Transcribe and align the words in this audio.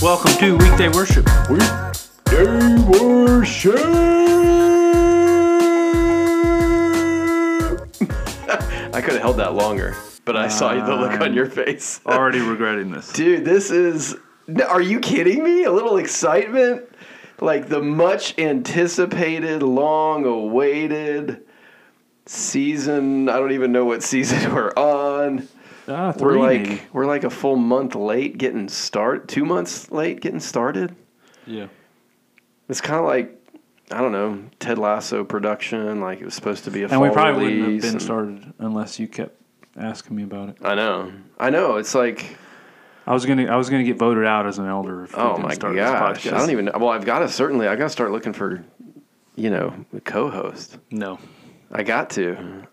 Welcome 0.00 0.32
to 0.38 0.56
Weekday 0.56 0.88
Worship. 0.88 1.28
Weekday 1.50 2.76
worship. 2.88 3.74
I 8.94 9.02
could 9.02 9.12
have 9.12 9.20
held 9.20 9.36
that 9.36 9.52
longer, 9.52 9.94
but 10.24 10.36
I 10.36 10.48
saw 10.48 10.72
the 10.72 10.94
look 10.94 11.20
on 11.20 11.34
your 11.34 11.50
face. 11.50 12.00
Already 12.06 12.40
regretting 12.40 12.90
this. 12.90 13.12
Dude, 13.12 13.44
this 13.44 13.70
is. 13.70 14.16
Are 14.66 14.80
you 14.80 14.98
kidding 15.00 15.44
me? 15.44 15.64
A 15.64 15.72
little 15.72 15.98
excitement? 15.98 16.88
Like 17.40 17.68
the 17.68 17.82
much 17.82 18.38
anticipated, 18.38 19.62
long 19.62 20.24
awaited 20.24 21.42
season. 22.26 23.28
I 23.28 23.38
don't 23.38 23.52
even 23.52 23.72
know 23.72 23.84
what 23.84 24.02
season 24.02 24.54
we're 24.54 24.70
on. 24.76 25.46
Ah, 25.88 26.12
We're 26.18 26.38
like 26.38 26.88
we're 26.92 27.06
like 27.06 27.22
a 27.24 27.30
full 27.30 27.56
month 27.56 27.94
late 27.94 28.38
getting 28.38 28.68
start. 28.68 29.28
Two 29.28 29.44
months 29.44 29.90
late 29.92 30.20
getting 30.20 30.40
started. 30.40 30.96
Yeah. 31.46 31.68
It's 32.68 32.80
kind 32.80 32.98
of 32.98 33.04
like 33.06 33.32
I 33.92 34.00
don't 34.00 34.10
know 34.12 34.42
Ted 34.58 34.78
Lasso 34.78 35.22
production. 35.22 36.00
Like 36.00 36.20
it 36.20 36.24
was 36.24 36.34
supposed 36.34 36.64
to 36.64 36.70
be 36.72 36.82
a 36.82 36.88
full 36.88 36.94
And 36.94 37.02
we 37.02 37.14
probably 37.14 37.60
wouldn't 37.60 37.72
have 37.74 37.82
been 37.82 37.90
and- 37.92 38.02
started 38.02 38.52
unless 38.58 38.98
you 38.98 39.06
kept 39.06 39.40
asking 39.76 40.16
me 40.16 40.24
about 40.24 40.48
it. 40.48 40.56
I 40.62 40.74
know, 40.74 41.12
I 41.38 41.50
know. 41.50 41.76
It's 41.76 41.94
like 41.94 42.36
I 43.06 43.12
was 43.12 43.24
gonna 43.24 43.46
I 43.46 43.56
was 43.56 43.70
gonna 43.70 43.84
get 43.84 43.98
voted 43.98 44.24
out 44.26 44.46
as 44.46 44.58
an 44.58 44.66
elder 44.66 45.04
if 45.04 45.16
we 45.16 45.22
oh 45.22 45.32
didn't 45.34 45.42
my 45.48 45.54
start 45.54 45.76
gosh, 45.76 46.22
this 46.22 46.32
podcast. 46.32 46.36
I 46.36 46.38
don't 46.40 46.50
even. 46.50 46.64
know. 46.66 46.72
Well, 46.78 46.88
I've 46.88 47.04
got 47.04 47.20
to 47.20 47.28
certainly. 47.28 47.68
I 47.68 47.76
got 47.76 47.84
to 47.84 47.90
start 47.90 48.10
looking 48.10 48.32
for, 48.32 48.64
you 49.36 49.50
know, 49.50 49.74
a 49.96 50.00
co-host. 50.00 50.78
No. 50.90 51.18
I 51.70 51.82
got 51.82 52.10
to. 52.10 52.64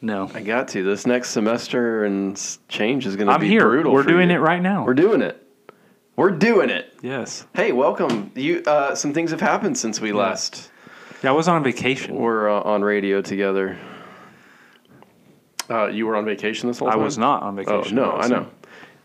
No. 0.00 0.30
I 0.34 0.40
got 0.42 0.68
to. 0.68 0.82
This 0.82 1.06
next 1.06 1.30
semester 1.30 2.04
and 2.04 2.40
change 2.68 3.06
is 3.06 3.16
going 3.16 3.26
to 3.26 3.34
I'm 3.34 3.40
be 3.40 3.48
here. 3.48 3.62
brutal. 3.68 3.92
We're 3.92 4.02
for 4.02 4.08
doing 4.08 4.30
you. 4.30 4.36
it 4.36 4.40
right 4.40 4.60
now. 4.62 4.84
We're 4.84 4.94
doing 4.94 5.20
it. 5.22 5.40
We're 6.16 6.30
doing 6.30 6.70
it. 6.70 6.94
yes. 7.02 7.46
Hey, 7.54 7.72
welcome. 7.72 8.30
You. 8.34 8.62
Uh, 8.66 8.94
some 8.94 9.12
things 9.12 9.32
have 9.32 9.40
happened 9.40 9.76
since 9.76 10.00
we 10.00 10.12
last 10.12 10.70
Yeah, 11.22 11.30
I 11.30 11.32
was 11.32 11.48
on 11.48 11.62
vacation. 11.64 12.14
We're 12.16 12.48
uh, 12.48 12.60
on 12.62 12.82
radio 12.82 13.20
together. 13.20 13.76
Uh, 15.68 15.86
you 15.86 16.06
were 16.06 16.16
on 16.16 16.24
vacation 16.24 16.68
this 16.68 16.78
whole 16.78 16.88
time. 16.90 17.00
I 17.00 17.02
was 17.02 17.18
not 17.18 17.42
on 17.42 17.56
vacation. 17.56 17.74
Oh 17.74 17.78
vacation. 17.78 17.96
no, 17.96 18.12
I 18.12 18.28
know. 18.28 18.50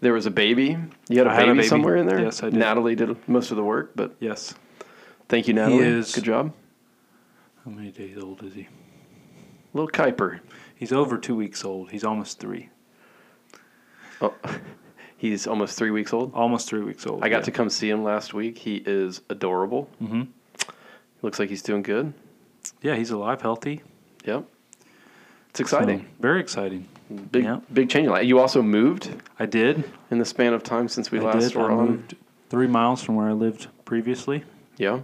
There 0.01 0.13
was 0.13 0.25
a 0.25 0.31
baby. 0.31 0.77
You 1.09 1.17
had 1.17 1.27
a 1.27 1.29
I 1.29 1.33
had 1.33 1.43
a 1.43 1.45
baby, 1.47 1.57
baby. 1.59 1.67
somewhere 1.67 1.95
in 1.97 2.05
there. 2.05 2.21
Yes, 2.21 2.41
I 2.41 2.49
did. 2.49 2.59
Natalie 2.59 2.95
did 2.95 3.17
most 3.27 3.51
of 3.51 3.57
the 3.57 3.63
work, 3.63 3.91
but 3.95 4.15
Yes. 4.19 4.53
thank 5.27 5.47
you, 5.47 5.53
Natalie. 5.53 5.79
is- 5.85 6.13
Good 6.15 6.23
job. 6.23 6.53
How 7.65 7.71
many 7.71 7.91
days 7.91 8.17
old 8.17 8.41
is 8.43 8.53
he? 8.53 8.67
Little 9.73 9.89
Kuyper. 9.89 10.39
He's 10.75 10.91
over 10.93 11.17
two 11.17 11.35
weeks 11.35 11.65
old. 11.65 11.91
He's 11.91 12.03
almost 12.05 12.39
three. 12.39 12.69
Oh, 14.21 14.33
he's 15.17 15.45
almost 15.45 15.77
three 15.77 15.91
weeks 15.91 16.13
old. 16.13 16.33
Almost 16.33 16.69
three 16.69 16.81
weeks 16.81 17.05
old. 17.05 17.23
I 17.23 17.29
got 17.29 17.39
yeah. 17.39 17.43
to 17.43 17.51
come 17.51 17.69
see 17.69 17.89
him 17.89 18.03
last 18.03 18.33
week. 18.33 18.57
He 18.57 18.77
is 18.85 19.21
adorable. 19.29 19.89
Mm-hmm. 20.01 20.23
Looks 21.21 21.37
like 21.39 21.49
he's 21.49 21.61
doing 21.61 21.83
good. 21.83 22.13
Yeah, 22.81 22.95
he's 22.95 23.11
alive, 23.11 23.41
healthy. 23.41 23.81
Yep. 24.25 24.45
It's 25.49 25.59
exciting. 25.59 25.99
So, 26.01 26.05
very 26.21 26.39
exciting. 26.39 26.87
Big 27.31 27.43
yeah. 27.43 27.59
big 27.73 27.89
change. 27.89 28.09
You 28.25 28.39
also 28.39 28.61
moved 28.61 29.09
I 29.39 29.45
did. 29.45 29.83
in 30.11 30.19
the 30.19 30.25
span 30.25 30.53
of 30.53 30.63
time 30.63 30.87
since 30.87 31.11
we 31.11 31.19
I 31.19 31.23
last 31.23 31.49
did. 31.49 31.55
were 31.55 31.71
I 31.71 31.75
on. 31.75 31.85
moved 31.91 32.15
three 32.49 32.67
miles 32.67 33.01
from 33.03 33.15
where 33.15 33.27
I 33.29 33.33
lived 33.33 33.67
previously. 33.85 34.43
Yeah. 34.77 34.99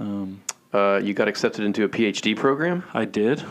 Um, 0.00 0.40
Uh, 0.72 1.00
you 1.02 1.14
got 1.14 1.28
accepted 1.28 1.64
into 1.64 1.84
a 1.84 1.88
PhD 1.88 2.34
program. 2.36 2.82
I 2.92 3.04
did. 3.04 3.44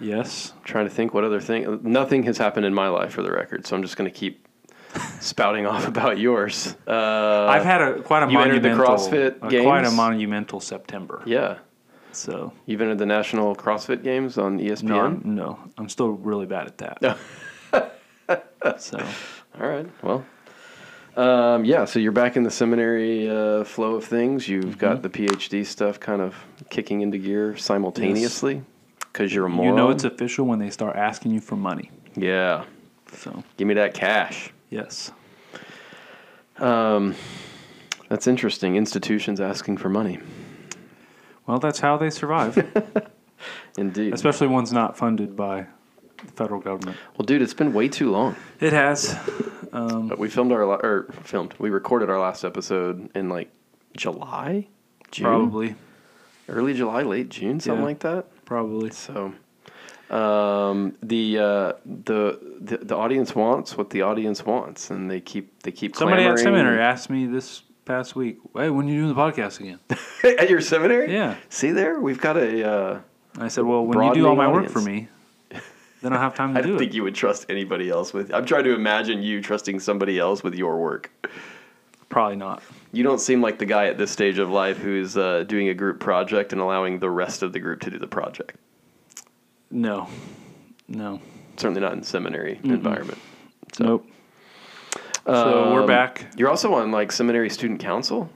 Yes. 0.00 0.52
trying 0.64 0.84
to 0.86 0.94
think 0.94 1.12
what 1.14 1.24
other 1.24 1.40
thing. 1.40 1.80
Nothing 1.82 2.22
has 2.24 2.38
happened 2.38 2.66
in 2.66 2.74
my 2.74 2.88
life, 2.88 3.12
for 3.12 3.22
the 3.22 3.32
record. 3.32 3.66
So 3.66 3.74
I'm 3.74 3.82
just 3.82 3.96
going 3.96 4.08
to 4.10 4.16
keep 4.16 4.46
spouting 5.20 5.66
off 5.66 5.88
about 5.88 6.18
yours. 6.18 6.76
Uh, 6.86 7.46
I've 7.48 7.64
had 7.64 7.80
a 7.80 8.02
quite 8.02 8.22
a 8.22 8.30
you 8.30 8.38
entered 8.38 8.62
the 8.62 8.68
monumental, 8.70 8.96
CrossFit 9.08 9.40
quite 9.40 9.78
a 9.80 9.82
Games? 9.82 9.94
monumental 9.94 10.60
September. 10.60 11.22
yeah. 11.26 11.58
So 12.18 12.52
You've 12.66 12.80
entered 12.80 12.98
the 12.98 13.06
National 13.06 13.54
CrossFit 13.54 14.02
Games 14.02 14.38
on 14.38 14.58
ESPN. 14.58 14.82
no, 14.82 15.00
I'm, 15.00 15.22
no, 15.24 15.58
I'm 15.78 15.88
still 15.88 16.08
really 16.10 16.46
bad 16.46 16.66
at 16.66 16.78
that. 16.78 17.18
so 18.80 18.98
All 19.60 19.66
right. 19.68 19.86
Well. 20.02 20.24
Um, 21.16 21.64
yeah, 21.64 21.84
so 21.84 21.98
you're 21.98 22.12
back 22.12 22.36
in 22.36 22.44
the 22.44 22.50
seminary 22.50 23.28
uh, 23.28 23.64
flow 23.64 23.94
of 23.96 24.04
things. 24.04 24.48
You've 24.48 24.64
Mm-hmm. 24.66 24.78
got 24.78 25.02
the 25.02 25.08
PhD 25.08 25.66
stuff 25.66 25.98
kind 25.98 26.22
of 26.22 26.34
kicking 26.70 27.00
into 27.00 27.18
gear 27.18 27.56
simultaneously 27.56 28.62
because 29.00 29.34
you're 29.34 29.46
a 29.46 29.48
moron. 29.48 29.70
you 29.70 29.76
know 29.76 29.90
it's 29.90 30.04
official 30.04 30.46
when 30.46 30.60
they 30.60 30.70
start 30.70 30.94
asking 30.96 31.32
you 31.32 31.40
for 31.40 31.56
money. 31.56 31.90
yeah. 32.14 32.64
So 33.14 33.42
Give 33.56 33.66
me 33.66 33.74
that 33.74 33.94
cash. 33.94 34.50
yes, 34.70 35.10
Um, 36.58 37.14
that's 38.08 38.26
interesting. 38.26 38.76
Institutions 38.76 39.40
asking 39.40 39.78
for 39.78 39.88
money. 39.88 40.18
Well 41.48 41.58
that's 41.58 41.80
how 41.80 41.96
they 41.96 42.10
survive, 42.10 42.54
Indeed. 43.78 44.14
especially 44.14 44.46
ones 44.46 44.72
not 44.72 44.96
funded 44.96 45.34
by 45.36 45.66
the 46.24 46.32
federal 46.32 46.60
government. 46.60 46.96
Well, 47.16 47.26
dude, 47.26 47.42
it's 47.42 47.54
been 47.54 47.72
way 47.72 47.88
too 47.88 48.10
long. 48.10 48.36
It 48.60 48.72
has. 48.72 49.16
Um, 49.72 50.08
But 50.08 50.18
we 50.18 50.28
filmed 50.28 50.52
our 50.52 50.64
la- 50.66 50.80
or 50.82 51.06
filmed. 51.24 51.54
We 51.58 51.70
recorded 51.70 52.08
our 52.10 52.18
last 52.20 52.44
episode 52.44 53.10
in 53.16 53.28
like 53.28 53.50
July, 53.96 54.66
June, 55.10 55.24
probably, 55.24 55.74
early 56.48 56.74
July, 56.74 57.02
late 57.02 57.28
June, 57.28 57.60
something 57.60 57.80
Yeah. 57.80 57.86
like 57.86 58.00
that. 58.00 58.26
probably. 58.44 58.90
So, 58.90 59.32
um, 60.10 60.96
the, 61.02 61.38
uh, 61.38 61.72
the 61.84 62.38
the 62.60 62.78
the 62.78 62.96
audience 62.96 63.34
wants 63.34 63.76
what 63.76 63.90
the 63.90 64.02
audience 64.02 64.44
wants, 64.46 64.90
and 64.90 65.10
they 65.10 65.20
keep 65.20 65.62
they 65.62 65.70
keep 65.70 65.94
Somebody 65.96 66.22
at 66.22 66.36
clamoring. 66.36 66.44
seminary 66.44 66.80
asked 66.80 67.10
me 67.10 67.26
this 67.26 67.62
past 67.88 68.14
week, 68.14 68.38
"Hey, 68.54 68.70
when 68.70 68.86
are 68.86 68.88
you 68.90 69.00
doing 69.02 69.14
the 69.14 69.20
podcast 69.20 69.58
again?" 69.60 69.80
at 70.38 70.48
your 70.48 70.60
seminary. 70.60 71.12
Yeah. 71.12 71.36
See 71.48 71.72
there, 71.72 71.98
we've 71.98 72.20
got 72.20 72.36
a. 72.36 72.70
Uh, 72.70 73.00
I 73.38 73.48
said, 73.48 73.64
"Well, 73.64 73.84
when 73.84 74.00
you 74.06 74.14
do 74.14 74.28
all 74.28 74.36
my 74.36 74.46
work 74.46 74.66
audience. 74.66 74.72
for 74.72 74.80
me, 74.80 75.08
then 76.02 76.12
I'll 76.12 76.20
have 76.20 76.34
time 76.34 76.54
to 76.54 76.54
do 76.54 76.58
it. 76.58 76.60
I 76.60 76.62
do 76.62 76.68
don't 76.68 76.76
it." 76.76 76.78
think 76.78 76.94
you 76.94 77.02
would 77.02 77.14
trust 77.14 77.46
anybody 77.48 77.90
else 77.90 78.12
with. 78.12 78.32
I'm 78.32 78.44
trying 78.44 78.64
to 78.64 78.74
imagine 78.74 79.22
you 79.22 79.40
trusting 79.42 79.80
somebody 79.80 80.18
else 80.18 80.44
with 80.44 80.54
your 80.54 80.78
work. 80.78 81.10
Probably 82.08 82.36
not. 82.36 82.62
You 82.92 83.02
don't 83.02 83.20
seem 83.20 83.42
like 83.42 83.58
the 83.58 83.66
guy 83.66 83.86
at 83.86 83.98
this 83.98 84.10
stage 84.10 84.38
of 84.38 84.48
life 84.50 84.78
who's 84.78 85.16
uh, 85.16 85.44
doing 85.44 85.68
a 85.68 85.74
group 85.74 86.00
project 86.00 86.52
and 86.52 86.60
allowing 86.62 87.00
the 87.00 87.10
rest 87.10 87.42
of 87.42 87.52
the 87.52 87.58
group 87.60 87.80
to 87.80 87.90
do 87.90 87.98
the 87.98 88.06
project. 88.06 88.56
No, 89.70 90.08
no, 90.88 91.20
Certainly 91.58 91.82
not 91.82 91.92
in 91.92 92.02
seminary 92.02 92.60
environment. 92.64 93.18
So, 93.74 93.84
nope. 93.84 94.06
So 95.28 95.72
we're 95.74 95.80
Um, 95.82 95.86
back. 95.86 96.26
You're 96.36 96.48
also 96.48 96.72
on 96.74 96.90
like 96.90 97.12
seminary 97.12 97.50
student 97.50 97.80
council. 97.80 98.30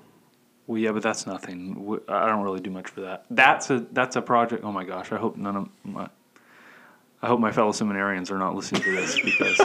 Well, 0.66 0.78
yeah, 0.78 0.92
but 0.92 1.03
that's 1.03 1.26
nothing. 1.26 1.98
I 2.08 2.26
don't 2.28 2.42
really 2.44 2.60
do 2.60 2.70
much 2.70 2.88
for 2.88 3.00
that. 3.03 3.25
That's 3.30 3.70
a 3.70 3.80
that's 3.92 4.16
a 4.16 4.22
project. 4.22 4.62
Oh 4.64 4.72
my 4.72 4.84
gosh, 4.84 5.10
I 5.10 5.16
hope 5.16 5.36
none 5.36 5.56
of 5.56 5.69
my 5.84 6.08
I 7.22 7.26
hope 7.28 7.41
my 7.41 7.50
fellow 7.53 7.72
seminarians 7.72 8.30
are 8.30 8.38
not 8.38 8.54
listening 8.54 8.82
to 8.82 8.91
this 8.92 9.19
because 9.20 9.60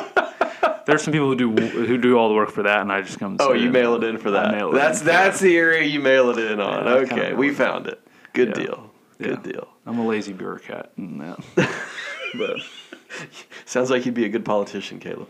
there's 0.86 1.04
some 1.04 1.12
people 1.12 1.28
who 1.28 1.36
do 1.36 1.52
who 1.52 1.98
do 1.98 2.18
all 2.18 2.30
the 2.30 2.36
work 2.36 2.50
for 2.50 2.64
that, 2.64 2.82
and 2.82 2.92
I 2.92 3.02
just 3.02 3.20
come. 3.20 3.32
And 3.34 3.42
Oh, 3.42 3.52
sit 3.54 3.60
you 3.62 3.68
in. 3.68 3.74
mail 3.74 3.96
it 3.96 4.04
in 4.04 4.18
for 4.18 4.32
that. 4.32 4.52
mail 4.54 4.70
it 4.72 4.76
That's 4.76 5.02
in. 5.02 5.06
that's 5.08 5.40
the 5.40 5.56
area 5.58 5.84
you 5.84 6.00
mail 6.00 6.30
it 6.30 6.40
in 6.40 6.60
on. 6.62 6.86
Yeah, 6.86 6.94
I 6.94 6.98
kinda 7.00 7.14
okay, 7.14 7.30
mail 7.32 7.38
we 7.38 7.50
it 7.50 7.56
found 7.56 7.88
it. 7.88 8.02
Good 8.34 8.50
Yeah. 8.50 8.64
deal. 8.64 8.92
Good 9.20 9.28
Yeah. 9.46 9.52
deal. 9.52 9.68
I'm 9.86 10.00
a 10.00 10.06
lazy 10.08 10.34
bureaucrat. 10.34 10.92
And 10.98 11.20
that. 11.22 11.40
but 12.38 12.58
Sounds 13.66 13.90
like 13.90 14.06
you'd 14.06 14.14
be 14.16 14.26
a 14.26 14.30
good 14.30 14.46
politician, 14.46 15.00
Caleb. 15.00 15.30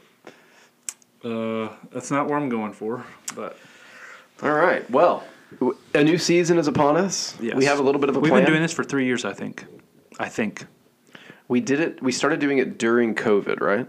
Uh, 1.23 1.69
that's 1.91 2.11
not 2.11 2.27
where 2.27 2.37
I'm 2.37 2.49
going 2.49 2.73
for. 2.73 3.03
But 3.35 3.57
All 4.43 4.51
right. 4.51 4.89
Well, 4.89 5.23
a 5.93 6.03
new 6.03 6.17
season 6.17 6.57
is 6.57 6.67
upon 6.67 6.97
us. 6.97 7.35
yes. 7.39 7.55
We 7.55 7.65
have 7.65 7.79
a 7.79 7.83
little 7.83 7.99
bit 8.01 8.09
of 8.09 8.15
a 8.17 8.19
We've 8.19 8.29
plan. 8.31 8.43
been 8.43 8.51
doing 8.51 8.61
this 8.61 8.73
for 8.73 8.83
three 8.83 9.05
years, 9.05 9.25
I 9.25 9.33
think. 9.33 9.65
I 10.19 10.29
think. 10.29 10.65
We 11.47 11.61
did 11.61 11.79
it. 11.79 12.01
We 12.03 12.11
started 12.11 12.39
doing 12.39 12.57
it 12.57 12.77
during 12.77 13.15
COVID, 13.15 13.61
right? 13.61 13.87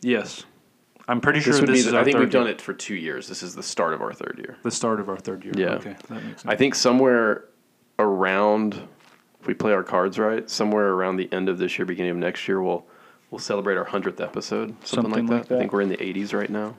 Yes. 0.00 0.44
I'm 1.06 1.20
pretty 1.20 1.40
sure 1.40 1.52
This 1.52 1.60
this, 1.60 1.68
would 1.68 1.72
be. 1.72 1.78
is 1.80 1.84
The, 1.86 1.94
our 1.96 2.00
I 2.00 2.04
think 2.04 2.14
third 2.16 2.20
we've 2.20 2.30
done 2.30 2.44
year. 2.46 2.52
it 2.54 2.60
for 2.60 2.72
two 2.72 2.94
years. 2.94 3.28
This 3.28 3.42
is 3.42 3.54
the 3.54 3.62
start 3.62 3.94
of 3.94 4.02
our 4.02 4.12
third 4.12 4.36
year. 4.38 4.56
The 4.62 4.70
start 4.70 5.00
of 5.00 5.08
our 5.08 5.16
third 5.16 5.44
year. 5.44 5.54
Yeah. 5.56 5.74
Okay, 5.74 5.96
that 6.08 6.24
makes 6.24 6.42
sense. 6.42 6.44
I 6.46 6.56
think 6.56 6.74
somewhere 6.74 7.44
around, 7.98 8.74
if 9.40 9.46
we 9.46 9.54
play 9.54 9.72
our 9.72 9.82
cards 9.82 10.18
right, 10.18 10.48
somewhere 10.48 10.88
around 10.90 11.16
the 11.16 11.32
end 11.32 11.48
of 11.48 11.58
this 11.58 11.78
year, 11.78 11.86
beginning 11.86 12.12
of 12.12 12.16
next 12.16 12.46
year, 12.48 12.62
we'll 12.62 12.86
we'll 13.30 13.38
celebrate 13.38 13.76
our 13.76 13.84
hundredth 13.84 14.20
episode, 14.20 14.68
something, 14.86 15.12
Something 15.12 15.26
like, 15.26 15.38
like 15.40 15.48
that. 15.48 15.54
I 15.56 15.58
think 15.58 15.72
we're 15.72 15.82
in 15.82 15.88
the 15.88 15.96
80s 15.96 16.32
right 16.32 16.50
now, 16.50 16.74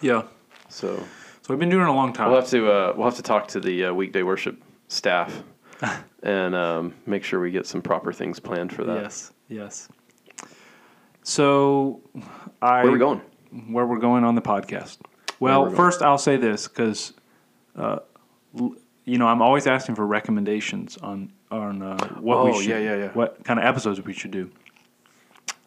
yeah. 0.00 0.22
so 0.68 0.96
So 0.96 1.04
we've 1.48 1.58
been 1.58 1.70
doing 1.70 1.82
it 1.84 1.88
a 1.88 1.92
long 1.92 2.12
time. 2.12 2.30
we'll 2.30 2.40
have 2.40 2.50
to 2.50 2.70
uh, 2.70 2.92
we'll 2.96 3.06
have 3.06 3.16
to 3.16 3.22
talk 3.22 3.48
to 3.48 3.60
the 3.60 3.86
uh, 3.86 3.92
weekday 3.94 4.22
worship 4.22 4.62
staff 4.88 5.42
and 6.22 6.54
um, 6.54 6.94
make 7.06 7.24
sure 7.24 7.40
we 7.40 7.50
get 7.50 7.66
some 7.66 7.82
proper 7.82 8.12
things 8.12 8.38
planned 8.40 8.72
for 8.72 8.84
that. 8.84 9.02
Yes. 9.02 9.32
Yes. 9.48 9.88
So, 11.22 12.02
I 12.62 12.82
Where 12.82 12.88
are 12.88 12.92
we 12.92 12.98
going? 12.98 13.20
Where 13.68 13.86
we're 13.86 13.98
going 13.98 14.24
on 14.24 14.34
the 14.34 14.42
podcast? 14.42 14.98
Well, 15.40 15.70
first 15.70 16.02
I'll 16.02 16.18
say 16.18 16.36
this 16.36 16.68
because, 16.68 17.12
uh, 17.76 17.98
you 18.54 19.18
know, 19.18 19.26
I'm 19.26 19.42
always 19.42 19.66
asking 19.66 19.94
for 19.96 20.06
recommendations 20.06 20.96
on 20.98 21.32
on 21.50 21.82
uh, 21.82 21.98
what 22.20 22.44
we 22.44 22.50
Oh, 22.50 22.60
should, 22.60 22.70
yeah, 22.70 22.78
yeah, 22.78 22.96
yeah. 22.96 23.08
what 23.12 23.44
kind 23.44 23.58
of 23.58 23.64
episodes 23.66 24.00
we 24.02 24.12
should 24.12 24.30
do. 24.30 24.50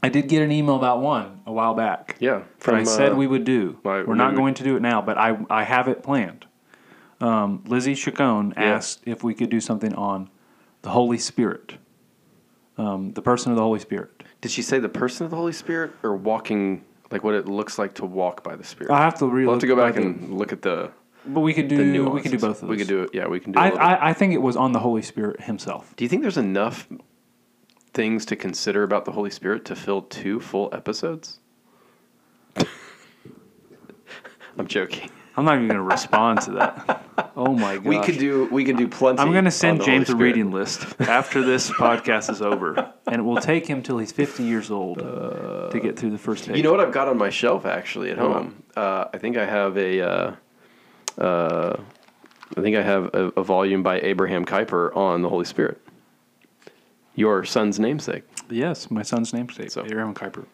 I 0.01 0.09
did 0.09 0.27
get 0.29 0.41
an 0.41 0.51
email 0.51 0.75
about 0.77 1.01
one 1.01 1.41
a 1.45 1.51
while 1.51 1.73
back. 1.73 2.15
Yeah, 2.19 2.43
that 2.61 2.75
I 2.75 2.83
said 2.83 3.11
uh, 3.13 3.15
we 3.15 3.27
would 3.27 3.43
do. 3.43 3.79
my- 3.83 4.03
We're 4.03 4.15
not 4.15 4.35
going 4.35 4.53
to 4.55 4.63
do 4.63 4.75
it 4.75 4.81
now, 4.81 5.01
but 5.01 5.17
I 5.17 5.37
I 5.49 5.63
have 5.63 5.87
it 5.87 6.03
planned. 6.03 6.45
Um, 7.21 7.63
Lizzie 7.67 7.95
Chacon 7.95 8.53
Yeah. 8.55 8.63
asked 8.75 9.01
if 9.05 9.23
we 9.23 9.33
could 9.33 9.49
do 9.49 9.59
something 9.59 9.93
on 9.95 10.29
the 10.83 10.89
Holy 10.91 11.17
Spirit, 11.17 11.75
um, 12.77 13.11
the 13.11 13.21
person 13.21 13.51
of 13.51 13.57
the 13.57 13.61
Holy 13.63 13.79
Spirit. 13.79 14.23
Did 14.41 14.51
she 14.51 14.61
say 14.61 14.79
the 14.79 14.87
person 14.87 15.25
of 15.25 15.31
the 15.31 15.35
Holy 15.35 15.51
Spirit 15.51 15.91
or 16.01 16.15
walking, 16.15 16.83
like 17.11 17.23
what 17.25 17.33
it 17.35 17.45
looks 17.45 17.77
like 17.77 17.93
to 17.95 18.05
walk 18.05 18.41
by 18.43 18.55
the 18.55 18.63
Spirit? 18.63 18.91
I 18.93 18.99
have 18.99 19.15
to 19.19 19.27
really 19.27 19.45
we'll 19.47 19.55
have 19.55 19.61
to 19.61 19.67
go 19.67 19.75
back 19.75 19.95
the- 19.95 20.01
and 20.01 20.37
look 20.37 20.53
at 20.53 20.61
the, 20.61 20.91
but 21.25 21.41
we 21.41 21.53
could 21.53 21.67
do 21.67 21.75
the 21.75 22.09
we 22.09 22.21
could 22.21 22.31
do 22.31 22.37
both 22.39 22.61
of 22.61 22.61
those. 22.61 22.69
We 22.69 22.77
could 22.77 22.87
do 22.87 23.01
it. 23.03 23.09
Yeah, 23.13 23.27
we 23.27 23.41
can 23.41 23.51
do. 23.51 23.59
I. 23.59 23.67
I 23.71 24.09
I 24.09 24.13
think 24.13 24.33
it 24.33 24.41
was 24.41 24.55
on 24.55 24.71
the 24.71 24.79
Holy 24.79 25.01
Spirit 25.01 25.41
Himself. 25.41 25.93
Do 25.97 26.05
you 26.05 26.09
think 26.09 26.21
there's 26.21 26.37
enough 26.37 26.87
things 27.93 28.25
to 28.27 28.35
consider 28.35 28.83
about 28.83 29.05
the 29.05 29.11
Holy 29.11 29.29
Spirit 29.29 29.65
to 29.65 29.75
fill 29.75 30.01
two 30.03 30.39
full 30.39 30.69
episodes? 30.73 31.39
I'm 34.57 34.67
joking. 34.67 35.09
I'm 35.37 35.45
not 35.45 35.55
even 35.55 35.67
going 35.67 35.77
to 35.77 35.83
respond 35.83 36.41
to 36.41 36.51
that. 36.51 37.05
Oh 37.35 37.53
my 37.53 37.75
god. 37.75 37.85
We 37.85 38.01
could 38.01 38.17
do 38.17 38.49
we 38.51 38.65
could 38.65 38.75
do 38.75 38.87
plenty. 38.89 39.21
I'm 39.21 39.31
going 39.31 39.45
to 39.45 39.51
send 39.51 39.81
James 39.83 40.09
a 40.09 40.15
reading 40.15 40.51
list 40.51 40.85
after 40.99 41.41
this 41.41 41.69
podcast 41.79 42.29
is 42.29 42.41
over, 42.41 42.93
and 43.07 43.15
it 43.15 43.21
will 43.21 43.37
take 43.37 43.65
him 43.65 43.81
till 43.81 43.97
he's 43.97 44.11
50 44.11 44.43
years 44.43 44.69
old 44.69 44.97
to 44.99 45.79
get 45.81 45.97
through 45.97 46.09
the 46.09 46.17
first 46.17 46.47
page. 46.47 46.57
You 46.57 46.63
know 46.63 46.71
what 46.71 46.81
I've 46.81 46.91
got 46.91 47.07
on 47.07 47.17
my 47.17 47.29
shelf 47.29 47.65
actually 47.65 48.11
at 48.11 48.17
home? 48.17 48.61
Uh, 48.75 49.05
I 49.13 49.17
think 49.19 49.37
I 49.37 49.45
have 49.45 49.77
a. 49.77 50.01
Uh, 50.01 50.35
uh, 51.17 51.77
I 52.57 52.61
think 52.61 52.75
I 52.75 52.81
have 52.81 53.13
a, 53.13 53.31
a 53.37 53.43
volume 53.43 53.83
by 53.83 54.01
Abraham 54.01 54.43
Kuyper 54.43 54.93
on 54.95 55.21
the 55.21 55.29
Holy 55.29 55.45
Spirit. 55.45 55.79
Your 57.15 57.43
son's 57.43 57.79
namesake. 57.79 58.23
Yes, 58.49 58.89
my 58.89 59.01
son's 59.03 59.33
namesake, 59.33 59.71
So- 59.71 59.83
Abraham 59.85 60.13
Kuyper. 60.13 60.45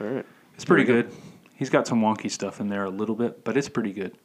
All 0.00 0.06
right. 0.06 0.26
It's 0.54 0.64
pretty 0.64 0.84
good. 0.84 1.08
good. 1.10 1.16
He's 1.56 1.70
got 1.70 1.86
some 1.86 2.00
wonky 2.00 2.30
stuff 2.30 2.60
in 2.60 2.68
there 2.68 2.84
a 2.84 2.90
little 2.90 3.14
bit, 3.14 3.44
but 3.44 3.56
it's 3.56 3.68
pretty 3.68 3.92
good. 3.92 4.16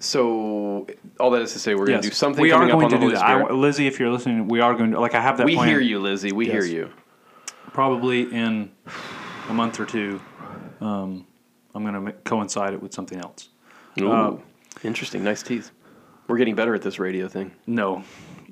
So 0.00 0.86
all 1.18 1.30
that 1.30 1.42
is 1.42 1.52
to 1.54 1.58
say, 1.58 1.74
we're 1.74 1.86
going 1.86 2.00
to 2.00 2.08
do 2.08 2.14
something 2.14 2.40
we 2.42 2.52
are 2.52 2.60
going 2.68 2.70
up 2.84 2.84
on 2.84 2.90
to 2.90 2.98
do 3.06 3.12
that. 3.12 3.22
I, 3.24 3.50
Lizzie, 3.52 3.86
if 3.88 3.98
you're 3.98 4.10
listening, 4.10 4.46
we 4.46 4.60
are 4.60 4.74
going 4.74 4.92
to 4.92 5.00
like 5.00 5.14
I 5.14 5.20
have 5.20 5.38
that. 5.38 5.46
we 5.46 5.56
plan 5.56 5.68
hear 5.68 5.80
you, 5.80 5.98
Lizzie. 5.98 6.30
We 6.32 6.46
hear 6.46 6.64
you. 6.64 6.90
Probably 7.72 8.22
in 8.32 8.70
a 9.48 9.54
month 9.54 9.80
or 9.80 9.86
two, 9.86 10.20
um, 10.80 11.26
I'm 11.74 11.84
going 11.84 12.06
to 12.06 12.12
coincide 12.24 12.74
it 12.74 12.82
with 12.82 12.92
something 12.94 13.18
else. 13.18 13.48
Ooh, 14.00 14.10
Uh, 14.12 14.36
interesting. 14.84 15.24
Nice 15.24 15.42
tease. 15.42 15.72
We're 16.28 16.38
getting 16.38 16.54
better 16.54 16.74
at 16.74 16.82
this 16.82 16.98
radio 17.00 17.26
thing. 17.26 17.52
No, 17.66 18.04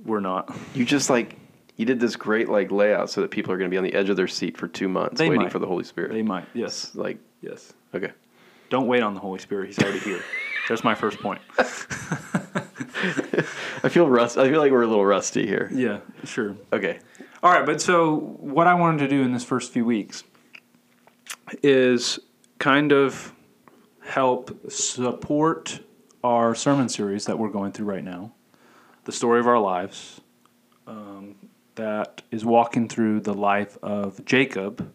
we're 0.04 0.20
not. 0.20 0.54
You 0.74 0.84
just 0.84 1.10
like 1.10 1.36
you 1.76 1.84
did 1.84 2.00
this 2.00 2.16
great 2.16 2.48
like 2.48 2.70
layout 2.70 3.10
so 3.10 3.20
that 3.20 3.30
people 3.30 3.52
are 3.52 3.58
going 3.58 3.70
to 3.70 3.74
be 3.74 3.78
on 3.78 3.84
the 3.84 3.94
edge 3.94 4.08
of 4.08 4.16
their 4.16 4.28
seat 4.28 4.56
for 4.56 4.66
two 4.68 4.88
months 4.88 5.18
They 5.18 5.28
waiting 5.28 5.42
might. 5.44 5.52
for 5.52 5.58
the 5.58 5.66
Holy 5.66 5.84
Spirit. 5.84 6.12
They 6.12 6.22
might. 6.22 6.46
Yes. 6.54 6.94
like 6.94 7.18
Yes. 7.42 7.72
okay. 7.94 8.12
Don't 8.70 8.86
wait 8.86 9.02
on 9.02 9.14
the 9.14 9.20
Holy 9.20 9.38
Spirit. 9.38 9.66
He's 9.66 9.78
already 9.78 9.98
here. 10.00 10.20
That's 10.68 10.82
my 10.82 10.94
first 10.94 11.20
point. 11.20 11.40
I 11.58 11.62
feel 13.88 14.08
rust. 14.08 14.36
I 14.38 14.48
feel 14.50 14.60
like 14.60 14.72
we're 14.72 14.82
a 14.82 14.86
little 14.88 15.06
rusty 15.06 15.46
here. 15.46 15.70
Yeah, 15.72 16.00
sure. 16.24 16.56
Okay. 16.72 16.98
All 17.42 17.52
right, 17.52 17.64
but 17.64 17.80
so 17.80 18.16
what 18.16 18.66
I 18.66 18.74
wanted 18.74 18.98
to 18.98 19.08
do 19.08 19.22
in 19.22 19.32
this 19.32 19.44
first 19.44 19.72
few 19.72 19.84
weeks 19.84 20.24
is 21.62 22.18
kind 22.58 22.90
of 22.92 23.32
help 24.02 24.70
support 24.70 25.80
our 26.24 26.54
sermon 26.54 26.88
series 26.88 27.26
that 27.26 27.38
we're 27.38 27.50
going 27.50 27.70
through 27.72 27.86
right 27.86 28.02
now, 28.02 28.32
the 29.04 29.12
story 29.12 29.38
of 29.38 29.46
our 29.46 29.60
lives, 29.60 30.20
um, 30.88 31.36
that 31.76 32.22
is 32.30 32.44
walking 32.44 32.88
through 32.88 33.20
the 33.20 33.34
life 33.34 33.78
of 33.82 34.24
Jacob, 34.24 34.92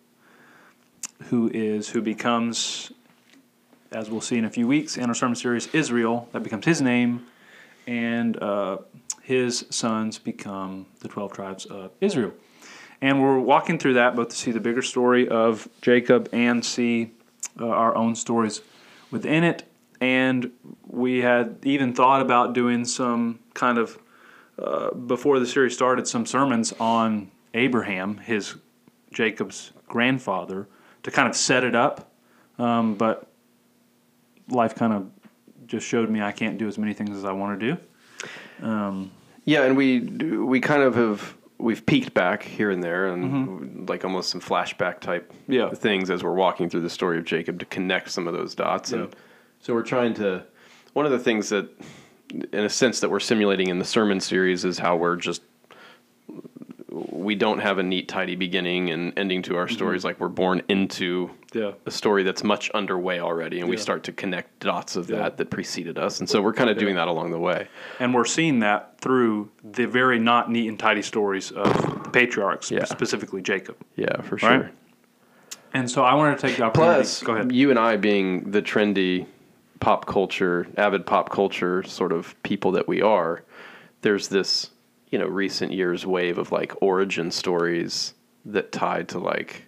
who 1.29 1.49
is 1.53 1.89
who 1.89 2.01
becomes, 2.01 2.91
as 3.91 4.09
we'll 4.09 4.21
see 4.21 4.37
in 4.37 4.45
a 4.45 4.49
few 4.49 4.67
weeks 4.67 4.97
in 4.97 5.05
our 5.05 5.15
sermon 5.15 5.35
series, 5.35 5.67
Israel. 5.73 6.27
That 6.33 6.43
becomes 6.43 6.65
his 6.65 6.81
name, 6.81 7.25
and 7.87 8.41
uh, 8.41 8.79
his 9.21 9.65
sons 9.69 10.19
become 10.19 10.87
the 10.99 11.07
12 11.07 11.33
tribes 11.33 11.65
of 11.65 11.91
Israel. 12.01 12.33
And 13.01 13.21
we're 13.21 13.39
walking 13.39 13.79
through 13.79 13.95
that 13.95 14.15
both 14.15 14.29
to 14.29 14.35
see 14.35 14.51
the 14.51 14.59
bigger 14.59 14.83
story 14.83 15.27
of 15.27 15.67
Jacob 15.81 16.29
and 16.31 16.63
see 16.63 17.11
uh, 17.59 17.67
our 17.67 17.95
own 17.95 18.15
stories 18.15 18.61
within 19.09 19.43
it. 19.43 19.63
And 19.99 20.51
we 20.87 21.19
had 21.19 21.57
even 21.63 21.93
thought 21.93 22.21
about 22.21 22.53
doing 22.53 22.85
some 22.85 23.39
kind 23.53 23.77
of, 23.77 23.97
uh, 24.59 24.91
before 24.93 25.39
the 25.39 25.45
series 25.45 25.73
started, 25.73 26.07
some 26.07 26.25
sermons 26.25 26.73
on 26.79 27.31
Abraham, 27.53 28.17
his 28.17 28.55
Jacob's 29.11 29.71
grandfather, 29.87 30.67
to 31.03 31.11
kind 31.11 31.27
of 31.27 31.35
set 31.35 31.63
it 31.63 31.75
up. 31.75 32.11
Um, 32.57 32.95
but 32.95 33.27
life 34.49 34.75
kind 34.75 34.93
of 34.93 35.09
just 35.67 35.87
showed 35.87 36.09
me 36.09 36.21
I 36.21 36.31
can't 36.31 36.57
do 36.57 36.67
as 36.67 36.77
many 36.77 36.93
things 36.93 37.15
as 37.17 37.25
I 37.25 37.31
want 37.31 37.59
to 37.59 37.75
do. 38.61 38.65
Um, 38.65 39.11
Yeah, 39.45 39.63
and 39.63 39.75
we 39.75 39.99
we 40.01 40.59
kind 40.59 40.83
of 40.83 40.95
have 40.95 41.35
we've 41.57 41.85
peeked 41.85 42.13
back 42.13 42.41
here 42.43 42.71
and 42.71 42.83
there 42.83 43.07
and 43.07 43.87
like 43.89 44.03
almost 44.03 44.29
some 44.29 44.41
flashback 44.41 44.99
type 44.99 45.31
Mm-hmm. 45.31 45.53
Yeah. 45.53 45.69
things 45.73 46.09
as 46.09 46.23
we're 46.23 46.33
walking 46.33 46.69
through 46.69 46.81
the 46.81 46.89
story 46.89 47.17
of 47.17 47.23
Jacob 47.25 47.59
to 47.59 47.65
connect 47.65 48.09
some 48.11 48.27
of 48.27 48.33
those 48.33 48.55
dots. 48.55 48.91
And 48.93 49.15
so 49.59 49.73
we're 49.73 49.83
trying 49.83 50.13
to 50.15 50.43
one 50.93 51.05
of 51.05 51.11
the 51.11 51.19
things 51.19 51.49
that 51.49 51.69
in 52.31 52.63
a 52.63 52.69
sense 52.69 52.99
that 53.01 53.09
we're 53.09 53.19
simulating 53.19 53.67
in 53.67 53.79
the 53.79 53.85
sermon 53.85 54.19
series 54.19 54.65
is 54.65 54.77
how 54.79 54.95
we're 54.95 55.15
just 55.15 55.41
we 56.89 57.35
don't 57.35 57.59
have 57.59 57.77
a 57.77 57.83
neat 57.83 58.07
tidy 58.09 58.35
beginning 58.35 58.89
and 58.89 59.17
ending 59.17 59.41
to 59.43 59.55
our 59.55 59.65
Mm-hmm. 59.65 59.75
stories 59.75 60.03
like 60.03 60.19
we're 60.19 60.27
born 60.27 60.61
into 60.67 61.29
yeah. 61.53 61.71
a 61.85 61.91
story 61.91 62.23
that's 62.23 62.43
much 62.43 62.69
underway 62.71 63.19
already 63.19 63.59
and 63.61 63.69
we 63.69 63.77
start 63.77 64.03
to 64.03 64.11
connect 64.11 64.59
dots 64.59 64.95
of 64.95 65.09
Yeah. 65.09 65.17
that 65.19 65.37
that 65.37 65.49
preceded 65.49 65.97
us 65.97 66.19
and 66.19 66.29
so 66.29 66.41
we're 66.41 66.53
kind 66.53 66.69
of 66.69 66.77
doing 66.77 66.95
that 66.95 67.07
along 67.07 67.31
the 67.31 67.39
way 67.39 67.67
And 67.99 68.13
we're 68.13 68.25
seeing 68.25 68.59
that 68.59 68.99
through 68.99 69.49
the 69.63 69.85
very 69.87 70.19
not 70.19 70.51
neat 70.51 70.67
and 70.67 70.77
tidy 70.79 71.01
stories 71.01 71.51
of 71.51 72.03
the 72.03 72.09
patriarchs, 72.09 72.69
Yeah. 72.71 72.83
specifically 72.85 73.41
Jacob. 73.41 73.77
yeah 73.95 74.21
for 74.21 74.37
sure 74.37 74.49
Right? 74.49 74.73
And 75.73 75.89
so 75.89 76.03
I 76.03 76.15
wanted 76.15 76.37
to 76.39 76.47
take 76.47 76.57
the 76.57 76.63
opportunity. 76.63 76.95
Plus, 76.97 77.23
go 77.23 77.33
ahead. 77.35 77.51
you 77.53 77.69
and 77.69 77.79
I 77.79 77.95
being 77.95 78.51
the 78.51 78.61
trendy 78.61 79.25
pop 79.81 80.05
culture, 80.05 80.67
avid 80.77 81.05
pop 81.05 81.29
culture 81.29 81.83
sort 81.83 82.13
of 82.13 82.41
people 82.43 82.71
that 82.71 82.87
we 82.87 83.01
are, 83.01 83.43
there's 84.01 84.29
this, 84.29 84.69
you 85.09 85.19
know, 85.19 85.27
recent 85.27 85.73
years 85.73 86.05
wave 86.05 86.37
of 86.37 86.51
like 86.53 86.73
origin 86.81 87.31
stories 87.31 88.13
that 88.45 88.71
tie 88.71 89.03
to 89.03 89.19
like, 89.19 89.65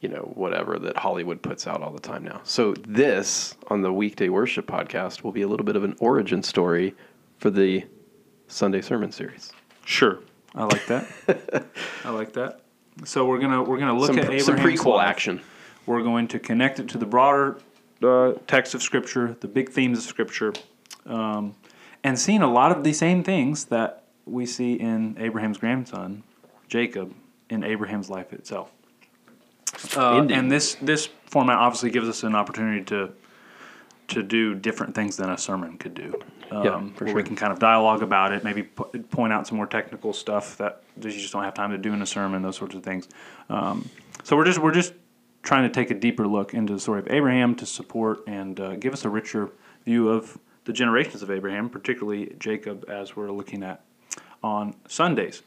you 0.00 0.08
know, 0.08 0.30
whatever 0.34 0.78
that 0.78 0.96
Hollywood 0.96 1.42
puts 1.42 1.66
out 1.66 1.82
all 1.82 1.90
the 1.90 2.00
time 2.00 2.22
now. 2.22 2.40
So 2.44 2.74
this 2.86 3.56
on 3.68 3.82
the 3.82 3.92
weekday 3.92 4.28
worship 4.28 4.66
podcast 4.66 5.24
will 5.24 5.32
be 5.32 5.42
a 5.42 5.48
little 5.48 5.66
bit 5.66 5.74
of 5.74 5.82
an 5.82 5.96
origin 5.98 6.42
story 6.42 6.94
for 7.38 7.50
the 7.50 7.84
Sunday 8.46 8.80
sermon 8.80 9.10
series. 9.10 9.52
Sure, 9.84 10.20
I 10.54 10.64
like 10.64 10.86
that. 10.86 11.06
I 12.04 12.10
like 12.10 12.32
that. 12.34 12.60
So 13.04 13.26
we're 13.26 13.40
gonna 13.40 13.62
we're 13.62 13.78
gonna 13.78 13.98
look 13.98 14.08
some, 14.08 14.18
at 14.18 14.40
some 14.40 14.56
Abraham's 14.56 14.80
prequel 14.80 14.96
life. 14.96 15.08
action. 15.08 15.40
We're 15.84 16.02
going 16.02 16.28
to 16.28 16.38
connect 16.38 16.80
it 16.80 16.88
to 16.90 16.98
the 16.98 17.06
broader 17.06 17.58
uh, 18.02 18.34
text 18.46 18.74
of 18.74 18.82
Scripture, 18.82 19.36
the 19.40 19.48
big 19.48 19.70
themes 19.70 19.98
of 19.98 20.04
Scripture, 20.04 20.52
um, 21.06 21.54
and 22.04 22.18
seeing 22.18 22.42
a 22.42 22.50
lot 22.50 22.72
of 22.72 22.84
the 22.84 22.92
same 22.92 23.22
things 23.22 23.66
that 23.66 24.04
we 24.26 24.46
see 24.46 24.74
in 24.74 25.16
Abraham's 25.18 25.58
grandson, 25.58 26.22
Jacob, 26.68 27.14
in 27.48 27.62
Abraham's 27.64 28.10
life 28.10 28.32
itself. 28.32 28.70
Uh, 29.96 30.26
and 30.30 30.50
this 30.50 30.76
this 30.80 31.08
format 31.26 31.58
obviously 31.58 31.90
gives 31.90 32.08
us 32.08 32.22
an 32.22 32.34
opportunity 32.34 32.84
to 32.84 33.10
to 34.08 34.22
do 34.22 34.54
different 34.54 34.94
things 34.94 35.16
than 35.16 35.30
a 35.30 35.36
sermon 35.38 35.76
could 35.78 35.94
do. 35.94 36.14
Um, 36.50 36.64
Yeah, 36.64 36.88
for 36.94 37.04
where 37.06 37.14
we 37.16 37.22
can 37.24 37.34
kind 37.34 37.52
of 37.52 37.58
dialogue 37.58 38.02
about 38.02 38.32
it, 38.32 38.44
maybe 38.44 38.62
po- 38.62 38.90
point 39.10 39.32
out 39.32 39.46
some 39.48 39.56
more 39.56 39.66
technical 39.66 40.12
stuff 40.12 40.56
that 40.58 40.82
that 40.98 41.12
you 41.12 41.18
just 41.20 41.32
don't 41.32 41.42
have 41.42 41.54
time 41.54 41.72
to 41.72 41.78
do 41.78 41.92
in 41.92 42.00
a 42.02 42.06
sermon, 42.06 42.42
those 42.42 42.56
sorts 42.56 42.74
of 42.74 42.82
things. 42.84 43.08
Um, 43.50 43.88
so 44.22 44.36
we're 44.36 44.44
just 44.44 44.60
we're 44.60 44.72
just 44.72 44.92
trying 45.46 45.62
to 45.62 45.72
take 45.72 45.92
a 45.92 45.94
deeper 45.94 46.26
look 46.26 46.54
into 46.54 46.72
the 46.72 46.80
story 46.80 46.98
of 46.98 47.08
Abraham 47.08 47.54
to 47.54 47.64
support 47.64 48.18
and 48.26 48.58
uh, 48.58 48.74
give 48.74 48.92
us 48.92 49.04
a 49.04 49.08
richer 49.08 49.48
view 49.84 50.08
of 50.08 50.36
the 50.64 50.72
generations 50.72 51.22
of 51.22 51.30
Abraham, 51.30 51.70
particularly 51.70 52.34
Jacob, 52.40 52.84
as 52.90 53.14
we're 53.14 53.30
looking 53.30 53.62
at 53.62 53.80
on 54.42 54.74
Sundays. 54.88 55.42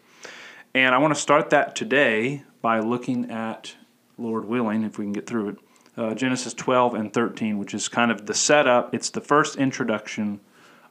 And 0.73 0.95
I 0.95 0.99
want 0.99 1.13
to 1.13 1.19
start 1.19 1.49
that 1.49 1.75
today 1.75 2.43
by 2.61 2.79
looking 2.79 3.29
at, 3.29 3.75
Lord 4.17 4.45
willing, 4.45 4.83
if 4.83 4.97
we 4.97 5.03
can 5.03 5.11
get 5.11 5.27
through 5.27 5.49
it, 5.49 5.57
uh, 5.97 6.13
Genesis 6.13 6.53
12 6.53 6.93
and 6.93 7.11
13, 7.11 7.57
which 7.57 7.73
is 7.73 7.89
kind 7.89 8.09
of 8.09 8.25
the 8.25 8.33
setup. 8.33 8.93
It's 8.93 9.09
the 9.09 9.19
first 9.19 9.57
introduction 9.57 10.39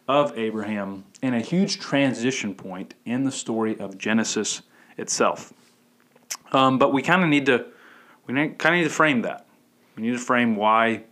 of 0.06 0.36
Abraham 0.36 1.04
and 1.22 1.34
a 1.34 1.40
huge 1.40 1.80
transition 1.80 2.54
point 2.54 2.92
in 3.06 3.24
the 3.24 3.32
story 3.32 3.78
of 3.80 3.96
Genesis 3.96 4.60
itself. 4.98 5.54
Um, 6.52 6.78
but 6.78 6.92
we 6.92 7.00
kind 7.00 7.22
of 7.22 7.30
need 7.30 7.46
to, 7.46 7.66
we 8.28 8.34
kind 8.34 8.52
of 8.52 8.72
need 8.74 8.84
to 8.84 8.90
frame 8.90 9.22
that. 9.22 9.46
We 9.96 10.02
need 10.02 10.12
to 10.12 10.18
frame 10.18 10.54
why, 10.54 11.02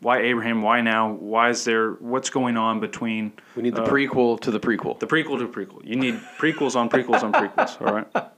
why 0.00 0.20
Abraham? 0.20 0.62
Why 0.62 0.80
now? 0.80 1.12
Why 1.12 1.50
is 1.50 1.64
there? 1.64 1.92
What's 1.94 2.30
going 2.30 2.56
on 2.56 2.80
between 2.80 3.32
We 3.56 3.62
need 3.64 3.74
the 3.74 3.82
uh, 3.82 3.88
prequel 3.88 4.40
to 4.40 4.50
the 4.50 4.60
prequel. 4.60 4.98
the 4.98 5.06
prequel 5.06 5.38
to 5.38 5.48
prequel? 5.48 5.84
You 5.84 5.96
need 5.96 6.14
prequels 6.38 6.76
on 6.76 6.88
prequels 6.88 7.22
on 7.22 7.32
prequels. 7.32 7.80
All 7.84 7.92
right, 7.94 8.30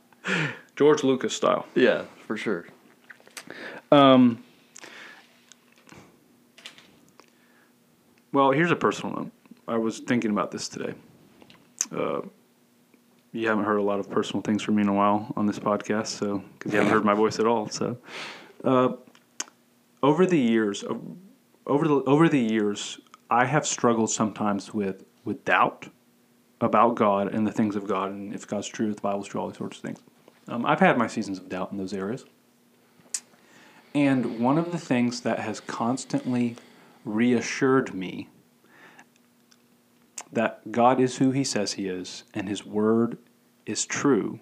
George 0.77 1.05
Lucas 1.05 1.35
style. 1.35 1.67
yeah, 1.75 2.03
for 2.27 2.37
sure. 2.37 2.67
Well, 8.33 8.51
here's 8.53 8.71
a 8.71 8.77
personal 8.77 9.15
note. 9.17 9.31
I 9.67 9.77
was 9.77 10.01
thinking 10.01 10.31
about 10.31 10.51
this 10.51 10.69
today. 10.69 10.95
Uh, 11.95 12.21
you 13.33 13.49
haven't 13.49 13.65
heard 13.65 13.79
a 13.79 13.83
lot 13.83 14.01
of 14.01 14.11
personal 14.11 14.43
things 14.43 14.63
from 14.63 14.77
me 14.77 14.83
in 14.83 14.89
a 14.89 14.95
while 14.95 15.33
on 15.37 15.47
this 15.47 15.59
podcast, 15.59 16.09
so 16.09 16.43
because 16.59 16.73
you 16.73 16.79
haven't 16.79 16.93
heard 16.93 17.05
my 17.05 17.15
voice 17.15 17.39
at 17.39 17.47
all. 17.47 17.69
So, 17.69 17.99
uh, 18.65 18.91
over 20.03 20.27
the 20.27 20.39
years, 20.39 20.85
over 21.67 21.87
the 21.87 22.03
over 22.05 22.29
the 22.29 22.41
years, 22.41 23.01
I 23.31 23.45
have 23.45 23.67
struggled 23.67 24.11
sometimes 24.11 24.73
with 24.73 25.05
with 25.25 25.45
doubt 25.45 25.89
about 26.61 26.97
God 26.97 27.33
and 27.35 27.47
the 27.47 27.53
things 27.53 27.77
of 27.77 27.87
God, 27.87 28.11
and 28.11 28.35
if 28.35 28.47
God's 28.47 28.67
true, 28.67 28.89
if 28.89 28.97
the 28.97 29.03
Bible's 29.03 29.29
true, 29.29 29.41
all 29.41 29.49
these 29.49 29.59
sorts 29.59 29.77
of 29.77 29.83
things. 29.83 30.01
Um, 30.49 30.65
I've 30.65 30.81
had 30.81 30.97
my 30.97 31.07
seasons 31.07 31.39
of 31.39 31.49
doubt 31.49 31.71
in 31.73 31.79
those 31.79 31.93
areas, 31.93 32.25
and 33.95 34.41
one 34.41 34.57
of 34.57 34.73
the 34.73 34.79
things 34.79 35.21
that 35.21 35.41
has 35.41 35.61
constantly 35.61 36.57
reassured 37.05 37.95
me 37.95 38.29
that 40.33 40.73
God 40.73 41.01
is 41.01 41.19
who 41.19 41.31
He 41.31 41.45
says 41.45 41.75
He 41.75 41.89
is 41.89 42.25
and 42.35 42.49
His 42.49 42.65
Word 42.65 43.19
is 43.67 43.85
true 43.85 44.41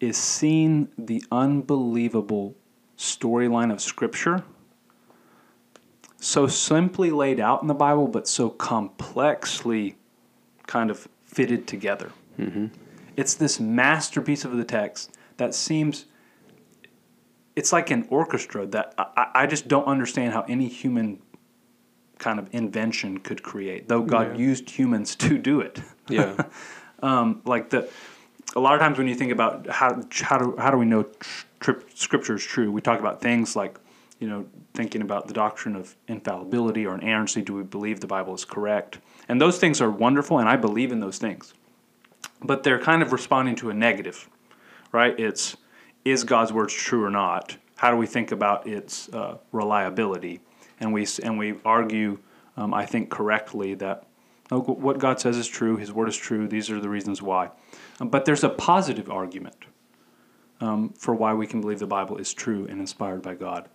is 0.00 0.16
seeing 0.16 0.88
the 0.98 1.22
unbelievable 1.30 2.56
storyline 2.98 3.72
of 3.72 3.80
Scripture 3.80 4.42
so 6.18 6.46
simply 6.46 7.10
laid 7.10 7.40
out 7.40 7.62
in 7.62 7.68
the 7.68 7.74
Bible, 7.74 8.06
but 8.06 8.28
so 8.28 8.48
complexly 8.48 9.96
kind 10.66 10.90
of 10.90 11.08
fitted 11.24 11.66
together. 11.66 12.12
Mm-hmm. 12.38 12.66
It's 13.16 13.34
this 13.34 13.58
masterpiece 13.58 14.44
of 14.44 14.56
the 14.56 14.64
text 14.64 15.16
that 15.36 15.54
seems 15.54 16.06
it's 17.56 17.72
like 17.72 17.90
an 17.90 18.06
orchestra 18.08 18.66
that 18.66 18.94
I- 18.98 19.30
I 19.34 19.46
just 19.46 19.68
don't 19.68 19.84
understand 19.84 20.32
how 20.32 20.42
any 20.42 20.68
human 20.68 21.20
kind 22.22 22.38
of 22.38 22.48
invention 22.52 23.18
could 23.18 23.42
create, 23.42 23.88
though 23.88 24.00
God 24.02 24.32
Yeah. 24.32 24.46
used 24.46 24.70
humans 24.70 25.14
to 25.26 25.36
do 25.36 25.60
it. 25.60 25.82
Yeah. 26.08 26.36
um, 27.02 27.42
like 27.44 27.68
the 27.68 27.90
a 28.54 28.60
lot 28.60 28.74
of 28.74 28.80
times 28.80 28.98
when 28.98 29.08
you 29.08 29.14
think 29.14 29.32
about 29.32 29.66
how 29.68 30.00
how 30.12 30.38
do 30.38 30.56
how 30.56 30.70
do 30.70 30.78
we 30.78 30.86
know 30.86 31.04
tri- 31.60 31.74
scripture 31.94 32.34
is 32.34 32.44
true, 32.44 32.70
we 32.70 32.80
talk 32.80 33.00
about 33.00 33.20
things 33.20 33.56
like 33.56 33.78
you 34.20 34.28
know 34.28 34.46
thinking 34.74 35.02
about 35.02 35.26
the 35.26 35.34
doctrine 35.34 35.74
of 35.76 35.96
infallibility 36.08 36.86
or 36.86 36.94
inerrancy. 36.94 37.42
Do 37.42 37.54
we 37.54 37.62
believe 37.62 38.00
the 38.00 38.06
Bible 38.06 38.34
is 38.34 38.44
correct? 38.44 38.98
And 39.28 39.40
those 39.40 39.58
things 39.58 39.80
are 39.80 39.90
wonderful, 39.90 40.38
and 40.38 40.48
I 40.48 40.56
believe 40.56 40.92
in 40.92 41.00
those 41.00 41.18
things. 41.18 41.54
But 42.42 42.62
they're 42.62 42.78
kind 42.80 43.02
of 43.02 43.12
responding 43.12 43.56
to 43.56 43.70
a 43.70 43.74
negative, 43.74 44.28
right? 44.92 45.18
It's 45.18 45.56
is 46.04 46.24
God's 46.24 46.52
word 46.52 46.68
true 46.68 47.04
or 47.04 47.10
not? 47.10 47.56
How 47.76 47.90
do 47.90 47.96
we 47.96 48.06
think 48.06 48.30
about 48.32 48.66
its 48.66 49.08
uh, 49.08 49.38
reliability? 49.50 50.40
And 50.82 50.92
we 50.92 51.06
and 51.22 51.38
we 51.38 51.54
argue, 51.64 52.18
um, 52.56 52.74
I 52.74 52.84
think 52.84 53.08
correctly 53.08 53.74
that 53.76 54.04
oh, 54.50 54.60
what 54.60 54.98
God 54.98 55.20
says 55.20 55.36
is 55.36 55.46
true. 55.46 55.76
His 55.76 55.92
word 55.92 56.08
is 56.08 56.16
true. 56.16 56.48
These 56.48 56.70
are 56.70 56.80
the 56.80 56.88
reasons 56.88 57.22
why. 57.22 57.50
Um, 58.00 58.08
but 58.08 58.24
there's 58.24 58.44
a 58.44 58.48
positive 58.50 59.08
argument 59.10 59.64
um, 60.60 60.92
for 60.98 61.14
why 61.14 61.34
we 61.34 61.46
can 61.46 61.60
believe 61.60 61.78
the 61.78 61.86
Bible 61.86 62.16
is 62.18 62.34
true 62.34 62.66
and 62.68 62.80
inspired 62.80 63.22
by 63.22 63.34
God. 63.34 63.68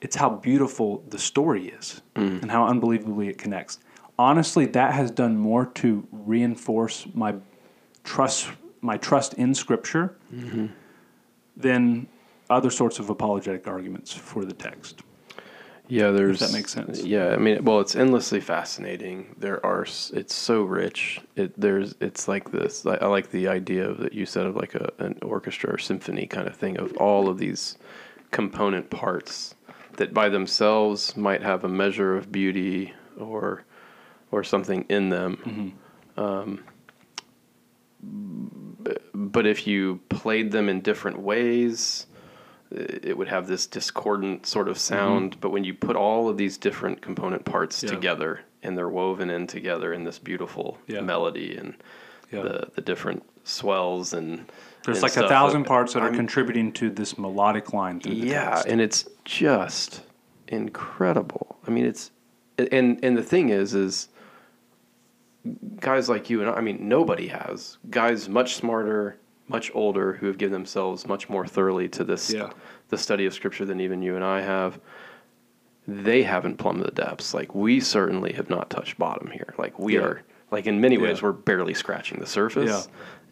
It's 0.00 0.16
how 0.16 0.30
beautiful 0.30 1.02
the 1.08 1.18
story 1.18 1.68
is 1.68 2.02
and 2.42 2.50
how 2.50 2.66
unbelievably 2.66 3.28
it 3.28 3.38
connects. 3.38 3.80
Honestly, 4.18 4.66
that 4.66 4.94
has 4.94 5.10
done 5.10 5.36
more 5.36 5.66
to 5.66 6.06
reinforce 6.12 7.06
my 7.14 7.34
trust 8.04 8.48
my 8.80 8.96
trust 8.98 9.34
in 9.34 9.54
Scripture 9.54 10.16
than 11.56 12.06
other 12.50 12.70
sorts 12.70 12.98
of 12.98 13.10
apologetic 13.10 13.66
arguments 13.66 14.12
for 14.12 14.44
the 14.44 14.52
text. 14.52 15.02
Yeah, 15.86 16.12
there's 16.12 16.40
that 16.40 16.52
makes 16.52 16.72
sense. 16.72 17.04
Yeah, 17.04 17.28
I 17.28 17.36
mean, 17.36 17.62
well, 17.64 17.80
it's 17.80 17.94
endlessly 17.94 18.40
fascinating. 18.40 19.34
There 19.38 19.64
are, 19.64 19.82
it's 19.82 20.34
so 20.34 20.62
rich. 20.62 21.20
It 21.36 21.60
there's, 21.60 21.94
it's 22.00 22.26
like 22.26 22.50
this. 22.50 22.86
I, 22.86 22.94
I 22.96 23.06
like 23.06 23.30
the 23.30 23.48
idea 23.48 23.88
of 23.88 23.98
that 23.98 24.14
you 24.14 24.24
said 24.24 24.46
of 24.46 24.56
like 24.56 24.74
a 24.74 24.90
an 24.98 25.18
orchestra 25.22 25.74
or 25.74 25.78
symphony 25.78 26.26
kind 26.26 26.48
of 26.48 26.56
thing 26.56 26.78
of 26.78 26.96
all 26.96 27.28
of 27.28 27.38
these 27.38 27.76
component 28.30 28.88
parts 28.90 29.54
that 29.96 30.14
by 30.14 30.28
themselves 30.28 31.16
might 31.16 31.42
have 31.42 31.64
a 31.64 31.68
measure 31.68 32.16
of 32.16 32.32
beauty 32.32 32.94
or 33.18 33.64
or 34.32 34.42
something 34.42 34.84
in 34.88 35.10
them. 35.10 35.76
Um, 36.16 36.64
but 39.14 39.46
if 39.46 39.66
you 39.66 40.00
played 40.08 40.50
them 40.50 40.68
in 40.68 40.80
different 40.80 41.18
ways, 41.18 42.06
it 42.74 43.16
would 43.16 43.28
have 43.28 43.46
this 43.46 43.66
discordant 43.66 44.46
sort 44.46 44.68
of 44.68 44.76
sound. 44.78 45.32
Mm-hmm. 45.32 45.40
But 45.40 45.50
when 45.50 45.64
you 45.64 45.74
put 45.74 45.96
all 45.96 46.28
of 46.28 46.36
these 46.36 46.58
different 46.58 47.00
component 47.00 47.44
parts 47.44 47.82
Yeah. 47.82 47.90
together 47.90 48.40
and 48.62 48.76
they're 48.76 48.88
woven 48.88 49.30
in 49.30 49.46
together 49.46 49.92
in 49.92 50.04
this 50.04 50.18
beautiful 50.18 50.78
Yeah. 50.86 51.00
melody 51.00 51.56
and 51.56 51.74
Yeah. 52.30 52.42
the 52.42 52.68
the 52.74 52.80
different 52.80 53.22
swells 53.44 54.12
and 54.14 54.46
There's 54.84 54.98
and 54.98 55.02
like 55.02 55.16
a 55.16 55.28
thousand 55.28 55.64
parts 55.64 55.92
that 55.92 56.02
are 56.02 56.06
I'm- 56.06 56.14
contributing 56.16 56.72
to 56.72 56.90
this 56.90 57.16
melodic 57.18 57.72
line 57.72 58.00
through 58.00 58.14
the 58.14 58.26
yeah, 58.26 58.50
text. 58.50 58.66
and 58.66 58.80
it's 58.80 59.08
just 59.24 60.02
incredible. 60.48 61.58
I 61.66 61.70
mean, 61.70 61.84
it's 61.86 62.10
and 62.58 62.98
and 63.04 63.16
the 63.16 63.22
thing 63.22 63.50
is, 63.50 63.74
is 63.74 64.08
guys 65.80 66.08
like 66.08 66.30
you 66.30 66.40
and 66.40 66.50
I, 66.50 66.54
I 66.54 66.60
mean, 66.60 66.88
nobody 66.88 67.28
has 67.28 67.76
guys 67.90 68.28
much 68.28 68.54
smarter, 68.56 69.16
much 69.48 69.70
older 69.74 70.14
who 70.14 70.26
have 70.26 70.38
given 70.38 70.52
themselves 70.52 71.06
much 71.06 71.28
more 71.28 71.46
thoroughly 71.46 71.88
to 71.90 72.04
this 72.04 72.32
Yeah. 72.32 72.50
the 72.88 72.98
study 72.98 73.26
of 73.26 73.34
scripture 73.34 73.64
than 73.64 73.80
even 73.80 74.02
you 74.02 74.16
and 74.16 74.24
I 74.24 74.40
have. 74.40 74.78
They 75.86 76.22
haven't 76.22 76.56
plumbed 76.56 76.82
the 76.82 76.90
depths. 76.90 77.34
Like 77.34 77.54
we 77.54 77.80
certainly 77.80 78.32
have 78.32 78.48
not 78.48 78.70
touched 78.70 78.98
bottom 78.98 79.30
here. 79.30 79.54
Like 79.58 79.78
we 79.78 79.94
Yeah. 79.96 80.02
are. 80.02 80.22
Like 80.50 80.66
in 80.66 80.80
many 80.80 80.96
ways, 80.98 81.18
Yeah. 81.20 81.26
we're 81.28 81.32
barely 81.32 81.74
scratching 81.74 82.20
the 82.20 82.26
surface, 82.26 82.88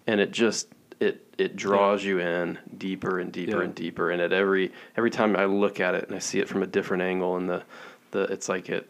and 0.06 0.20
it 0.20 0.32
just 0.32 0.68
it 1.00 1.26
it 1.38 1.56
draws 1.56 2.04
you 2.04 2.18
in 2.20 2.58
deeper 2.78 3.18
and 3.18 3.32
deeper 3.32 3.62
and 3.62 3.74
deeper. 3.74 4.10
And 4.10 4.20
at 4.20 4.32
every 4.32 4.72
every 4.96 5.10
time 5.10 5.36
I 5.36 5.44
look 5.46 5.80
at 5.80 5.94
it 5.94 6.04
and 6.08 6.14
I 6.14 6.18
see 6.18 6.40
it 6.40 6.48
from 6.48 6.62
a 6.62 6.66
different 6.66 7.02
angle, 7.02 7.36
and 7.36 7.48
the 7.48 7.62
the 8.10 8.24
it's 8.24 8.48
like 8.48 8.68
it, 8.68 8.88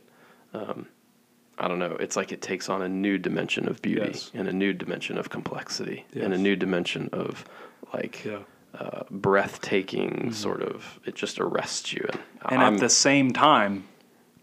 um, 0.55 0.87
I 1.63 1.69
don't 1.69 1.79
know, 1.79 1.97
it's 2.01 2.17
like 2.17 2.33
it 2.33 2.43
takes 2.43 2.69
on 2.69 2.83
a 2.83 2.89
new 2.89 3.19
dimension 3.19 3.69
of 3.69 3.81
beauty 3.83 4.11
Yes. 4.15 4.31
and 4.35 4.49
a 4.49 4.53
new 4.53 4.73
dimension 4.73 5.17
of 5.19 5.31
complexity 5.31 6.05
and 6.15 6.35
a 6.35 6.39
new 6.39 6.57
dimension 6.57 7.09
of 7.13 7.45
like 7.95 8.25
Yeah. 8.25 8.39
uh, 8.75 9.03
breathtaking 9.11 10.33
sort 10.33 10.63
of. 10.63 10.99
It 11.05 11.15
just 11.15 11.39
arrests 11.41 11.93
you. 11.93 12.07
And, 12.49 12.63
And 12.63 12.75
at 12.75 12.81
the 12.81 12.89
same 12.89 13.33
time, 13.33 13.85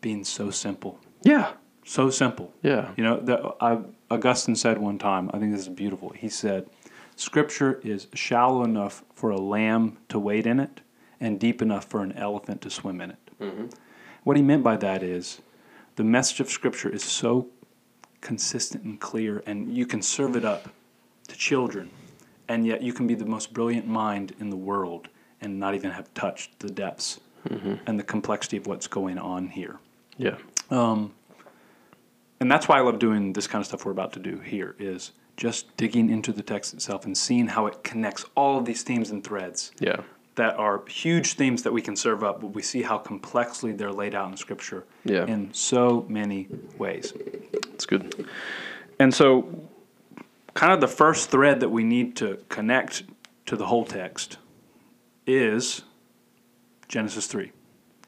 being 0.01 0.23
so 0.23 0.49
simple. 0.51 0.99
yeah, 1.23 1.51
So 1.85 2.09
simple. 2.09 2.53
yeah, 2.61 2.91
You 2.95 3.03
know, 3.03 3.19
the, 3.19 3.53
I, 3.59 3.79
Augustine 4.11 4.55
said 4.55 4.77
one 4.77 4.97
time, 4.97 5.29
I 5.33 5.39
think 5.39 5.51
this 5.51 5.61
is 5.61 5.69
beautiful. 5.69 6.09
He 6.09 6.29
said, 6.29 6.67
Scripture 7.15 7.79
is 7.83 8.07
shallow 8.13 8.63
enough 8.63 9.03
for 9.13 9.29
a 9.31 9.37
lamb 9.37 9.97
to 10.07 10.17
wade 10.19 10.47
in 10.47 10.59
it 10.59 10.81
and 11.19 11.37
deep 11.39 11.61
enough 11.61 11.85
for 11.85 12.01
an 12.01 12.13
elephant 12.13 12.61
to 12.61 12.69
swim 12.69 13.01
in 13.01 13.11
it. 13.11 13.19
What 14.23 14.37
he 14.37 14.43
meant 14.43 14.63
by 14.63 14.77
that 14.77 15.01
is 15.03 15.41
the 15.99 16.05
message 16.05 16.39
of 16.39 16.49
Scripture 16.49 16.87
is 16.87 17.03
so 17.03 17.49
consistent 18.21 18.85
and 18.85 19.01
clear, 19.01 19.43
and 19.45 19.75
you 19.75 19.85
can 19.85 20.01
serve 20.01 20.37
it 20.37 20.45
up 20.45 20.69
to 21.27 21.35
children, 21.35 21.89
and 22.47 22.65
yet 22.65 22.81
you 22.81 22.93
can 22.93 23.05
be 23.05 23.15
the 23.15 23.25
most 23.25 23.51
brilliant 23.51 23.85
mind 23.85 24.33
in 24.39 24.49
the 24.49 24.55
world 24.55 25.09
and 25.41 25.59
not 25.59 25.75
even 25.75 25.91
have 25.91 26.13
touched 26.13 26.57
the 26.59 26.69
depths 26.69 27.19
and 27.85 27.99
the 27.99 28.03
complexity 28.03 28.55
of 28.55 28.65
what's 28.65 28.87
going 28.87 29.17
on 29.17 29.49
here. 29.49 29.77
yeah, 30.15 30.37
Um, 30.69 31.13
and 32.39 32.49
that's 32.49 32.69
why 32.69 32.77
I 32.77 32.81
love 32.81 32.97
doing 32.99 33.33
this 33.33 33.47
kind 33.47 33.61
of 33.61 33.65
stuff 33.65 33.83
we're 33.83 33.91
about 33.91 34.13
to 34.13 34.19
do 34.19 34.39
here 34.39 34.77
is 34.79 35.11
just 35.35 35.75
digging 35.75 36.09
into 36.09 36.31
the 36.31 36.43
text 36.43 36.73
itself 36.73 37.03
and 37.03 37.17
seeing 37.17 37.47
how 37.47 37.65
it 37.65 37.83
connects 37.83 38.23
all 38.35 38.57
of 38.57 38.63
these 38.63 38.83
themes 38.83 39.11
and 39.11 39.21
threads. 39.21 39.73
Yeah, 39.81 39.99
that 40.39 40.57
are 40.57 40.85
huge 40.87 41.33
themes 41.33 41.63
that 41.63 41.73
we 41.73 41.81
can 41.81 41.97
serve 41.97 42.23
up, 42.23 42.39
but 42.39 42.47
we 42.47 42.61
see 42.61 42.81
how 42.81 42.97
complexly 42.97 43.73
they're 43.73 43.91
laid 43.91 44.15
out 44.15 44.31
in 44.31 44.37
Scripture 44.37 44.85
Yeah. 45.03 45.25
in 45.25 45.53
so 45.53 46.05
many 46.07 46.47
ways. 46.77 47.11
it's 47.73 47.85
good. 47.85 48.25
And 48.99 49.13
so, 49.13 49.47
kind 50.53 50.71
of 50.71 50.79
the 50.79 50.87
first 50.87 51.29
thread 51.29 51.59
that 51.59 51.69
we 51.69 51.83
need 51.83 52.15
to 52.17 52.39
connect 52.47 53.03
to 53.47 53.57
the 53.57 53.65
whole 53.65 53.83
text 53.83 54.37
is 55.27 55.83
Genesis 56.87 57.27
3. 57.27 57.51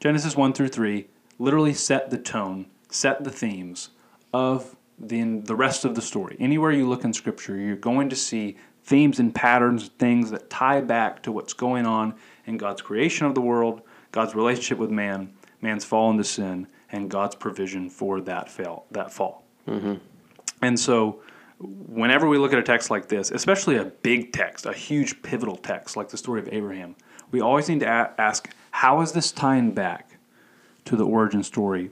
Genesis 0.00 0.34
1 0.34 0.54
through 0.54 0.68
3 0.68 1.06
literally 1.38 1.74
set 1.74 2.08
the 2.10 2.18
tone, 2.18 2.66
set 2.88 3.24
the 3.24 3.30
themes 3.30 3.90
of 4.32 4.74
the, 4.98 5.22
the 5.44 5.54
rest 5.54 5.84
of 5.84 5.94
the 5.94 6.02
story. 6.02 6.36
Anywhere 6.40 6.70
you 6.72 6.88
look 6.88 7.04
in 7.04 7.12
Scripture, 7.12 7.56
you're 7.56 7.76
going 7.76 8.08
to 8.08 8.16
see 8.16 8.56
themes 8.84 9.18
and 9.18 9.34
patterns, 9.34 9.88
things 9.98 10.30
that 10.30 10.50
tie 10.50 10.80
back 10.80 11.22
to 11.22 11.32
what's 11.32 11.52
going 11.52 11.86
on 11.86 12.14
in 12.46 12.56
God's 12.56 12.82
creation 12.82 13.26
of 13.26 13.34
the 13.34 13.40
world, 13.40 13.82
God's 14.10 14.34
relationship 14.34 14.78
with 14.78 14.90
man, 14.90 15.32
man's 15.60 15.84
fall 15.84 16.10
into 16.10 16.24
sin 16.24 16.66
and 16.90 17.10
God's 17.10 17.34
provision 17.34 17.88
for 17.88 18.20
that 18.22 18.50
fail 18.50 18.84
that 18.90 19.12
fall. 19.12 19.44
Mm-hmm. 19.66 19.94
And 20.60 20.78
so, 20.78 21.22
whenever 21.58 22.28
we 22.28 22.38
look 22.38 22.52
at 22.52 22.58
a 22.58 22.62
text 22.62 22.90
like 22.90 23.08
this, 23.08 23.30
especially 23.30 23.76
a 23.76 23.84
big 23.84 24.32
text, 24.32 24.66
a 24.66 24.72
huge 24.72 25.22
pivotal 25.22 25.56
text 25.56 25.96
like 25.96 26.08
the 26.08 26.16
story 26.16 26.40
of 26.40 26.48
Abraham, 26.52 26.96
we 27.30 27.40
always 27.40 27.68
need 27.68 27.80
to 27.80 27.86
a- 27.86 28.12
ask, 28.20 28.50
how 28.72 29.00
is 29.00 29.12
this 29.12 29.32
tying 29.32 29.72
back 29.72 30.18
to 30.84 30.96
the 30.96 31.06
origin 31.06 31.42
story, 31.42 31.90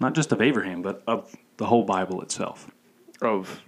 not 0.00 0.14
just 0.14 0.32
of 0.32 0.42
Abraham, 0.42 0.82
but 0.82 1.02
of 1.06 1.34
the 1.56 1.66
whole 1.66 1.84
Bible 1.84 2.20
itself? 2.20 2.70
Of 3.20 3.62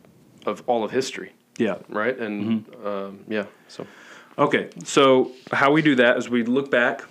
of 0.46 0.62
all 0.66 0.84
of 0.84 0.90
history, 0.90 1.32
Yeah. 1.58 1.76
right? 1.88 2.18
And 2.18 2.66
Mm-hmm. 2.66 2.86
um, 2.86 3.20
yeah, 3.28 3.46
so 3.68 3.86
Okay, 4.36 4.70
so 4.82 5.30
how 5.52 5.70
we 5.70 5.80
do 5.80 5.94
that 5.94 6.16
is 6.16 6.28
we 6.28 6.42
look 6.42 6.68
back 6.68 7.04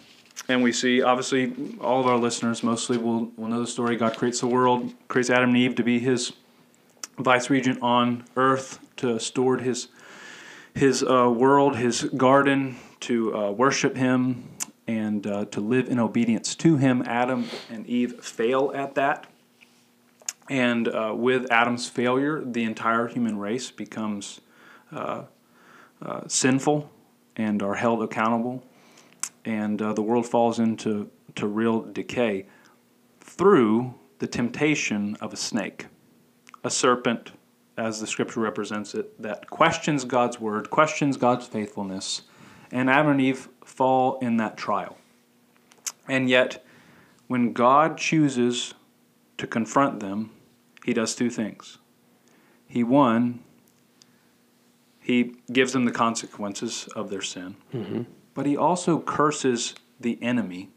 and 0.49 0.61
we 0.61 0.73
see, 0.73 1.01
obviously, 1.01 1.53
all 1.79 2.01
of 2.01 2.07
our 2.07 2.17
listeners 2.17 2.63
mostly 2.63 2.97
will, 2.97 3.31
will 3.37 3.47
know 3.47 3.61
the 3.61 3.67
story. 3.67 3.95
God 3.95 4.17
creates 4.17 4.41
the 4.41 4.47
world, 4.47 4.93
creates 5.07 5.29
Adam 5.29 5.49
and 5.49 5.57
Eve 5.57 5.75
to 5.75 5.83
be 5.83 5.99
his 5.99 6.33
vice 7.17 7.49
regent 7.49 7.81
on 7.81 8.25
earth, 8.35 8.79
to 8.97 9.19
steward 9.19 9.61
his, 9.61 9.87
his 10.73 11.01
uh, 11.01 11.29
world, 11.33 11.77
his 11.77 12.03
garden, 12.17 12.75
to 13.01 13.33
uh, 13.37 13.51
worship 13.51 13.95
him, 13.95 14.49
and 14.85 15.25
uh, 15.25 15.45
to 15.45 15.61
live 15.61 15.87
in 15.87 15.99
obedience 15.99 16.55
to 16.55 16.75
him. 16.75 17.01
Adam 17.05 17.45
and 17.71 17.87
Eve 17.87 18.21
fail 18.21 18.73
at 18.75 18.95
that. 18.95 19.27
And 20.49 20.87
uh, 20.87 21.13
with 21.15 21.51
Adam's 21.51 21.89
failure, 21.89 22.43
the 22.43 22.63
entire 22.63 23.07
human 23.07 23.37
race 23.37 23.71
becomes 23.71 24.41
uh, 24.91 25.23
uh, 26.01 26.21
sinful 26.27 26.89
and 27.35 27.63
are 27.63 27.75
held 27.75 28.03
accountable, 28.03 28.63
and 29.45 29.81
uh, 29.81 29.93
the 29.93 30.01
world 30.01 30.27
falls 30.27 30.59
into 30.59 31.09
to 31.35 31.47
real 31.47 31.81
decay 31.81 32.45
through 33.21 33.93
the 34.19 34.27
temptation 34.27 35.15
of 35.19 35.33
a 35.33 35.37
snake, 35.37 35.87
a 36.63 36.69
serpent, 36.69 37.31
as 37.77 37.99
the 37.99 38.05
scripture 38.05 38.39
represents 38.39 38.93
it, 38.93 39.19
that 39.21 39.49
questions 39.49 40.05
God's 40.05 40.39
word, 40.39 40.69
questions 40.69 41.17
God's 41.17 41.47
faithfulness, 41.47 42.21
and 42.71 42.89
Adam 42.89 43.11
and 43.11 43.21
Eve 43.21 43.49
fall 43.65 44.19
in 44.19 44.37
that 44.37 44.57
trial. 44.57 44.97
And 46.07 46.29
yet, 46.29 46.63
when 47.27 47.53
God 47.53 47.97
chooses 47.97 48.73
to 49.37 49.47
confront 49.47 49.99
them, 49.99 50.31
he 50.85 50.93
does 50.93 51.15
two 51.15 51.29
things. 51.29 51.77
He, 52.67 52.83
one, 52.83 53.39
he 54.99 55.35
gives 55.51 55.73
them 55.73 55.85
the 55.85 55.91
consequences 55.91 56.87
of 56.95 57.09
their 57.09 57.21
sin, 57.21 57.55
but 58.33 58.45
he 58.45 58.55
also 58.57 58.99
curses 58.99 59.75
the 59.99 60.17
enemy, 60.21 60.69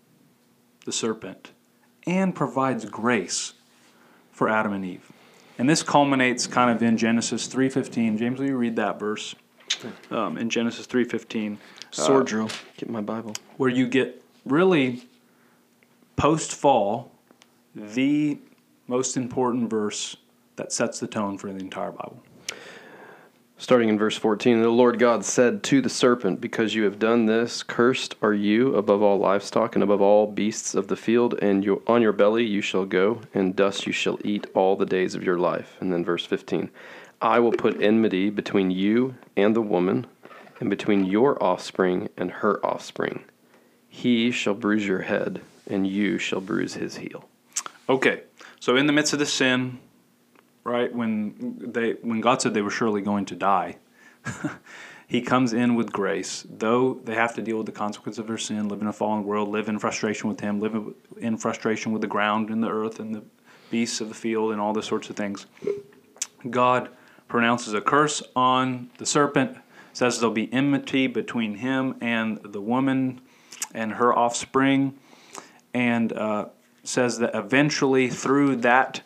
the 0.85 0.93
serpent, 0.93 1.53
and 2.07 2.35
provides 2.35 2.85
grace 2.85 3.55
for 4.33 4.49
Adam 4.49 4.73
and 4.73 4.85
Eve. 4.85 5.11
And 5.59 5.71
this 5.71 5.83
culminates 5.83 6.47
kind 6.47 6.71
of 6.71 6.83
in 6.83 6.99
Genesis 6.99 7.47
3:15. 7.49 8.19
James, 8.19 8.39
will 8.39 8.47
you 8.47 8.57
read 8.57 8.77
that 8.77 8.99
verse? 9.01 9.35
Um, 10.11 10.37
in 10.37 10.51
Genesis 10.51 10.87
3:15, 10.87 11.59
sword 11.91 12.27
drill. 12.27 12.51
Get 12.77 12.91
my 12.91 13.01
Bible. 13.01 13.35
where 13.57 13.71
you 13.71 13.87
get 13.89 14.23
really 14.45 15.05
post 16.17 16.53
fall 16.53 17.11
the 17.77 18.39
most 18.87 19.17
important 19.19 19.69
verse 19.69 20.17
that 20.57 20.73
sets 20.73 20.99
the 20.99 21.07
tone 21.07 21.37
for 21.37 21.53
the 21.53 21.59
entire 21.59 21.93
Bible. 21.93 22.23
Starting 23.59 23.89
in 23.89 23.99
verse 23.99 24.17
14, 24.17 24.61
the 24.61 24.69
Lord 24.69 24.99
God 24.99 25.25
said 25.25 25.63
to 25.65 25.81
the 25.81 25.89
serpent, 25.89 26.41
Because 26.41 26.75
you 26.75 26.85
have 26.85 26.99
done 26.99 27.25
this, 27.25 27.63
cursed 27.63 28.15
are 28.21 28.35
you 28.35 28.75
above 28.77 29.03
all 29.03 29.19
livestock 29.19 29.75
and 29.75 29.83
above 29.83 30.03
all 30.03 30.27
beasts 30.27 30.75
of 30.75 30.89
the 30.89 30.97
field, 30.97 31.39
and 31.41 31.65
you, 31.65 31.83
on 31.87 32.03
your 32.03 32.13
belly 32.13 32.45
you 32.45 32.61
shall 32.61 32.85
go, 32.85 33.21
and 33.33 33.57
dust 33.57 33.87
you 33.87 33.93
shall 33.93 34.19
eat 34.25 34.47
all 34.55 34.77
the 34.77 34.85
days 34.85 35.15
of 35.15 35.23
your 35.23 35.39
life. 35.39 35.77
And 35.81 35.91
then 35.93 36.05
verse 36.05 36.27
15, 36.27 36.71
I 37.23 37.39
will 37.39 37.53
put 37.53 37.83
enmity 37.83 38.29
between 38.29 38.71
you 38.71 39.15
and 39.37 39.57
the 39.57 39.63
woman, 39.63 40.07
and 40.61 40.69
between 40.69 41.05
your 41.05 41.43
offspring 41.43 42.09
and 42.17 42.31
her 42.31 42.65
offspring. 42.65 43.25
He 43.89 44.31
shall 44.31 44.55
bruise 44.55 44.87
your 44.87 45.03
head, 45.03 45.41
and 45.67 45.87
you 45.87 46.19
shall 46.19 46.43
bruise 46.43 46.75
his 46.75 46.97
heel. 46.97 47.27
Okay, 47.89 48.23
so 48.61 48.77
in 48.77 48.87
the 48.87 48.93
midst 48.93 49.13
of 49.13 49.19
the 49.19 49.27
sin, 49.27 49.79
right 50.65 50.93
when 50.93 51.57
they 51.61 51.93
when 52.03 52.21
God 52.21 52.43
said 52.43 52.55
they 52.55 52.63
were 52.63 52.71
surely 52.71 53.01
going 53.01 53.25
to 53.27 53.37
die, 53.37 53.77
He 55.09 55.21
comes 55.23 55.53
in 55.53 55.77
with 55.77 55.93
grace, 55.93 56.45
though 56.51 56.95
they 56.95 57.15
have 57.15 57.35
to 57.37 57.43
deal 57.43 57.59
with 57.59 57.67
the 57.67 57.73
consequence 57.73 58.19
of 58.19 58.27
their 58.27 58.39
sin, 58.39 58.69
live 58.69 58.81
in 58.81 58.89
a 58.89 58.93
fallen 58.93 59.23
world, 59.23 59.49
live 59.49 59.69
in 59.69 59.79
frustration 59.79 60.29
with 60.29 60.41
Him, 60.41 60.59
live 60.59 60.95
in 61.19 61.37
frustration 61.37 61.93
with 61.93 62.03
the 62.03 62.09
ground 62.09 62.51
and 62.51 62.63
the 62.63 62.69
earth 62.69 62.99
and 62.99 63.15
the 63.15 63.23
beasts 63.71 64.01
of 64.01 64.09
the 64.09 64.15
field 64.15 64.51
and 64.51 64.61
all 64.61 64.73
those 64.73 64.87
sorts 64.87 65.09
of 65.09 65.15
things. 65.15 65.47
God 66.51 66.89
pronounces 67.29 67.73
a 67.73 67.81
curse 67.81 68.21
on 68.35 68.91
the 68.99 69.07
serpent, 69.07 69.57
says 69.93 70.19
there'll 70.19 70.35
be 70.35 70.53
enmity 70.53 71.07
between 71.07 71.55
him 71.55 71.95
and 72.01 72.41
the 72.43 72.61
woman 72.61 73.21
and 73.75 73.93
her 73.93 74.13
offspring, 74.13 74.99
and 75.73 76.13
uh, 76.13 76.47
says 76.89 77.19
that 77.19 77.35
eventually 77.35 78.09
through 78.09 78.57
that 78.57 79.03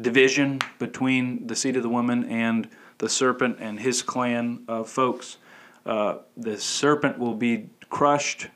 division 0.00 0.60
between 0.78 1.46
the 1.46 1.56
seed 1.56 1.76
of 1.76 1.82
the 1.82 1.88
woman 1.88 2.24
and 2.24 2.68
the 2.98 3.08
serpent 3.08 3.58
and 3.60 3.80
his 3.80 4.02
clan 4.02 4.64
of 4.68 4.88
folks, 4.88 5.36
uh, 5.86 6.18
the 6.36 6.58
serpent 6.58 7.18
will 7.18 7.34
be 7.34 7.68
crushed, 7.88 8.48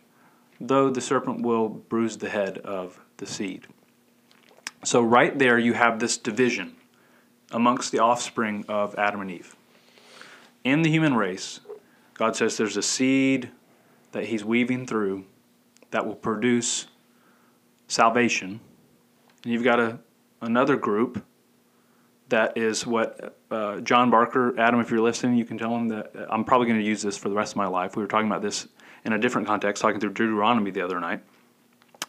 though 0.61 0.90
the 0.90 1.00
serpent 1.00 1.42
will 1.42 1.68
bruise 1.68 2.16
the 2.18 2.29
head 2.29 2.59
of 2.59 3.00
the 3.16 3.27
seed. 3.27 3.66
So, 4.83 5.00
right 5.00 5.38
there, 5.38 5.59
you 5.59 5.72
have 5.72 5.98
this 5.98 6.18
division 6.18 6.77
amongst 7.50 7.92
the 7.92 8.00
offspring 8.00 8.64
of 8.68 8.94
Adam 8.96 9.20
and 9.22 9.31
Eve. 9.31 9.57
In 10.62 10.83
the 10.83 10.90
human 10.90 11.14
race, 11.14 11.61
God 12.14 12.37
says 12.37 12.57
there's 12.57 12.77
a 12.77 12.83
seed 12.83 13.50
that 14.12 14.27
He's 14.27 14.44
weaving 14.44 14.87
through 14.87 15.24
that 15.90 16.07
will 16.07 16.14
produce 16.14 16.87
salvation. 17.88 18.61
And 19.42 19.53
you've 19.53 19.64
got 19.64 19.81
a, 19.81 19.99
another 20.40 20.77
group 20.77 21.25
that 22.29 22.57
is 22.57 22.87
what 22.87 23.37
uh, 23.51 23.81
John 23.81 24.11
Barker, 24.11 24.59
Adam, 24.59 24.81
if 24.81 24.90
you're 24.90 25.01
listening, 25.01 25.37
you 25.37 25.44
can 25.44 25.59
tell 25.59 25.75
him 25.77 25.88
that 25.88 26.16
uh, 26.16 26.27
I'm 26.31 26.44
probably 26.44 26.66
going 26.66 26.81
to 26.81 26.87
use 26.87 27.03
this 27.03 27.16
for 27.16 27.29
the 27.29 27.35
rest 27.35 27.53
of 27.53 27.57
my 27.57 27.66
life. 27.66 27.97
We 27.97 28.03
were 28.03 28.09
talking 28.09 28.27
about 28.27 28.42
this 28.42 28.66
in 29.05 29.12
a 29.12 29.18
different 29.18 29.47
context, 29.47 29.83
talking 29.83 30.01
through 30.01 30.14
Deuteronomy 30.14 30.70
the 30.70 30.81
other 30.81 30.99
night. 30.99 31.20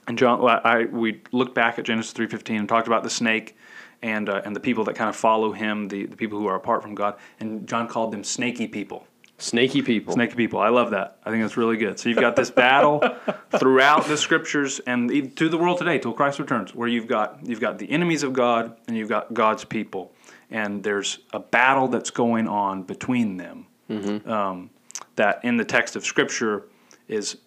And 0.07 0.17
John, 0.17 0.47
I, 0.63 0.85
we 0.85 1.21
looked 1.31 1.55
back 1.55 1.79
at 1.79 1.85
Genesis 1.85 2.13
3:15 2.13 2.59
and 2.59 2.69
talked 2.69 2.87
about 2.87 3.03
the 3.03 3.09
snake 3.09 3.57
and 4.01 4.29
uh, 4.29 4.41
and 4.45 4.55
the 4.55 4.59
people 4.59 4.83
that 4.85 4.95
kind 4.95 5.09
of 5.09 5.15
follow 5.15 5.51
him, 5.51 5.87
the, 5.87 6.05
the 6.05 6.15
people 6.15 6.37
who 6.39 6.45
are 6.45 6.55
apart 6.55 6.83
from 6.83 6.95
God. 6.95 7.15
And 7.39 7.67
John 7.67 7.87
called 7.87 8.11
them 8.11 8.23
snaky 8.23 8.67
people. 8.67 9.07
Snaky 9.37 9.81
people. 9.81 10.13
Snaky 10.13 10.35
people. 10.35 10.59
I 10.59 10.69
love 10.69 10.91
that. 10.91 11.19
I 11.25 11.29
think 11.29 11.43
that's 11.43 11.57
really 11.57 11.75
good. 11.75 11.99
So 11.99 12.07
you've 12.07 12.19
got 12.19 12.37
this 12.37 12.49
battle 12.49 13.03
throughout 13.59 14.05
the 14.05 14.15
scriptures 14.15 14.79
and 14.87 15.35
to 15.35 15.49
the 15.49 15.57
world 15.57 15.77
today 15.77 15.99
till 15.99 16.13
Christ 16.13 16.39
returns, 16.39 16.73
where 16.73 16.87
you've 16.87 17.07
got 17.07 17.45
you've 17.45 17.59
got 17.59 17.77
the 17.77 17.89
enemies 17.91 18.23
of 18.23 18.31
God 18.31 18.77
and 18.87 18.95
you've 18.95 19.09
got 19.09 19.33
God's 19.33 19.65
people, 19.65 20.13
and 20.49 20.83
there's 20.83 21.19
a 21.33 21.39
battle 21.39 21.87
that's 21.89 22.11
going 22.11 22.47
on 22.47 22.83
between 22.83 23.37
them. 23.37 23.67
Um, 24.27 24.69
that 25.15 25.43
in 25.43 25.57
the 25.57 25.65
text 25.65 25.95
of 25.95 26.05
Scripture 26.05 26.67
is 27.07 27.37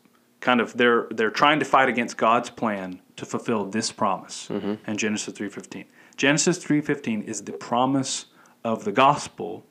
kind 0.41 0.61
of 0.61 0.77
they're 0.77 1.09
they're 1.11 1.31
trying 1.31 1.59
to 1.59 1.65
fight 1.65 1.89
against 1.89 2.17
God's 2.17 2.51
plan 2.51 3.01
to 3.17 3.25
fulfill 3.25 3.65
this 3.65 3.91
promise 3.91 4.51
in 4.87 4.97
Genesis 4.97 5.33
three 5.35 5.49
fifteen. 5.49 5.87
Genesis 6.17 6.59
three 6.59 6.81
fifteen 6.83 7.23
is 7.23 7.43
the 7.43 7.53
promise 7.53 8.27
of 8.63 8.85
the 8.85 8.93
gospel 8.93 9.65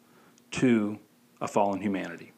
to 0.51 0.97
a 1.41 1.47
fallen 1.47 1.81
humanity. 1.81 2.31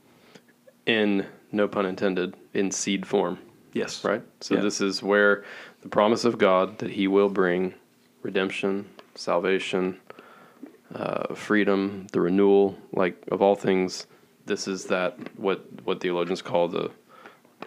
in 0.85 1.25
no 1.51 1.67
pun 1.67 1.85
intended 1.85 2.35
in 2.53 2.71
seed 2.71 3.05
form 3.05 3.38
Yes. 3.73 4.03
right 4.03 4.21
so 4.41 4.55
Yeah. 4.55 4.62
this 4.62 4.81
is 4.81 5.03
where 5.03 5.43
the 5.81 5.89
promise 5.89 6.25
of 6.25 6.38
god 6.38 6.77
that 6.79 6.91
he 6.91 7.07
will 7.07 7.29
bring 7.29 7.73
redemption 8.23 8.85
salvation 9.15 9.99
uh, 10.93 11.33
freedom 11.35 12.07
the 12.12 12.21
renewal 12.21 12.77
like 12.93 13.15
of 13.31 13.41
all 13.41 13.55
things 13.55 14.07
this 14.45 14.67
is 14.67 14.85
that 14.85 15.15
what 15.38 15.63
what 15.83 16.01
theologians 16.01 16.41
call 16.41 16.67
the 16.67 16.89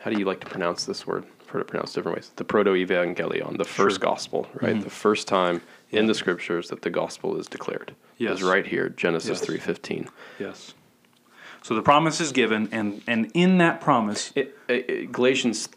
how 0.01 0.11
do 0.11 0.18
you 0.18 0.25
like 0.25 0.40
to 0.40 0.47
pronounce 0.47 0.85
this 0.85 1.07
word 1.07 1.25
I've 1.42 1.49
heard 1.49 1.61
it 1.62 1.68
pronounced 1.68 1.95
different 1.95 2.16
ways 2.16 2.33
the 2.37 2.45
proto-evangelion 2.45 3.57
the 3.59 3.64
first 3.64 4.01
gospel 4.01 4.49
right 4.61 4.81
the 4.83 4.90
first 4.90 5.29
time 5.29 5.61
in 5.90 6.07
the 6.07 6.14
scriptures 6.14 6.68
that 6.71 6.83
the 6.83 6.90
gospel 6.90 7.37
is 7.38 7.47
declared 7.47 7.95
Yes. 8.18 8.38
is 8.38 8.42
right 8.42 8.66
here 8.66 8.88
genesis 8.88 9.40
Yes. 9.49 9.64
3.15 9.66 10.09
Yes. 10.40 10.75
So 11.62 11.75
the 11.75 11.83
promise 11.83 12.20
is 12.20 12.33
given, 12.33 12.68
and 12.72 13.03
and 13.07 13.31
in 13.35 13.59
that 13.59 13.81
promise, 13.81 14.33
It, 14.35 14.57
it, 14.68 14.90
it- 14.90 15.12
Galatians 15.12 15.68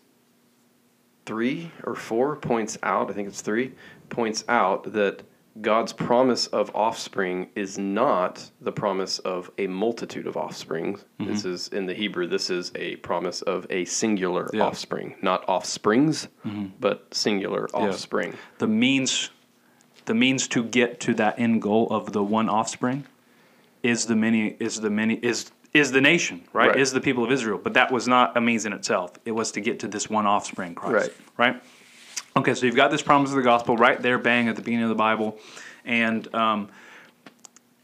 three 1.26 1.72
or 1.84 1.96
four 1.96 2.36
points 2.36 2.78
out. 2.84 3.10
I 3.10 3.14
think 3.14 3.28
it's 3.28 3.42
three 3.42 3.74
points 4.10 4.44
out 4.48 4.94
that 4.94 5.24
God's 5.62 5.94
promise 5.94 6.48
of 6.48 6.70
offspring 6.76 7.50
is 7.56 7.78
not 7.78 8.52
the 8.62 8.72
promise 8.72 9.20
of 9.20 9.50
a 9.58 9.68
multitude 9.68 10.28
of 10.28 10.36
offspring. 10.38 10.98
Mm-hmm. 11.20 11.26
This 11.32 11.46
is 11.46 11.68
in 11.70 11.86
the 11.86 11.94
Hebrew. 11.94 12.28
This 12.28 12.50
is 12.50 12.72
a 12.76 12.98
promise 12.98 13.42
of 13.42 13.66
a 13.70 13.86
singular 13.86 14.50
Yeah. 14.54 14.64
offspring, 14.64 15.16
not 15.22 15.44
offsprings, 15.48 16.28
mm-hmm. 16.46 16.68
but 16.80 17.14
singular 17.14 17.68
offspring. 17.74 18.36
The 18.58 18.68
means, 18.68 19.30
the 20.06 20.14
means 20.14 20.48
to 20.50 20.64
get 20.64 21.00
to 21.02 21.14
that 21.16 21.40
end 21.40 21.62
goal 21.62 21.88
of 21.90 22.12
the 22.12 22.24
one 22.24 22.50
offspring, 22.50 23.06
is 23.82 24.08
the 24.08 24.16
many 24.16 24.58
is 24.60 24.82
the 24.82 24.90
many 24.90 25.16
is 25.16 25.52
is 25.76 25.92
the 25.92 26.02
nation 26.02 26.42
right? 26.54 26.70
Right. 26.70 26.80
Is 26.80 26.94
the 26.94 27.02
people 27.02 27.24
of 27.24 27.32
Israel. 27.32 27.60
But 27.62 27.74
that 27.74 27.92
was 27.92 28.08
not 28.08 28.36
a 28.38 28.42
means 28.42 28.66
in 28.66 28.74
itself. 28.74 29.12
It 29.26 29.32
was 29.32 29.52
to 29.52 29.62
get 29.62 29.80
to 29.82 29.88
this 29.88 30.10
one 30.10 30.26
offspring, 30.26 30.74
Christ. 30.74 31.12
Right. 31.38 31.62
Okay, 32.38 32.54
so 32.54 32.66
you've 32.66 32.76
got 32.76 32.92
this 32.92 33.02
promise 33.02 33.30
of 33.32 33.36
the 33.36 33.44
gospel 33.44 33.78
right 33.78 34.02
there, 34.02 34.18
bang 34.18 34.48
at 34.48 34.56
the 34.56 34.62
beginning 34.62 34.84
of 34.84 34.90
the 34.90 34.96
Bible, 34.96 35.38
and 35.86 36.34
um, 36.36 36.70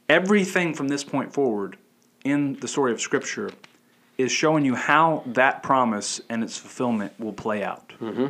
everything 0.10 0.74
from 0.74 0.88
this 0.88 1.04
point 1.04 1.34
forward 1.34 1.78
in 2.26 2.60
the 2.60 2.68
story 2.68 2.92
of 2.92 3.00
Scripture 3.00 3.52
is 4.18 4.32
showing 4.32 4.66
you 4.66 4.76
how 4.76 5.24
that 5.26 5.64
promise 5.64 6.22
and 6.30 6.44
its 6.44 6.58
fulfillment 6.58 7.18
will 7.20 7.34
play 7.34 7.64
out. 7.64 7.94
Mm-hmm. 8.02 8.28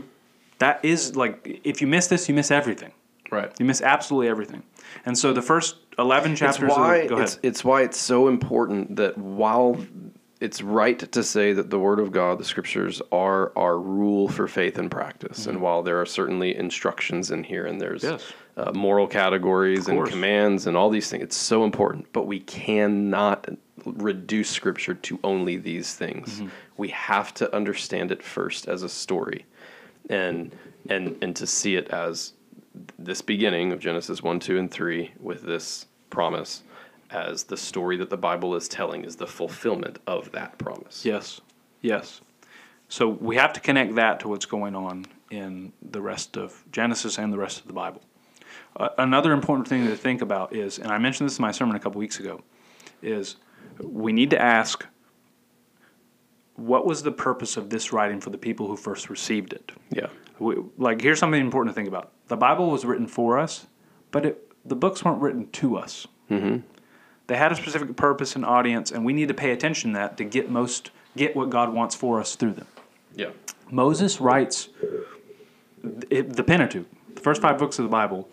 is 0.84 1.16
like 1.16 1.62
if 1.64 1.82
you 1.82 1.88
miss 1.88 2.08
this, 2.08 2.28
you 2.30 2.36
miss 2.36 2.52
everything. 2.52 2.92
Right. 3.32 3.52
You 3.60 3.66
miss 3.66 3.82
absolutely 3.82 4.28
everything. 4.28 4.64
And 5.06 5.18
so 5.18 5.34
the 5.34 5.42
first 5.42 5.78
eleven 6.00 6.36
chapters. 6.36 6.70
It's 6.70 6.78
why 6.78 6.96
of 6.98 7.10
go 7.10 7.16
ahead. 7.16 7.28
it's, 7.28 7.40
it's 7.44 7.64
why 7.64 7.82
it's 7.84 7.98
so 8.00 8.28
important 8.28 8.96
that 8.98 9.18
while 9.18 9.78
it's 10.40 10.62
right 10.64 10.98
to 11.12 11.22
say 11.24 11.54
that 11.54 11.70
the 11.70 11.78
Word 11.78 12.00
of 12.00 12.12
God, 12.12 12.40
the 12.40 12.44
Scriptures, 12.44 13.00
are 13.12 13.52
our 13.56 13.78
rule 13.78 14.28
for 14.28 14.48
faith 14.48 14.80
and 14.80 14.90
practice, 14.90 15.46
and 15.46 15.62
while 15.62 15.84
there 15.84 16.02
are 16.02 16.06
certainly 16.06 16.56
instructions 16.56 17.30
in 17.30 17.44
here, 17.44 17.66
and 17.68 17.80
there's 17.80 18.02
Mm-hmm. 18.02 18.12
Yes. 18.14 18.34
uh, 18.58 18.72
moral 18.74 19.06
categories 19.08 19.88
and 19.88 20.04
commands 20.08 20.66
and 20.68 20.76
all 20.76 20.90
these 20.90 21.10
things, 21.10 21.24
it's 21.24 21.38
so 21.38 21.64
important. 21.64 22.12
But 22.12 22.26
we 22.26 22.40
cannot 22.40 23.48
reduce 23.86 24.50
Scripture 24.50 24.96
to 24.96 25.20
only 25.24 25.58
these 25.58 25.94
things. 25.94 26.40
Mm-hmm. 26.40 26.48
We 26.78 26.90
have 26.90 27.34
to 27.36 27.56
understand 27.56 28.12
it 28.12 28.24
first 28.24 28.68
as 28.68 28.82
a 28.82 28.90
story, 28.90 29.46
and 30.10 30.56
and 30.90 31.16
and 31.22 31.36
to 31.36 31.46
see 31.46 31.76
it 31.76 31.88
as 31.90 32.34
this 32.98 33.22
beginning 33.22 33.72
of 33.72 33.80
Genesis 33.80 34.24
1, 34.24 34.40
2, 34.40 34.58
and 34.58 34.72
3 34.72 35.12
with 35.20 35.44
this 35.44 35.88
promise 36.10 36.64
as 37.10 37.44
the 37.44 37.58
story 37.58 37.98
that 37.98 38.10
the 38.10 38.18
Bible 38.18 38.56
is 38.56 38.68
telling 38.68 39.04
is 39.04 39.18
the 39.18 39.28
fulfillment 39.28 40.00
of 40.08 40.32
that 40.32 40.58
promise. 40.58 41.06
Yes, 41.06 41.42
yes. 41.82 42.22
So 42.88 43.08
we 43.08 43.36
have 43.36 43.54
to 43.54 43.60
connect 43.60 43.96
that 43.96 44.22
to 44.22 44.28
what's 44.28 44.46
going 44.46 44.76
on 44.76 45.06
in 45.30 45.74
the 45.82 46.02
rest 46.02 46.38
of 46.38 46.64
Genesis 46.72 47.18
and 47.18 47.32
the 47.32 47.38
rest 47.38 47.60
of 47.60 47.68
the 47.68 47.74
Bible. 47.74 48.02
Uh, 48.76 48.90
another 48.98 49.34
important 49.34 49.68
thing 49.68 49.86
to 49.88 49.96
think 49.96 50.22
about 50.22 50.56
is, 50.56 50.80
and 50.80 50.92
I 50.92 50.98
mentioned 50.98 51.30
this 51.30 51.38
in 51.38 51.42
my 51.42 51.52
sermon 51.52 51.76
a 51.76 51.80
couple 51.80 52.00
weeks 52.00 52.20
ago, 52.20 52.42
is 53.02 53.38
we 53.82 54.14
need 54.14 54.30
to 54.30 54.42
ask 54.42 54.86
what 56.56 56.86
was 56.86 57.04
the 57.04 57.12
purpose 57.12 57.58
of 57.58 57.70
this 57.70 57.92
writing 57.92 58.20
for 58.20 58.30
the 58.30 58.38
people 58.38 58.68
who 58.68 58.78
first 58.78 59.10
received 59.10 59.54
it? 59.54 59.72
Yeah. 59.90 60.08
we, 60.40 60.58
like 60.78 61.02
here's 61.02 61.20
something 61.20 61.42
important 61.42 61.74
to 61.74 61.80
think 61.80 61.88
about 61.88 62.12
the 62.32 62.38
bible 62.38 62.72
was 62.72 62.86
written 62.86 63.06
for 63.08 63.38
us 63.38 63.68
but 64.10 64.26
it, 64.26 64.52
the 64.66 64.76
books 64.76 65.04
weren't 65.04 65.22
written 65.22 65.50
to 65.52 65.78
us 65.78 66.08
mm-hmm. 66.30 66.60
they 67.28 67.36
had 67.36 67.52
a 67.52 67.56
specific 67.56 67.96
purpose 67.98 68.36
and 68.38 68.46
audience 68.46 68.90
and 68.90 69.04
we 69.04 69.12
need 69.12 69.28
to 69.28 69.34
pay 69.34 69.52
attention 69.52 69.92
to 69.92 70.00
that 70.00 70.16
to 70.18 70.24
get 70.24 70.50
most 70.50 70.92
get 71.18 71.36
what 71.36 71.50
god 71.50 71.74
wants 71.74 71.94
for 71.94 72.20
us 72.22 72.36
through 72.36 72.54
them 72.54 72.68
Yeah. 73.16 73.32
moses 73.70 74.22
writes 74.22 74.70
the 75.84 76.44
pentateuch 76.48 76.88
the 77.16 77.22
first 77.22 77.42
five 77.42 77.58
books 77.58 77.78
of 77.80 77.84
the 77.84 77.90
bible 77.90 78.30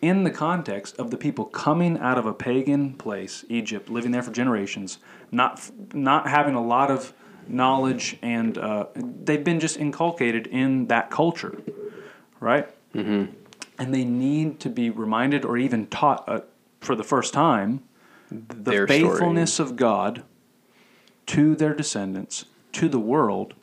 in 0.00 0.24
the 0.24 0.30
context 0.30 0.96
of 0.98 1.10
the 1.12 1.16
people 1.16 1.44
coming 1.44 1.96
out 1.98 2.18
of 2.18 2.26
a 2.26 2.34
pagan 2.34 2.94
place 2.94 3.44
egypt 3.48 3.88
living 3.88 4.10
there 4.10 4.22
for 4.22 4.32
generations 4.32 4.98
not 5.30 5.70
not 5.94 6.28
having 6.28 6.56
a 6.56 6.62
lot 6.62 6.90
of 6.90 7.12
knowledge 7.46 8.16
and 8.20 8.58
uh, 8.58 8.86
they've 8.96 9.44
been 9.44 9.60
just 9.60 9.76
inculcated 9.78 10.48
in 10.48 10.86
that 10.88 11.08
culture 11.10 11.62
right 12.40 12.68
mm-hmm. 12.94 13.32
and 13.78 13.94
they 13.94 14.04
need 14.04 14.60
to 14.60 14.68
be 14.68 14.90
reminded 14.90 15.44
or 15.44 15.56
even 15.56 15.86
taught 15.86 16.24
uh, 16.28 16.40
for 16.80 16.94
the 16.94 17.04
first 17.04 17.32
time 17.32 17.82
the 18.30 18.54
Their 18.70 18.86
story. 18.86 19.00
faithfulness 19.02 19.58
of 19.58 19.76
god 19.76 20.22
to 21.26 21.54
their 21.56 21.74
descendants 21.74 22.44
to 22.72 22.88
the 22.88 22.98
world 23.00 23.54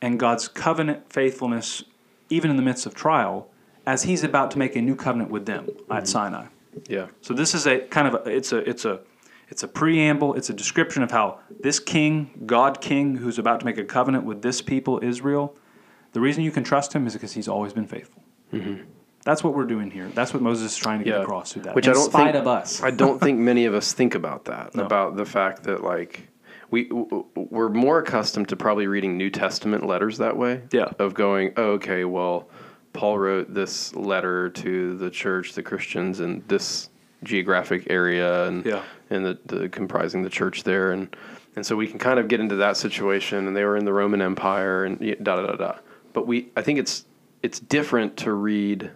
and 0.00 0.18
god's 0.18 0.48
covenant 0.48 1.12
faithfulness 1.12 1.84
even 2.28 2.50
in 2.50 2.56
the 2.56 2.62
midst 2.62 2.86
of 2.86 2.94
trial 2.94 3.48
as 3.86 4.04
he's 4.04 4.22
about 4.24 4.50
to 4.52 4.58
make 4.58 4.76
a 4.76 4.80
new 4.82 4.96
covenant 4.96 5.30
with 5.30 5.46
them 5.46 5.68
at 5.90 6.08
sinai 6.08 6.46
Yeah. 6.88 7.06
so 7.20 7.34
this 7.34 7.54
is 7.54 7.66
a 7.66 7.80
kind 7.80 8.08
of 8.08 8.14
a, 8.14 8.30
it's 8.30 8.52
a 8.52 8.58
it's 8.68 8.84
a 8.84 9.00
it's 9.50 9.64
a 9.64 9.68
preamble. 9.68 10.34
It's 10.34 10.48
a 10.48 10.52
description 10.54 11.02
of 11.02 11.10
how 11.10 11.40
this 11.58 11.80
king, 11.80 12.30
God 12.46 12.80
King, 12.80 13.16
who's 13.16 13.36
about 13.36 13.58
to 13.60 13.66
make 13.66 13.78
a 13.78 13.84
covenant 13.84 14.24
with 14.24 14.42
this 14.42 14.62
people, 14.62 15.00
Israel, 15.02 15.56
the 16.12 16.20
reason 16.20 16.44
you 16.44 16.52
can 16.52 16.62
trust 16.62 16.92
him 16.92 17.04
is 17.06 17.14
because 17.14 17.32
he's 17.32 17.48
always 17.48 17.72
been 17.72 17.86
faithful. 17.86 18.19
That's 19.24 19.44
what 19.44 19.54
we're 19.54 19.66
doing 19.66 19.90
here. 19.90 20.08
That's 20.14 20.32
what 20.32 20.42
Moses 20.42 20.72
is 20.72 20.78
trying 20.78 21.00
to 21.00 21.04
get 21.04 21.10
Mm-hmm. 21.12 21.20
Yeah. 21.20 21.24
across 21.24 21.52
through 21.52 21.62
that. 21.62 21.74
Which 21.74 21.86
in 21.86 21.90
I 21.92 21.94
don't 21.94 22.10
spite 22.10 22.32
think, 22.32 22.36
of 22.36 22.46
us. 22.48 22.82
I 22.82 22.90
don't 22.90 23.18
think 23.20 23.38
many 23.38 23.66
of 23.66 23.74
us 23.74 23.92
think 23.92 24.14
about 24.14 24.46
that. 24.46 24.74
No. 24.74 24.84
About 24.84 25.16
the 25.16 25.26
fact 25.26 25.64
that 25.64 25.82
like 25.84 26.28
we 26.70 26.88
we're 27.34 27.68
more 27.68 27.98
accustomed 27.98 28.48
to 28.48 28.56
probably 28.56 28.86
reading 28.86 29.18
New 29.18 29.28
Testament 29.30 29.84
letters 29.86 30.18
that 30.18 30.36
way. 30.36 30.62
Yeah. 30.72 30.90
Of 30.98 31.14
going, 31.14 31.52
oh, 31.56 31.72
okay, 31.72 32.04
well, 32.04 32.48
Paul 32.92 33.18
wrote 33.18 33.52
this 33.52 33.94
letter 33.94 34.48
to 34.50 34.96
the 34.96 35.10
church, 35.10 35.52
the 35.52 35.62
Christians 35.62 36.20
in 36.20 36.42
this 36.48 36.88
geographic 37.22 37.88
area, 37.90 38.46
and 38.46 38.64
Yeah. 38.64 38.82
and 39.10 39.24
the, 39.26 39.38
the 39.46 39.68
comprising 39.68 40.22
the 40.22 40.30
church 40.30 40.62
there, 40.64 40.92
and 40.92 41.14
and 41.56 41.66
so 41.66 41.76
we 41.76 41.86
can 41.88 41.98
kind 41.98 42.18
of 42.18 42.28
get 42.28 42.40
into 42.40 42.56
that 42.56 42.76
situation. 42.78 43.46
And 43.48 43.54
they 43.56 43.64
were 43.64 43.76
in 43.76 43.84
the 43.84 43.92
Roman 43.92 44.22
Empire, 44.22 44.84
and 44.86 44.98
da 45.22 45.36
da 45.36 45.46
da 45.46 45.56
da. 45.56 45.74
But 46.14 46.26
we, 46.26 46.50
I 46.56 46.62
think 46.62 46.78
it's 46.78 47.04
it's 47.42 47.60
different 47.60 48.16
to 48.18 48.32
read 48.32 48.90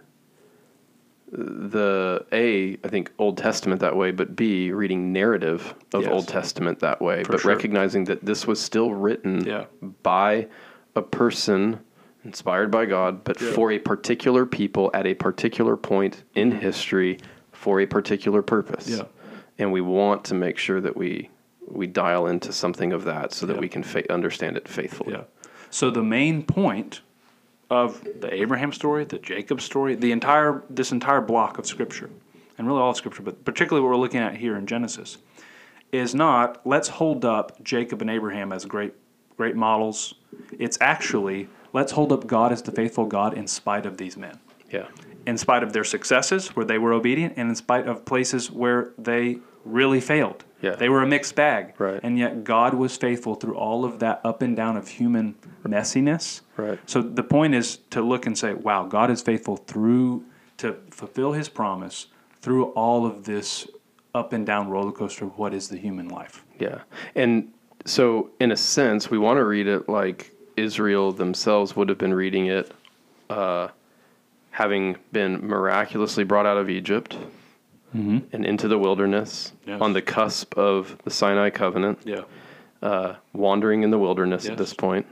the 1.31 2.25
a 2.31 2.77
I 2.83 2.87
think 2.87 3.11
Old 3.17 3.37
Testament 3.37 3.81
that 3.81 3.95
way, 3.95 4.11
but 4.11 4.35
b 4.35 4.71
reading 4.71 5.11
narrative 5.11 5.73
of 5.93 6.03
Yes. 6.03 6.11
Old 6.11 6.27
Testament 6.27 6.79
that 6.79 7.01
way, 7.01 7.23
but 7.27 7.41
sure. 7.41 7.51
recognizing 7.51 8.05
that 8.05 8.25
this 8.25 8.45
was 8.47 8.59
still 8.61 8.93
written 8.93 9.43
Yeah. 9.45 9.65
by 10.03 10.47
a 10.95 11.01
person 11.01 11.79
inspired 12.23 12.71
by 12.71 12.85
God, 12.85 13.23
but 13.23 13.41
Yeah. 13.41 13.51
for 13.51 13.71
a 13.71 13.79
particular 13.79 14.45
people 14.45 14.91
at 14.93 15.05
a 15.05 15.13
particular 15.15 15.75
point 15.75 16.23
in 16.35 16.51
history 16.51 17.17
for 17.51 17.79
a 17.81 17.85
particular 17.85 18.41
purpose. 18.41 18.87
Yeah. 18.89 19.03
And 19.57 19.71
we 19.71 19.81
want 19.81 20.23
to 20.25 20.35
make 20.35 20.57
sure 20.57 20.79
that 20.81 20.95
we 20.95 21.29
we 21.67 21.87
dial 21.87 22.27
into 22.27 22.53
something 22.53 22.93
of 22.93 23.05
that 23.05 23.33
so 23.33 23.47
that 23.47 23.55
Yeah. 23.55 23.59
we 23.59 23.67
can 23.67 23.81
fa- 23.81 24.09
understand 24.13 24.55
it 24.55 24.67
faithfully. 24.67 25.13
Yeah. 25.13 25.23
So 25.71 25.89
the 25.89 26.03
main 26.03 26.43
point 26.43 27.01
of 27.69 28.03
the 28.19 28.33
Abraham 28.33 28.71
story, 28.71 29.05
the 29.05 29.19
Jacob 29.19 29.61
story, 29.61 29.95
the 29.95 30.11
entire 30.11 30.63
this 30.69 30.91
entire 30.91 31.21
block 31.21 31.57
of 31.57 31.65
scripture, 31.65 32.09
and 32.57 32.67
really 32.67 32.79
all 32.79 32.91
of 32.91 32.97
scripture, 32.97 33.23
but 33.23 33.43
particularly 33.45 33.83
what 33.83 33.89
we're 33.89 34.01
looking 34.01 34.19
at 34.19 34.37
here 34.37 34.55
in 34.55 34.67
Genesis, 34.67 35.17
is 35.91 36.13
not 36.13 36.65
let's 36.65 36.87
hold 36.87 37.25
up 37.25 37.61
Jacob 37.63 38.01
and 38.01 38.09
Abraham 38.09 38.51
as 38.51 38.65
great 38.65 38.93
great 39.35 39.55
models. 39.55 40.15
It's 40.57 40.77
actually 40.79 41.49
let's 41.73 41.91
hold 41.91 42.11
up 42.11 42.27
God 42.27 42.51
as 42.51 42.61
the 42.61 42.71
faithful 42.71 43.05
God 43.05 43.33
in 43.33 43.47
spite 43.47 43.85
of 43.85 43.97
these 43.97 44.15
men. 44.15 44.39
Yeah. 44.71 44.87
In 45.25 45.37
spite 45.37 45.63
of 45.63 45.73
their 45.73 45.83
successes 45.83 46.55
where 46.55 46.65
they 46.65 46.77
were 46.77 46.93
obedient 46.93 47.33
and 47.35 47.49
in 47.49 47.55
spite 47.55 47.87
of 47.87 48.05
places 48.05 48.51
where 48.51 48.91
they 48.97 49.39
really 49.65 49.99
failed. 49.99 50.44
Yeah. 50.61 50.75
They 50.75 50.89
were 50.89 51.03
a 51.03 51.07
mixed 51.07 51.35
bag. 51.35 51.73
Right. 51.77 51.99
And 52.01 52.17
yet 52.17 52.43
God 52.43 52.73
was 52.73 52.97
faithful 52.97 53.35
through 53.35 53.55
all 53.55 53.85
of 53.85 53.99
that 53.99 54.21
up 54.23 54.41
and 54.41 54.55
down 54.55 54.77
of 54.77 54.87
human 54.87 55.35
messiness. 55.63 56.41
Right. 56.57 56.79
So 56.85 57.01
the 57.01 57.23
point 57.23 57.55
is 57.55 57.77
to 57.91 58.01
look 58.01 58.25
and 58.25 58.37
say, 58.37 58.53
wow, 58.53 58.85
God 58.85 59.11
is 59.11 59.21
faithful 59.21 59.57
through 59.57 60.23
to 60.57 60.77
fulfill 60.89 61.33
his 61.33 61.49
promise 61.49 62.07
through 62.41 62.65
all 62.69 63.05
of 63.05 63.25
this 63.25 63.67
up 64.13 64.31
and 64.33 64.45
down 64.45 64.69
roller 64.69 64.91
coaster 64.91 65.25
of 65.25 65.37
what 65.37 65.53
is 65.53 65.67
the 65.67 65.77
human 65.77 66.07
life. 66.07 66.45
Yeah. 66.59 66.79
And 67.15 67.51
so, 67.85 68.31
in 68.39 68.51
a 68.51 68.57
sense, 68.57 69.11
we 69.11 69.17
want 69.17 69.37
to 69.37 69.43
read 69.43 69.67
it 69.67 69.89
like 69.89 70.31
Israel 70.55 71.11
themselves 71.11 71.75
would 71.75 71.89
have 71.89 71.97
been 71.97 72.13
reading 72.13 72.47
it, 72.47 72.71
uh, 73.29 73.67
having 74.51 74.95
been 75.11 75.45
miraculously 75.45 76.23
brought 76.23 76.45
out 76.45 76.57
of 76.57 76.69
Egypt 76.69 77.17
and 77.95 78.45
into 78.45 78.67
the 78.67 78.77
wilderness 78.77 79.53
Yes. 79.65 79.79
on 79.81 79.93
the 79.93 80.01
cusp 80.01 80.57
of 80.57 80.97
the 81.03 81.09
Sinai 81.09 81.49
covenant, 81.49 81.99
Yeah. 82.03 82.23
uh, 82.81 83.15
wandering 83.33 83.83
in 83.83 83.91
the 83.91 83.97
wilderness 83.97 84.43
Yes. 84.43 84.51
at 84.51 84.57
this 84.57 84.73
point. 84.73 85.05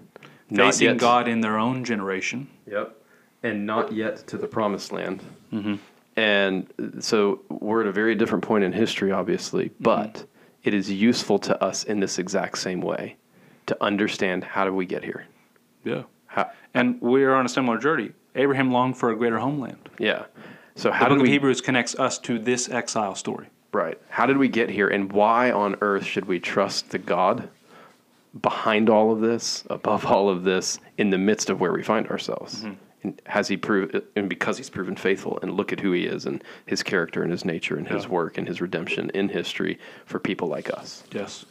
Facing 0.53 0.87
yet- 0.89 0.97
God 0.97 1.27
in 1.27 1.41
their 1.41 1.57
own 1.57 1.83
generation. 1.83 2.47
Yep. 2.69 2.95
And 3.41 3.65
not 3.65 3.91
yet 3.93 4.17
to 4.27 4.37
the 4.37 4.47
promised 4.47 4.91
land. 4.91 5.23
Mm-hmm. 5.53 5.75
And 6.15 6.67
uh, 6.79 6.99
so 7.01 7.39
we're 7.49 7.81
at 7.81 7.87
a 7.87 7.91
very 7.91 8.15
different 8.15 8.43
point 8.43 8.63
in 8.63 8.73
history, 8.73 9.11
obviously, 9.11 9.65
mm-hmm. 9.69 9.83
but 9.83 10.25
it 10.63 10.73
is 10.73 10.91
useful 10.91 11.39
to 11.39 11.61
us 11.63 11.83
in 11.85 11.99
this 11.99 12.19
exact 12.19 12.57
same 12.57 12.81
way 12.81 13.15
to 13.65 13.77
understand 13.81 14.43
how 14.43 14.65
do 14.65 14.73
we 14.73 14.85
get 14.85 15.03
here. 15.03 15.25
Yeah. 15.85 16.03
How, 16.27 16.51
And 16.73 17.01
we 17.01 17.23
are 17.23 17.33
on 17.33 17.45
a 17.45 17.49
similar 17.49 17.77
journey. 17.77 18.11
Abraham 18.35 18.71
longed 18.71 18.97
for 18.97 19.09
a 19.11 19.15
greater 19.15 19.39
homeland. 19.39 19.89
yeah. 19.99 20.23
So 20.75 20.89
The 20.89 20.95
how 20.95 21.09
book 21.09 21.19
did 21.19 21.25
of 21.27 21.31
Hebrews 21.31 21.61
connects 21.61 21.95
us 21.95 22.17
to 22.19 22.39
this 22.39 22.69
exile 22.69 23.15
story. 23.15 23.47
right? 23.71 23.97
How 24.09 24.25
did 24.25 24.37
we 24.37 24.47
get 24.47 24.69
here, 24.69 24.87
and 24.87 25.11
why 25.11 25.51
on 25.51 25.75
earth 25.81 26.05
should 26.05 26.25
we 26.25 26.39
trust 26.39 26.89
the 26.91 26.99
God 26.99 27.49
behind 28.41 28.89
all 28.89 29.11
of 29.11 29.19
this, 29.21 29.63
above 29.69 30.05
all 30.05 30.29
of 30.29 30.43
this, 30.43 30.79
in 30.97 31.09
the 31.09 31.17
midst 31.17 31.49
of 31.49 31.59
where 31.59 31.71
we 31.73 31.83
find 31.83 32.07
ourselves? 32.07 32.61
Mm-hmm. 32.61 32.73
And 33.03 33.21
has 33.25 33.47
he 33.49 33.57
proved, 33.57 33.99
and 34.15 34.29
because 34.29 34.57
he's 34.57 34.69
proven 34.69 34.95
faithful, 34.95 35.37
and 35.41 35.51
look 35.53 35.73
at 35.73 35.79
who 35.79 35.91
he 35.91 36.05
is, 36.05 36.25
and 36.25 36.43
his 36.65 36.81
character, 36.83 37.21
and 37.21 37.31
his 37.31 37.43
nature, 37.45 37.75
and 37.75 37.87
his 37.87 38.07
work, 38.07 38.37
and 38.37 38.47
his 38.47 38.61
redemption 38.61 39.09
in 39.13 39.27
history 39.29 39.77
for 40.05 40.19
people 40.19 40.47
like 40.47 40.71
us. 40.71 41.03
Yes. 41.11 41.45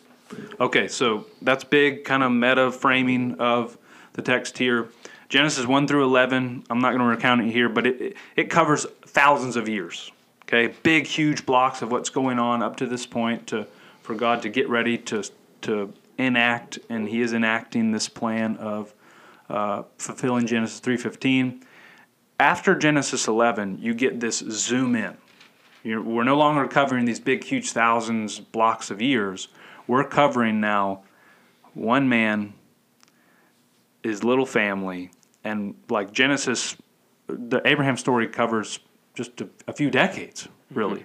Okay, 0.61 0.89
so 0.89 1.27
that's 1.43 1.63
big 1.63 2.05
kind 2.05 2.23
of 2.23 2.33
meta 2.33 2.73
framing 2.73 3.35
of 3.39 3.77
the 4.15 4.23
text 4.23 4.57
here. 4.57 4.89
Genesis 5.33 5.64
1 5.64 5.88
through 5.88 6.05
11, 6.05 6.64
I'm 6.68 6.81
not 6.81 6.90
going 6.90 6.99
to 6.99 7.07
recount 7.07 7.40
it 7.40 7.51
here, 7.51 7.71
but 7.71 7.87
it, 7.87 8.18
it, 8.37 8.51
covers 8.51 8.85
thousands 9.07 9.57
of 9.57 9.66
years. 9.66 10.12
Okay, 10.42 10.75
big, 10.83 11.07
huge 11.07 11.47
blocks 11.47 11.81
of 11.81 11.90
what's 11.90 12.11
going 12.11 12.38
on 12.38 12.62
up 12.62 12.77
to 12.77 12.87
this 12.87 13.07
point 13.07 13.47
to, 13.47 13.66
for 14.03 14.14
God 14.14 14.42
to 14.42 14.51
get 14.51 14.68
ready 14.68 14.99
to, 14.99 15.25
to 15.62 15.90
enact, 16.18 16.81
and 16.90 17.09
He 17.09 17.23
is 17.23 17.33
enacting 17.33 17.92
this 17.92 18.11
plan 18.11 18.59
of 18.59 18.92
uh, 19.49 19.85
fulfilling 19.97 20.47
Genesis 20.47 20.83
3.15. 20.83 21.62
After 22.38 22.75
Genesis 22.75 23.27
11, 23.27 23.79
you 23.81 23.95
get 23.95 24.21
this 24.21 24.40
zoom 24.51 24.95
in. 24.95 25.16
You're, 25.83 26.03
we're 26.03 26.25
no 26.25 26.37
longer 26.37 26.68
covering 26.68 27.07
these 27.07 27.21
big, 27.21 27.42
huge 27.42 27.71
thousands 27.71 28.38
blocks 28.38 28.90
of 28.90 29.01
years. 29.01 29.49
We're 29.87 30.05
covering 30.05 30.61
now 30.61 31.05
one 31.73 32.07
man, 32.07 32.53
his 34.03 34.23
little 34.23 34.45
family, 34.45 35.11
and 35.44 35.74
like 35.88 36.12
Genesis, 36.12 36.76
the 37.26 37.61
Abraham 37.64 37.96
story 37.96 38.28
covers 38.28 38.81
just 39.14 39.40
a, 39.40 39.48
a 39.66 39.72
few 39.72 39.90
decades, 39.90 40.44
mm-hmm. 40.44 40.78
really. 40.78 41.05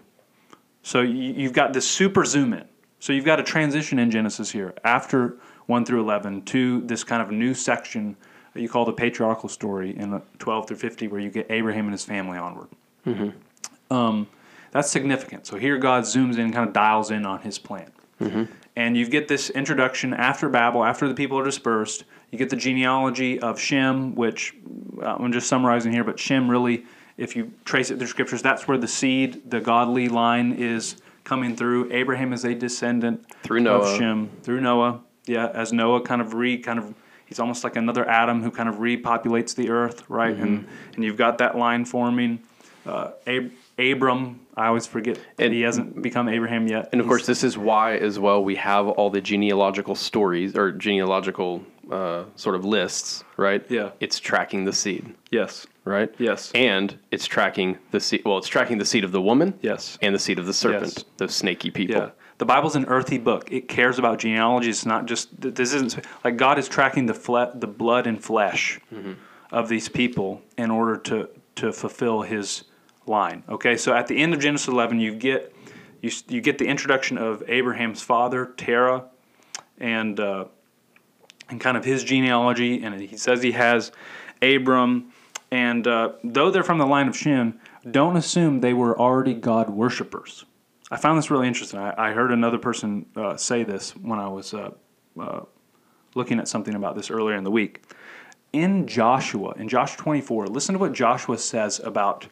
So 0.84 1.02
you, 1.02 1.34
you've 1.34 1.54
got 1.54 1.73
this 1.73 1.89
super 1.89 2.23
zoom 2.26 2.54
in. 2.54 2.65
So 3.00 3.13
you've 3.13 3.26
got 3.26 3.39
a 3.39 3.43
transition 3.43 4.00
in 4.00 4.10
Genesis 4.10 4.52
here 4.52 4.73
after 4.84 5.38
1 5.67 5.86
through 5.86 6.02
11 6.02 6.43
to 6.45 6.82
this 6.82 7.04
kind 7.04 7.21
of 7.21 7.32
new 7.32 7.54
section 7.54 8.15
that 8.54 8.62
you 8.62 8.69
call 8.69 8.86
the 8.86 8.93
patriarchal 8.93 9.50
story 9.50 9.95
in 9.95 10.19
12 10.39 10.67
through 10.67 10.78
50, 10.78 11.08
where 11.10 11.19
you 11.19 11.30
get 11.30 11.45
Abraham 11.50 11.86
and 11.86 11.93
his 11.93 12.04
family 12.04 12.38
onward. 12.38 12.69
Mm-hmm. 13.06 13.93
Um, 13.93 14.28
that's 14.71 14.89
significant. 14.89 15.45
So 15.45 15.58
here 15.58 15.78
God 15.78 16.04
zooms 16.04 16.38
in, 16.38 16.52
kind 16.52 16.67
of 16.67 16.73
dials 16.73 17.12
in 17.12 17.26
on 17.26 17.41
his 17.41 17.60
plan. 17.60 17.91
Mm-hmm. 18.19 18.52
And 18.76 18.97
you 18.97 19.08
get 19.08 19.28
this 19.28 19.50
introduction 19.50 20.13
after 20.13 20.50
Babel, 20.50 20.84
after 20.84 21.08
the 21.08 21.13
people 21.13 21.38
are 21.39 21.43
dispersed. 21.43 22.04
You 22.32 22.38
get 22.38 22.50
the 22.50 22.56
genealogy 22.58 23.40
of 23.40 23.60
Shem, 23.60 24.16
which 24.16 24.54
uh, 25.02 25.16
I'm 25.20 25.32
just 25.32 25.48
summarizing 25.48 25.92
here, 25.94 26.04
but 26.04 26.20
Shem 26.20 26.50
really, 26.50 26.86
if 27.18 27.36
you 27.36 27.54
trace 27.66 27.90
it 27.90 27.98
through 27.98 28.08
scriptures, 28.08 28.42
that's 28.42 28.68
where 28.68 28.78
the 28.78 28.88
seed, 28.88 29.50
the 29.50 29.62
godly 29.62 30.10
line 30.10 30.52
is 30.54 30.98
coming 31.24 31.56
through. 31.56 31.92
Abraham 31.92 32.34
is 32.34 32.44
a 32.44 32.54
descendant 32.54 33.26
Through 33.44 33.62
Noah. 33.62 33.80
of 33.94 33.98
Shem, 33.98 34.30
through 34.44 34.62
Noah. 34.62 35.02
Yeah, 35.26 35.48
as 35.48 35.72
Noah 35.74 36.02
kind 36.02 36.22
of 36.22 36.34
re 36.34 36.58
kind 36.58 36.80
of 36.80 36.94
he's 37.26 37.40
almost 37.40 37.63
like 37.63 37.76
another 37.76 38.08
Adam 38.08 38.42
who 38.42 38.52
kind 38.52 38.70
of 38.70 38.76
repopulates 38.76 39.56
the 39.56 39.70
earth, 39.70 40.04
right? 40.10 40.36
And 40.36 40.68
and 40.96 41.04
you've 41.04 41.18
got 41.18 41.38
that 41.40 41.58
line 41.58 41.86
forming. 41.86 42.40
Uh, 42.86 43.12
Ab- 43.26 43.52
Abram, 43.78 44.40
I 44.56 44.68
always 44.68 44.88
forget 44.88 45.20
And- 45.38 45.54
he 45.54 45.62
hasn't 45.62 46.02
become 46.02 46.30
Abraham 46.30 46.68
yet. 46.68 46.88
And 46.94 47.02
of 47.02 47.06
He's- 47.06 47.10
course, 47.10 47.26
this 47.26 47.44
is 47.44 47.58
why, 47.58 47.98
as 47.98 48.18
well, 48.18 48.42
we 48.44 48.56
have 48.56 48.88
all 48.88 49.10
the 49.10 49.20
genealogical 49.20 49.94
stories 49.96 50.56
or 50.56 50.72
genealogical 50.72 51.63
uh, 51.91 52.26
sort 52.36 52.56
of 52.56 52.65
lists, 52.65 53.23
right? 53.38 53.65
Yeah. 53.69 53.91
It's 54.00 54.19
tracking 54.19 54.65
the 54.65 54.73
seed, 54.73 55.13
yes, 55.32 55.65
right? 55.86 56.13
Yes. 56.17 56.52
And 56.54 56.97
it's 57.12 57.26
tracking 57.26 57.78
the 57.91 58.00
seed. 58.00 58.23
Well, 58.26 58.38
it's 58.38 58.47
tracking 58.47 58.78
the 58.78 58.86
seed 58.86 59.04
of 59.04 59.12
the 59.12 59.21
woman. 59.21 59.54
Yes. 59.62 59.97
And 60.02 60.13
the 60.13 60.19
seed 60.19 60.39
of 60.39 60.45
the 60.45 60.54
serpent, 60.54 60.93
Yes. 60.97 61.06
those 61.17 61.36
snaky 61.36 61.71
people. 61.71 61.95
Yeah. 61.95 62.10
The 62.39 62.45
Bible's 62.45 62.76
an 62.76 62.86
earthy 62.86 63.17
book. 63.17 63.52
It 63.52 63.67
cares 63.67 63.97
about 63.97 64.19
genealogy. 64.19 64.69
It's 64.69 64.86
not 64.86 65.06
just 65.08 65.41
th- 65.41 65.56
this 65.56 65.73
isn't 65.73 66.06
like 66.23 66.38
God 66.38 66.60
is 66.60 66.67
tracking 66.69 67.06
the 67.08 67.13
fle- 67.15 67.52
the 67.56 67.67
blood 67.67 68.06
and 68.06 68.23
flesh 68.23 68.80
of 69.52 69.69
these 69.69 69.89
people 69.89 70.41
in 70.58 70.69
order 70.71 70.97
to 70.97 71.30
to 71.56 71.71
fulfill 71.73 72.21
His 72.21 72.65
line. 73.08 73.43
Okay, 73.50 73.76
so 73.78 73.93
at 73.93 74.06
the 74.08 74.17
end 74.17 74.34
of 74.36 74.39
Genesis 74.39 74.67
11, 74.67 75.00
you 75.00 75.15
get 75.15 75.56
you 76.04 76.12
you 76.28 76.41
get 76.41 76.60
the 76.60 76.67
introduction 76.67 77.17
of 77.17 77.41
Abraham's 77.47 78.04
father 78.04 78.45
Terah, 78.58 79.06
and 79.80 80.19
uh, 80.19 80.45
and 81.50 81.60
kind 81.62 81.78
of 81.78 81.86
his 81.86 82.04
genealogy, 82.04 82.84
and 82.84 83.00
he 83.00 83.18
says 83.18 83.42
he 83.42 83.54
has 83.54 83.92
Abram, 84.42 85.12
and 85.52 85.88
uh, 85.88 86.14
though 86.24 86.52
they're 86.52 86.64
from 86.64 86.78
the 86.78 86.86
line 86.86 87.08
of 87.08 87.16
Shem, 87.16 87.60
don't 87.90 88.18
assume 88.18 88.60
they 88.60 88.74
were 88.74 89.00
already 89.00 89.34
God 89.34 89.70
worshippers. 89.70 90.46
I 90.92 90.98
found 90.98 91.18
this 91.18 91.32
really 91.32 91.48
interesting. 91.48 91.80
I, 91.80 92.10
I 92.10 92.12
heard 92.14 92.32
another 92.32 92.58
person 92.58 93.06
uh, 93.16 93.38
say 93.38 93.64
this 93.64 93.96
when 93.96 94.20
I 94.20 94.28
was 94.28 94.54
uh, 94.54 94.72
uh, 95.20 95.42
looking 96.16 96.40
at 96.40 96.48
something 96.48 96.76
about 96.76 96.96
this 96.96 97.10
earlier 97.10 97.36
in 97.36 97.44
the 97.44 97.52
week. 97.52 97.84
In 98.54 98.88
Joshua, 98.88 99.54
in 99.58 99.68
Joshua 99.68 99.98
24, 99.98 100.48
listen 100.48 100.74
to 100.74 100.80
what 100.80 100.94
Joshua 100.94 101.38
says 101.38 101.80
about 101.80 102.28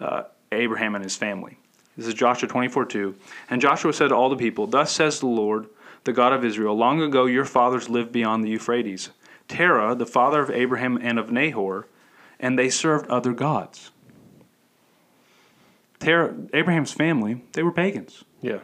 uh, 0.00 0.24
Abraham 0.52 0.94
and 0.94 1.04
his 1.04 1.16
family. 1.16 1.58
This 1.96 2.06
is 2.06 2.14
Joshua 2.14 2.48
24 2.48 2.86
2. 2.86 3.14
And 3.50 3.60
Joshua 3.60 3.92
said 3.92 4.08
to 4.08 4.14
all 4.14 4.30
the 4.30 4.36
people, 4.36 4.66
Thus 4.66 4.92
says 4.92 5.20
the 5.20 5.26
Lord, 5.26 5.66
the 6.04 6.12
God 6.12 6.32
of 6.32 6.44
Israel, 6.44 6.76
Long 6.76 7.00
ago 7.00 7.26
your 7.26 7.44
fathers 7.44 7.88
lived 7.88 8.12
beyond 8.12 8.44
the 8.44 8.50
Euphrates, 8.50 9.10
Terah, 9.48 9.94
the 9.94 10.06
father 10.06 10.40
of 10.40 10.50
Abraham 10.50 10.98
and 11.00 11.18
of 11.18 11.30
Nahor, 11.30 11.86
and 12.38 12.58
they 12.58 12.70
served 12.70 13.08
other 13.08 13.32
gods. 13.32 13.90
Terah, 15.98 16.34
Abraham's 16.54 16.92
family, 16.92 17.42
they 17.52 17.62
were 17.62 17.72
pagans. 17.72 18.24
Yeah. 18.40 18.60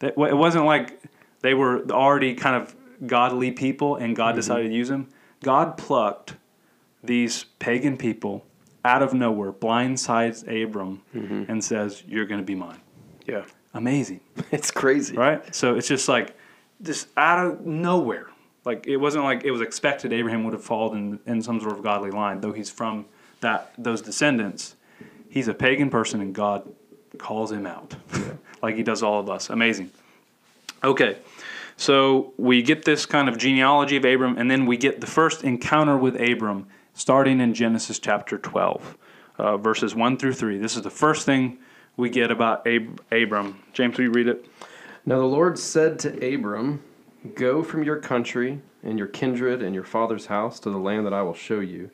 That, 0.00 0.14
it 0.18 0.36
wasn't 0.36 0.66
like 0.66 1.00
they 1.40 1.54
were 1.54 1.84
already 1.90 2.34
kind 2.34 2.56
of 2.56 2.74
godly 3.06 3.50
people 3.50 3.96
and 3.96 4.14
God 4.14 4.30
mm-hmm. 4.30 4.36
decided 4.36 4.68
to 4.68 4.74
use 4.74 4.88
them. 4.88 5.08
God 5.42 5.76
plucked 5.76 6.34
these 7.02 7.44
pagan 7.58 7.96
people 7.96 8.44
out 8.84 9.02
of 9.02 9.14
nowhere, 9.14 9.52
blindsides 9.52 10.42
Abram, 10.42 11.02
mm-hmm. 11.14 11.50
and 11.50 11.64
says, 11.64 12.02
You're 12.06 12.26
going 12.26 12.40
to 12.40 12.46
be 12.46 12.54
mine. 12.54 12.80
Yeah. 13.26 13.44
Amazing, 13.74 14.20
It's 14.52 14.70
crazy. 14.70 15.16
right? 15.16 15.54
So 15.54 15.74
it's 15.74 15.88
just 15.88 16.08
like, 16.08 16.36
just 16.82 17.08
out 17.16 17.44
of 17.44 17.66
nowhere. 17.66 18.28
Like, 18.64 18.86
it 18.86 18.96
wasn't 18.96 19.24
like 19.24 19.44
it 19.44 19.50
was 19.50 19.60
expected 19.60 20.12
Abraham 20.12 20.44
would 20.44 20.54
have 20.54 20.64
fallen 20.64 21.20
in, 21.26 21.34
in 21.34 21.42
some 21.42 21.60
sort 21.60 21.72
of 21.72 21.82
godly 21.82 22.10
line, 22.10 22.40
though 22.40 22.52
he's 22.52 22.70
from 22.70 23.04
that 23.40 23.72
those 23.76 24.00
descendants. 24.00 24.74
He's 25.28 25.48
a 25.48 25.54
pagan 25.54 25.90
person, 25.90 26.20
and 26.20 26.34
God 26.34 26.62
calls 27.18 27.52
him 27.52 27.66
out, 27.66 27.94
like 28.62 28.76
He 28.76 28.82
does 28.82 29.02
all 29.02 29.20
of 29.20 29.28
us. 29.28 29.50
Amazing. 29.50 29.90
Okay, 30.82 31.18
so 31.76 32.32
we 32.38 32.62
get 32.62 32.84
this 32.84 33.04
kind 33.06 33.28
of 33.28 33.36
genealogy 33.36 33.96
of 33.96 34.04
Abram, 34.04 34.38
and 34.38 34.50
then 34.50 34.64
we 34.66 34.76
get 34.76 35.00
the 35.00 35.06
first 35.06 35.44
encounter 35.44 35.96
with 35.96 36.20
Abram, 36.20 36.66
starting 36.94 37.40
in 37.40 37.52
Genesis 37.54 37.98
chapter 37.98 38.38
12, 38.38 38.96
uh, 39.38 39.56
verses 39.56 39.94
1 39.94 40.16
through 40.16 40.34
3. 40.34 40.58
This 40.58 40.76
is 40.76 40.82
the 40.82 40.90
first 40.90 41.26
thing 41.26 41.58
we 41.96 42.10
get 42.10 42.30
about 42.30 42.66
Ab- 42.66 43.00
Abram. 43.10 43.60
James, 43.72 43.96
will 43.96 44.04
you 44.04 44.10
read 44.10 44.26
it? 44.26 44.46
Now 45.06 45.18
the 45.18 45.24
Lord 45.24 45.58
said 45.58 45.98
to 46.00 46.34
Abram, 46.34 46.82
Go 47.34 47.62
from 47.62 47.82
your 47.82 47.96
country 47.96 48.60
and 48.82 48.98
your 48.98 49.08
kindred 49.08 49.62
and 49.62 49.74
your 49.74 49.84
father's 49.84 50.26
house 50.26 50.60
to 50.60 50.70
the 50.70 50.78
land 50.78 51.06
that 51.06 51.14
I 51.14 51.22
will 51.22 51.34
show 51.34 51.60
you, 51.60 51.90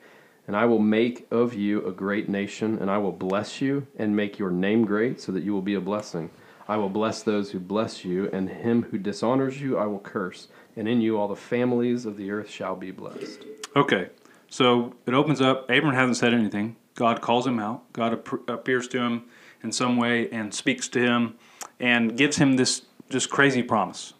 and 0.47 0.57
I 0.57 0.65
will 0.65 0.79
make 0.79 1.27
of 1.31 1.55
you 1.55 1.87
a 1.87 1.93
great 1.93 2.29
nation, 2.29 2.79
and 2.81 2.91
I 2.91 2.99
will 2.99 3.13
bless 3.13 3.61
you 3.61 3.87
and 3.97 4.17
make 4.17 4.39
your 4.39 4.51
name 4.51 4.85
great, 4.85 5.21
so 5.21 5.31
that 5.33 5.45
you 5.45 5.53
will 5.53 5.63
be 5.63 5.75
a 5.75 5.81
blessing. 5.81 6.31
I 6.69 6.77
will 6.77 6.89
bless 6.89 7.23
those 7.23 7.51
who 7.51 7.61
bless 7.61 8.05
you, 8.05 8.29
and 8.33 8.49
him 8.49 8.83
who 8.91 8.99
dishonors 8.99 9.61
you 9.61 9.77
I 9.77 9.87
will 9.87 9.99
curse, 10.01 10.49
and 10.77 10.89
in 10.89 11.01
you 11.01 11.19
all 11.19 11.29
the 11.29 11.37
families 11.37 12.07
of 12.07 12.17
the 12.17 12.31
earth 12.31 12.51
shall 12.51 12.75
be 12.77 12.91
blessed. 12.91 13.45
Okay, 13.77 14.09
so 14.49 14.95
it 15.07 15.15
opens 15.15 15.41
up. 15.41 15.69
Abram 15.71 15.95
hasn't 15.95 16.17
said 16.17 16.35
anything. 16.35 16.77
God 16.95 17.21
calls 17.21 17.47
him 17.47 17.59
out. 17.59 17.93
God 17.93 18.13
ap- 18.13 18.49
appears 18.49 18.89
to 18.89 19.01
him 19.01 19.25
in 19.62 19.73
some 19.73 19.96
way 19.96 20.29
and 20.31 20.53
speaks 20.53 20.88
to 20.88 21.01
him 21.01 21.35
and 21.79 22.16
gives 22.16 22.37
him 22.37 22.57
this 22.57 22.83
just 23.09 23.31
crazy 23.31 23.62
promise. 23.62 24.14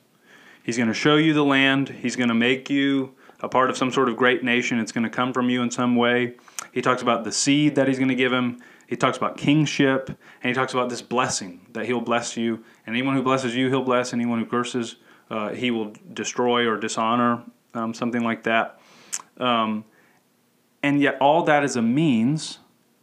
He's 0.63 0.77
going 0.77 0.89
to 0.89 0.95
show 0.95 1.17
you 1.17 1.33
the 1.33 1.45
land. 1.45 1.89
He's 1.89 2.17
going 2.17 2.29
to 2.29 2.35
make 2.35 2.69
you 2.69 3.15
a 3.41 3.49
part 3.49 3.71
of 3.71 3.77
some 3.77 3.91
sort 3.91 4.09
of 4.09 4.17
great 4.17 4.45
nation. 4.45 4.79
It's 4.79 4.93
going 4.93 5.05
to 5.05 5.11
come 5.11 5.33
from 5.33 5.49
you 5.49 5.63
in 5.63 5.71
some 5.71 5.97
way. 5.97 6.35
He 6.73 6.83
talks 6.83 7.03
about 7.03 7.25
the 7.25 7.33
seed 7.33 7.75
that 7.77 7.89
he's 7.89 7.99
going 7.99 8.09
to 8.09 8.15
give 8.15 8.33
him. 8.33 8.61
He 8.87 8.97
talks 8.97 9.17
about 9.17 9.37
kingship, 9.37 10.09
and 10.09 10.49
he 10.49 10.53
talks 10.53 10.73
about 10.73 10.91
this 10.91 11.01
blessing 11.01 11.67
that 11.73 11.87
he'll 11.87 12.01
bless 12.01 12.37
you. 12.37 12.65
And 12.87 12.97
anyone 12.97 13.15
who 13.15 13.23
blesses 13.23 13.55
you, 13.55 13.69
he'll 13.69 13.85
bless. 13.85 14.13
Anyone 14.13 14.41
who 14.41 14.47
curses, 14.47 14.97
uh, 15.31 15.51
he 15.51 15.71
will 15.71 15.93
destroy 16.13 16.67
or 16.69 16.77
dishonor, 16.77 17.45
um, 17.73 17.95
something 17.95 18.23
like 18.23 18.43
that. 18.43 18.81
Um, 19.39 19.85
and 20.83 21.01
yet, 21.01 21.19
all 21.21 21.45
that 21.45 21.63
is 21.63 21.77
a 21.77 21.83
means 21.83 22.59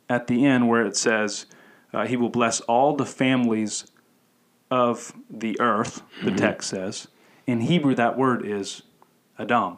at 0.10 0.28
the 0.28 0.46
end 0.46 0.68
where 0.68 0.86
it 0.86 0.98
says, 0.98 1.46
uh, 1.94 2.06
He 2.06 2.18
will 2.18 2.30
bless 2.30 2.62
all 2.62 2.96
the 2.96 3.06
families 3.06 3.92
of 4.70 5.14
the 5.30 5.60
earth, 5.60 6.02
the 6.24 6.32
text 6.32 6.70
says. 6.70 7.08
In 7.46 7.62
Hebrew, 7.62 7.96
that 7.96 8.18
word 8.18 8.46
is 8.46 8.84
Adam. 9.40 9.78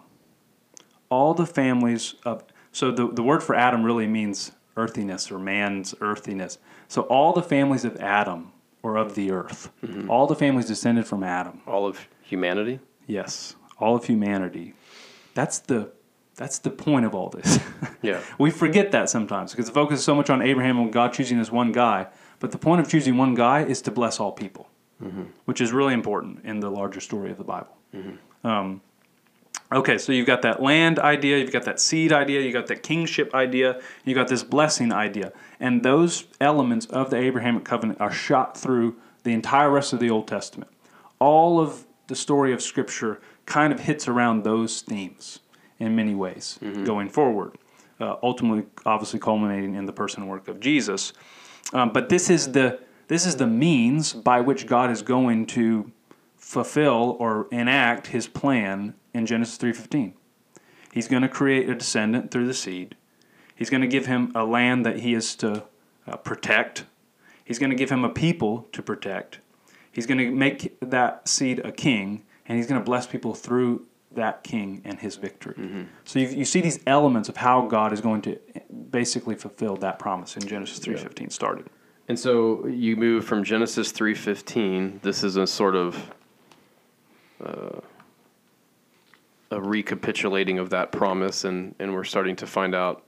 All 1.09 1.33
the 1.33 1.45
families 1.45 2.15
of. 2.25 2.43
So 2.71 2.91
the, 2.91 3.11
the 3.11 3.23
word 3.23 3.43
for 3.43 3.55
Adam 3.55 3.83
really 3.83 4.07
means 4.07 4.51
earthiness 4.77 5.31
or 5.31 5.39
man's 5.39 5.93
earthiness. 6.01 6.57
So 6.87 7.03
all 7.03 7.33
the 7.33 7.43
families 7.43 7.83
of 7.85 7.97
Adam 7.97 8.51
or 8.81 8.95
of 8.95 9.15
the 9.15 9.31
earth, 9.31 9.71
all 10.07 10.27
the 10.27 10.35
families 10.35 10.67
descended 10.67 11.05
from 11.05 11.23
Adam. 11.23 11.61
All 11.67 11.85
of 11.85 12.07
humanity. 12.21 12.79
Yes, 13.07 13.55
all 13.79 13.95
of 13.95 14.05
humanity. 14.05 14.73
That's 15.33 15.59
the 15.59 15.91
that's 16.39 16.59
the 16.59 16.69
point 16.69 17.05
of 17.05 17.13
all 17.13 17.29
this. 17.29 17.59
Yeah. 18.01 18.21
we 18.37 18.49
forget 18.49 18.93
that 18.93 19.09
sometimes 19.09 19.51
because 19.51 19.65
the 19.65 19.73
focus 19.73 19.99
is 19.99 20.05
so 20.05 20.15
much 20.15 20.29
on 20.29 20.41
Abraham 20.41 20.79
and 20.79 20.91
God 20.93 21.11
choosing 21.11 21.37
this 21.37 21.51
one 21.51 21.73
guy. 21.73 22.07
But 22.39 22.51
the 22.51 22.57
point 22.57 22.79
of 22.79 22.87
choosing 22.87 23.17
one 23.17 23.35
guy 23.35 23.63
is 23.65 23.81
to 23.81 23.91
bless 23.91 24.21
all 24.21 24.31
people, 24.31 24.69
which 25.43 25.59
is 25.59 25.73
really 25.73 25.93
important 25.93 26.45
in 26.45 26.61
the 26.61 26.71
larger 26.71 27.01
story 27.01 27.29
of 27.29 27.37
the 27.37 27.43
Bible. 27.43 27.75
Um, 28.45 28.79
okay, 29.69 29.97
so 29.97 30.13
you've 30.13 30.27
got 30.27 30.43
that 30.43 30.61
land 30.61 30.97
idea, 30.97 31.39
you've 31.39 31.51
got 31.51 31.65
that 31.65 31.81
seed 31.81 32.13
idea, 32.13 32.39
you 32.39 32.53
got 32.53 32.67
that 32.67 32.83
kingship 32.83 33.35
idea, 33.35 33.81
you 34.05 34.15
got 34.15 34.29
this 34.29 34.43
blessing 34.43 34.93
idea, 34.93 35.33
and 35.59 35.83
those 35.83 36.23
elements 36.39 36.85
of 36.85 37.09
the 37.09 37.17
Abrahamic 37.17 37.65
covenant 37.65 37.99
are 37.99 38.13
shot 38.13 38.57
through 38.57 38.95
the 39.23 39.33
entire 39.33 39.69
rest 39.69 39.91
of 39.91 39.99
the 39.99 40.09
Old 40.09 40.29
Testament. 40.29 40.71
All 41.19 41.59
of 41.59 41.85
the 42.07 42.15
story 42.15 42.53
of 42.53 42.61
Scripture 42.61 43.19
kind 43.45 43.73
of 43.73 43.81
hits 43.81 44.07
around 44.07 44.45
those 44.45 44.79
themes 44.81 45.39
in 45.79 45.95
many 45.95 46.15
ways 46.15 46.59
going 46.85 47.09
forward. 47.09 47.57
Uh, 47.99 48.15
ultimately, 48.23 48.65
obviously, 48.85 49.19
culminating 49.19 49.75
in 49.75 49.85
the 49.85 49.91
person 49.93 50.21
and 50.21 50.29
work 50.29 50.47
of 50.47 50.59
Jesus. 50.59 51.13
Um, 51.73 51.91
but 51.91 52.09
this 52.09 52.29
is 52.29 52.51
the 52.53 52.79
this 53.07 53.25
is 53.25 53.35
the 53.35 53.47
means 53.47 54.13
by 54.13 54.39
which 54.41 54.67
God 54.67 54.91
is 54.91 55.01
going 55.01 55.47
to 55.47 55.91
fulfill 56.37 57.17
or 57.19 57.47
enact 57.51 58.07
His 58.07 58.27
plan 58.27 58.93
in 59.13 59.25
Genesis 59.25 59.57
three 59.57 59.73
fifteen. 59.73 60.13
He's 60.93 61.07
going 61.07 61.21
to 61.21 61.29
create 61.29 61.69
a 61.69 61.75
descendant 61.75 62.31
through 62.31 62.47
the 62.47 62.53
seed. 62.53 62.95
He's 63.55 63.69
going 63.69 63.81
to 63.81 63.87
give 63.87 64.05
him 64.05 64.31
a 64.33 64.45
land 64.45 64.85
that 64.85 64.99
he 64.99 65.13
is 65.13 65.35
to 65.35 65.65
uh, 66.07 66.15
protect. 66.15 66.85
He's 67.43 67.59
going 67.59 67.69
to 67.69 67.75
give 67.75 67.89
him 67.89 68.05
a 68.05 68.09
people 68.09 68.67
to 68.71 68.81
protect. 68.81 69.39
He's 69.91 70.05
going 70.05 70.17
to 70.17 70.31
make 70.31 70.77
that 70.79 71.27
seed 71.27 71.59
a 71.65 71.71
king, 71.71 72.23
and 72.45 72.57
he's 72.57 72.67
going 72.67 72.79
to 72.79 72.85
bless 72.85 73.05
people 73.05 73.33
through 73.33 73.85
that 74.11 74.43
king 74.43 74.81
and 74.85 74.99
his 74.99 75.17
victory. 75.17 75.87
So 76.03 76.19
you, 76.19 76.27
you 76.29 76.45
see 76.45 76.61
these 76.61 76.79
elements 76.87 77.29
of 77.29 77.37
how 77.37 77.67
God 77.67 77.93
is 77.93 78.01
going 78.01 78.21
to 78.23 78.39
basically 78.89 79.35
fulfill 79.35 79.75
that 79.77 79.99
promise 79.99 80.35
in 80.35 80.47
Genesis 80.47 80.79
three 80.79 80.97
fifteen 80.97 81.29
started. 81.29 81.67
And 82.07 82.17
so 82.17 82.65
you 82.65 82.95
move 82.95 83.23
from 83.25 83.43
Genesis 83.43 83.91
three 83.91 84.15
fifteen. 84.15 84.99
This 85.03 85.23
is 85.23 85.35
a 85.35 85.45
sort 85.45 85.75
of 85.75 86.11
uh, 87.43 87.81
a 89.51 89.61
recapitulating 89.61 90.57
of 90.57 90.71
that 90.71 90.91
promise, 90.91 91.43
and 91.43 91.75
and 91.79 91.93
we're 91.93 92.03
starting 92.03 92.35
to 92.37 92.47
find 92.47 92.73
out 92.73 93.03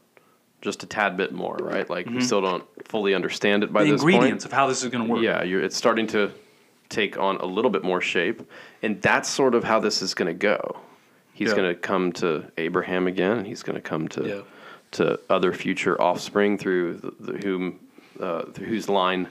just 0.62 0.84
a 0.84 0.86
tad 0.86 1.18
bit 1.18 1.32
more, 1.32 1.58
right? 1.60 1.90
Like 1.90 2.06
we 2.08 2.22
still 2.22 2.42
don't 2.42 2.64
fully 2.88 3.16
understand 3.16 3.64
it 3.64 3.74
by 3.74 3.84
the 3.84 3.92
this 3.92 4.02
ingredients 4.02 4.44
point. 4.44 4.54
of 4.54 4.56
how 4.56 4.68
this 4.68 4.84
is 4.84 4.92
going 4.92 5.04
to 5.04 5.12
work. 5.12 5.24
Yeah, 5.24 5.42
you're, 5.42 5.64
it's 5.64 5.76
starting 5.76 6.06
to 6.08 6.32
take 6.90 7.18
on 7.18 7.38
a 7.38 7.46
little 7.46 7.72
bit 7.72 7.84
more 7.84 8.02
shape, 8.02 8.48
and 8.84 9.02
that's 9.02 9.28
sort 9.28 9.56
of 9.56 9.64
how 9.64 9.80
this 9.80 10.04
is 10.04 10.14
going 10.14 10.28
to 10.28 10.36
go. 10.36 10.80
He's 11.42 11.50
Yeah. 11.50 11.56
going 11.56 11.74
to 11.74 11.80
come 11.82 12.12
to 12.14 12.44
Abraham 12.58 13.08
again, 13.08 13.46
he's 13.46 13.64
going 13.64 13.76
to 13.76 13.82
come 13.82 14.08
to 14.10 14.28
Yeah. 14.28 14.42
to 14.92 15.20
other 15.28 15.54
future 15.54 16.00
offspring 16.00 16.56
through 16.60 16.98
the, 16.98 17.32
the 17.32 17.38
whom 17.40 17.80
uh, 18.20 18.44
through 18.54 18.68
whose 18.68 18.88
line 18.88 19.28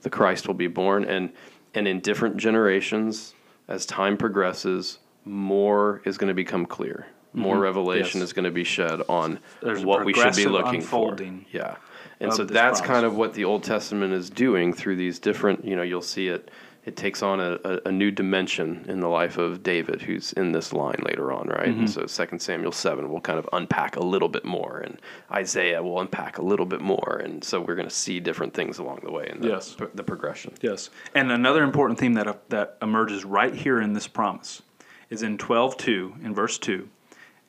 the 0.00 0.08
Christ 0.08 0.46
will 0.46 0.54
be 0.54 0.66
born, 0.68 1.04
and 1.04 1.30
and 1.74 1.86
in 1.86 2.00
different 2.00 2.38
generations, 2.38 3.34
as 3.68 3.84
time 3.84 4.16
progresses, 4.16 4.98
more 5.26 6.00
is 6.06 6.16
going 6.16 6.28
to 6.28 6.34
become 6.34 6.64
clear. 6.64 7.06
More 7.34 7.58
revelation 7.58 8.04
Mm-hmm. 8.06 8.18
Yes. 8.20 8.24
is 8.28 8.32
going 8.32 8.44
to 8.46 8.50
be 8.50 8.64
shed 8.64 9.00
on 9.10 9.38
There's 9.62 9.84
what 9.84 10.06
we 10.06 10.14
should 10.14 10.34
be 10.36 10.46
looking 10.46 10.80
for. 10.80 11.14
Yeah, 11.52 11.76
and 12.20 12.32
so 12.32 12.44
that's 12.44 12.80
promise. 12.80 12.94
kind 12.94 13.04
of 13.06 13.14
what 13.16 13.34
the 13.34 13.44
Old 13.44 13.62
Testament 13.62 14.14
is 14.14 14.30
doing 14.30 14.72
through 14.72 14.96
these 14.96 15.18
different. 15.18 15.66
You 15.66 15.76
know, 15.76 15.82
you'll 15.82 16.00
see 16.16 16.28
it. 16.28 16.50
It 16.84 16.96
takes 16.96 17.22
on 17.22 17.38
a, 17.38 17.60
a, 17.64 17.78
a 17.86 17.92
new 17.92 18.10
dimension 18.10 18.84
in 18.88 18.98
the 18.98 19.08
life 19.08 19.38
of 19.38 19.62
David, 19.62 20.02
who's 20.02 20.32
in 20.32 20.50
this 20.50 20.72
line 20.72 21.00
later 21.04 21.30
on, 21.32 21.46
right? 21.46 21.68
Mm-hmm. 21.68 21.80
And 21.80 21.90
so 21.90 22.06
Second 22.06 22.40
Samuel 22.40 22.72
seven 22.72 23.08
will 23.08 23.20
kind 23.20 23.38
of 23.38 23.48
unpack 23.52 23.94
a 23.94 24.02
little 24.02 24.28
bit 24.28 24.44
more, 24.44 24.78
and 24.78 25.00
Isaiah 25.30 25.80
will 25.80 26.00
unpack 26.00 26.38
a 26.38 26.42
little 26.42 26.66
bit 26.66 26.80
more, 26.80 27.20
and 27.24 27.44
so 27.44 27.60
we're 27.60 27.76
going 27.76 27.88
to 27.88 27.94
see 27.94 28.18
different 28.18 28.52
things 28.52 28.78
along 28.78 29.00
the 29.04 29.12
way 29.12 29.28
in 29.32 29.40
the, 29.40 29.48
Yes. 29.48 29.76
the 29.94 30.02
progression. 30.02 30.54
Yes. 30.60 30.90
And 31.14 31.30
another 31.30 31.62
important 31.62 32.00
theme 32.00 32.14
that, 32.14 32.48
that 32.50 32.78
emerges 32.82 33.24
right 33.24 33.54
here 33.54 33.80
in 33.80 33.92
this 33.92 34.08
promise 34.08 34.62
is 35.08 35.22
in 35.22 35.38
12.2, 35.38 36.24
in 36.24 36.34
verse 36.34 36.58
2, 36.58 36.88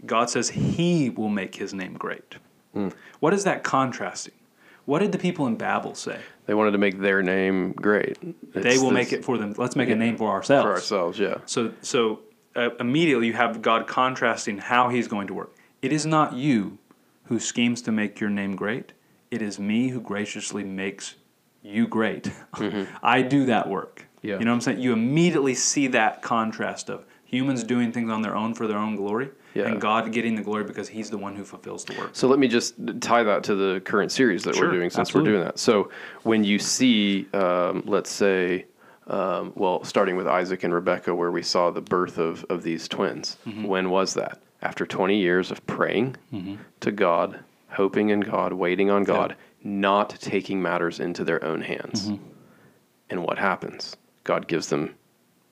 God 0.06 0.30
says 0.30 0.50
he 0.50 1.10
will 1.10 1.30
make 1.30 1.56
his 1.56 1.74
name 1.74 1.93
great. 1.93 2.36
What 3.19 3.34
is 3.34 3.46
that 3.46 3.63
contrasting? 3.63 4.34
What 4.86 5.00
did 5.00 5.12
the 5.12 5.17
people 5.17 5.48
in 5.48 5.56
Babel 5.56 5.96
say? 5.96 6.19
They 6.46 6.54
wanted 6.54 6.72
to 6.72 6.78
make 6.78 7.00
their 7.00 7.22
name 7.24 7.72
great. 7.72 8.17
they 8.54 8.78
will 8.78 8.91
make 8.91 9.13
it 9.13 9.24
for 9.24 9.38
them. 9.38 9.54
Let's 9.58 9.76
make 9.76 9.89
a 9.89 9.96
name 9.96 10.17
for 10.17 10.30
ourselves. 10.30 10.65
for 10.65 10.72
ourselves. 10.72 11.19
Yeah. 11.19 11.38
So, 11.46 11.74
so 11.82 12.22
uh, 12.56 12.72
immediately 12.80 13.28
you 13.28 13.34
have 13.34 13.62
God 13.62 13.88
contrasting 13.88 14.58
how 14.58 14.89
He's 14.89 15.08
going 15.08 15.28
to 15.28 15.34
work. 15.34 15.56
It 15.82 15.93
is 15.93 16.06
not 16.06 16.34
you 16.34 16.80
who 17.26 17.39
schemes 17.39 17.82
to 17.84 17.91
make 17.91 18.19
your 18.19 18.30
name 18.30 18.56
great. 18.56 18.91
It 19.32 19.41
is 19.41 19.58
me 19.58 19.89
who 19.89 20.02
graciously 20.02 20.63
makes 20.63 21.15
you 21.62 21.88
great. 21.88 22.30
I 23.04 23.22
do 23.22 23.46
that 23.46 23.69
work. 23.69 24.00
Mm-hmm. 24.00 24.28
Yeah. 24.28 24.39
You 24.39 24.46
know 24.46 24.52
what 24.52 24.56
I'm 24.56 24.62
saying? 24.62 24.80
You 24.80 24.93
immediately 24.93 25.56
see 25.56 25.88
that 25.88 26.22
contrast 26.22 26.89
of 26.89 27.06
humans 27.24 27.63
doing 27.63 27.91
things 27.91 28.12
on 28.12 28.22
their 28.22 28.36
own 28.36 28.54
for 28.54 28.67
their 28.67 28.78
own 28.78 28.96
glory, 28.96 29.30
Yeah. 29.54 29.66
and 29.68 29.80
God 29.80 30.12
getting 30.12 30.36
the 30.36 30.42
glory 30.42 30.63
because 30.63 30.88
He's 30.89 31.10
the 31.10 31.18
one 31.18 31.36
who 31.36 31.44
fulfills 31.44 31.86
the 31.86 31.98
work. 31.98 32.10
So 32.13 32.28
let 32.28 32.39
me 32.39 32.48
just 32.48 32.76
tie 33.02 33.24
that 33.24 33.44
to 33.46 33.56
the 33.56 33.82
current 33.82 34.12
series 34.12 34.44
that 34.44 34.56
Sure, 34.56 34.68
we're 34.68 34.74
doing 34.74 34.89
since 34.89 35.10
absolutely. 35.10 35.32
we're 35.32 35.38
doing 35.38 35.46
that. 35.46 35.60
So 35.60 35.89
when 36.24 36.44
you 36.44 36.58
see, 36.60 37.28
um, 37.34 37.84
let's 37.86 38.10
say, 38.10 38.66
um, 39.08 39.52
well, 39.56 39.84
starting 39.84 40.16
with 40.16 40.28
Isaac 40.28 40.63
and 40.63 40.74
Rebecca, 40.74 41.13
where 41.13 41.30
we 41.32 41.44
saw 41.44 41.70
the 41.72 41.82
birth 41.82 42.18
of, 42.18 42.46
of 42.50 42.63
these 42.63 42.88
twins, 42.88 43.38
Mm-hmm. 43.46 43.63
when 43.66 43.89
was 43.89 44.13
that? 44.16 44.39
After 44.62 44.86
20 44.86 45.18
years 45.20 45.52
of 45.52 45.66
praying 45.68 46.16
to 46.80 46.92
God, 46.92 47.39
hoping 47.70 48.10
in 48.10 48.22
God, 48.22 48.54
waiting 48.54 48.89
on 48.89 49.04
God, 49.04 49.36
not 49.62 50.12
taking 50.22 50.62
matters 50.62 51.00
into 51.02 51.24
their 51.26 51.44
own 51.44 51.62
hands. 51.62 52.10
Mm-hmm. 52.10 52.24
And 53.10 53.24
what 53.24 53.38
happens? 53.38 53.96
God 54.24 54.48
gives 54.48 54.70
them 54.70 54.96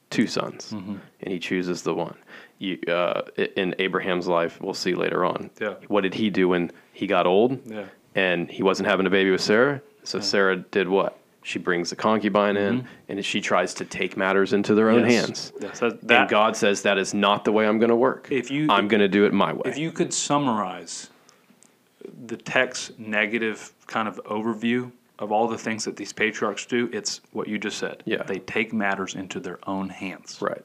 two 0.09 0.27
sons, 0.27 0.71
Mm-hmm. 0.71 0.95
and 1.21 1.33
he 1.33 1.39
chooses 1.39 1.81
the 1.83 1.93
one. 1.93 2.15
You, 2.61 2.77
uh, 2.87 3.23
in 3.55 3.73
Abraham's 3.79 4.27
life, 4.27 4.61
we'll 4.61 4.75
see 4.75 4.93
later 4.93 5.25
on. 5.25 5.49
Yeah. 5.59 5.73
What 5.87 6.01
did 6.01 6.13
he 6.13 6.29
do 6.29 6.47
when 6.49 6.71
he 6.93 7.07
got 7.07 7.25
old? 7.25 7.59
Yeah. 7.65 7.85
And 8.13 8.51
he 8.51 8.61
wasn't 8.61 8.87
having 8.87 9.07
a 9.07 9.09
baby 9.09 9.31
with 9.31 9.41
Sarah? 9.41 9.81
So 10.03 10.19
Sarah 10.19 10.57
did 10.57 10.87
what? 10.87 11.17
She 11.43 11.57
brings 11.57 11.89
the 11.89 11.95
concubine 11.95 12.55
in, 12.57 12.87
and 13.09 13.25
she 13.25 13.41
tries 13.41 13.73
to 13.75 13.85
take 13.85 14.15
matters 14.15 14.53
into 14.53 14.75
their 14.75 14.91
own 14.91 15.01
Mm-hmm. 15.01 15.09
Yes. 15.09 15.25
hands. 15.25 15.53
Yes, 15.59 15.79
that- 15.79 16.11
and 16.21 16.29
God 16.29 16.55
says 16.55 16.83
that 16.83 16.99
is 16.99 17.15
not 17.15 17.45
the 17.45 17.51
way 17.51 17.65
I'm 17.65 17.79
going 17.79 17.89
to 17.89 17.95
work. 17.95 18.27
If 18.31 18.51
you- 18.51 18.67
I'm 18.69 18.87
going 18.87 19.01
to 19.01 19.07
do 19.07 19.25
it 19.25 19.33
my 19.33 19.53
way. 19.53 19.63
If 19.65 19.79
you 19.79 19.91
could 19.91 20.13
summarize 20.13 21.09
the 22.27 22.37
text's 22.37 22.91
negative 22.99 23.73
kind 23.87 24.07
of 24.07 24.21
overview 24.25 24.91
of 25.17 25.31
all 25.31 25.47
the 25.47 25.57
things 25.57 25.85
that 25.85 25.95
these 25.95 26.13
patriarchs 26.13 26.65
do, 26.67 26.89
it's 26.93 27.21
what 27.31 27.47
you 27.47 27.57
just 27.57 27.79
said. 27.79 28.03
Yeah. 28.05 28.21
They 28.21 28.37
take 28.39 28.71
matters 28.71 29.15
into 29.15 29.39
their 29.39 29.57
own 29.67 29.89
hands. 29.89 30.37
right. 30.41 30.63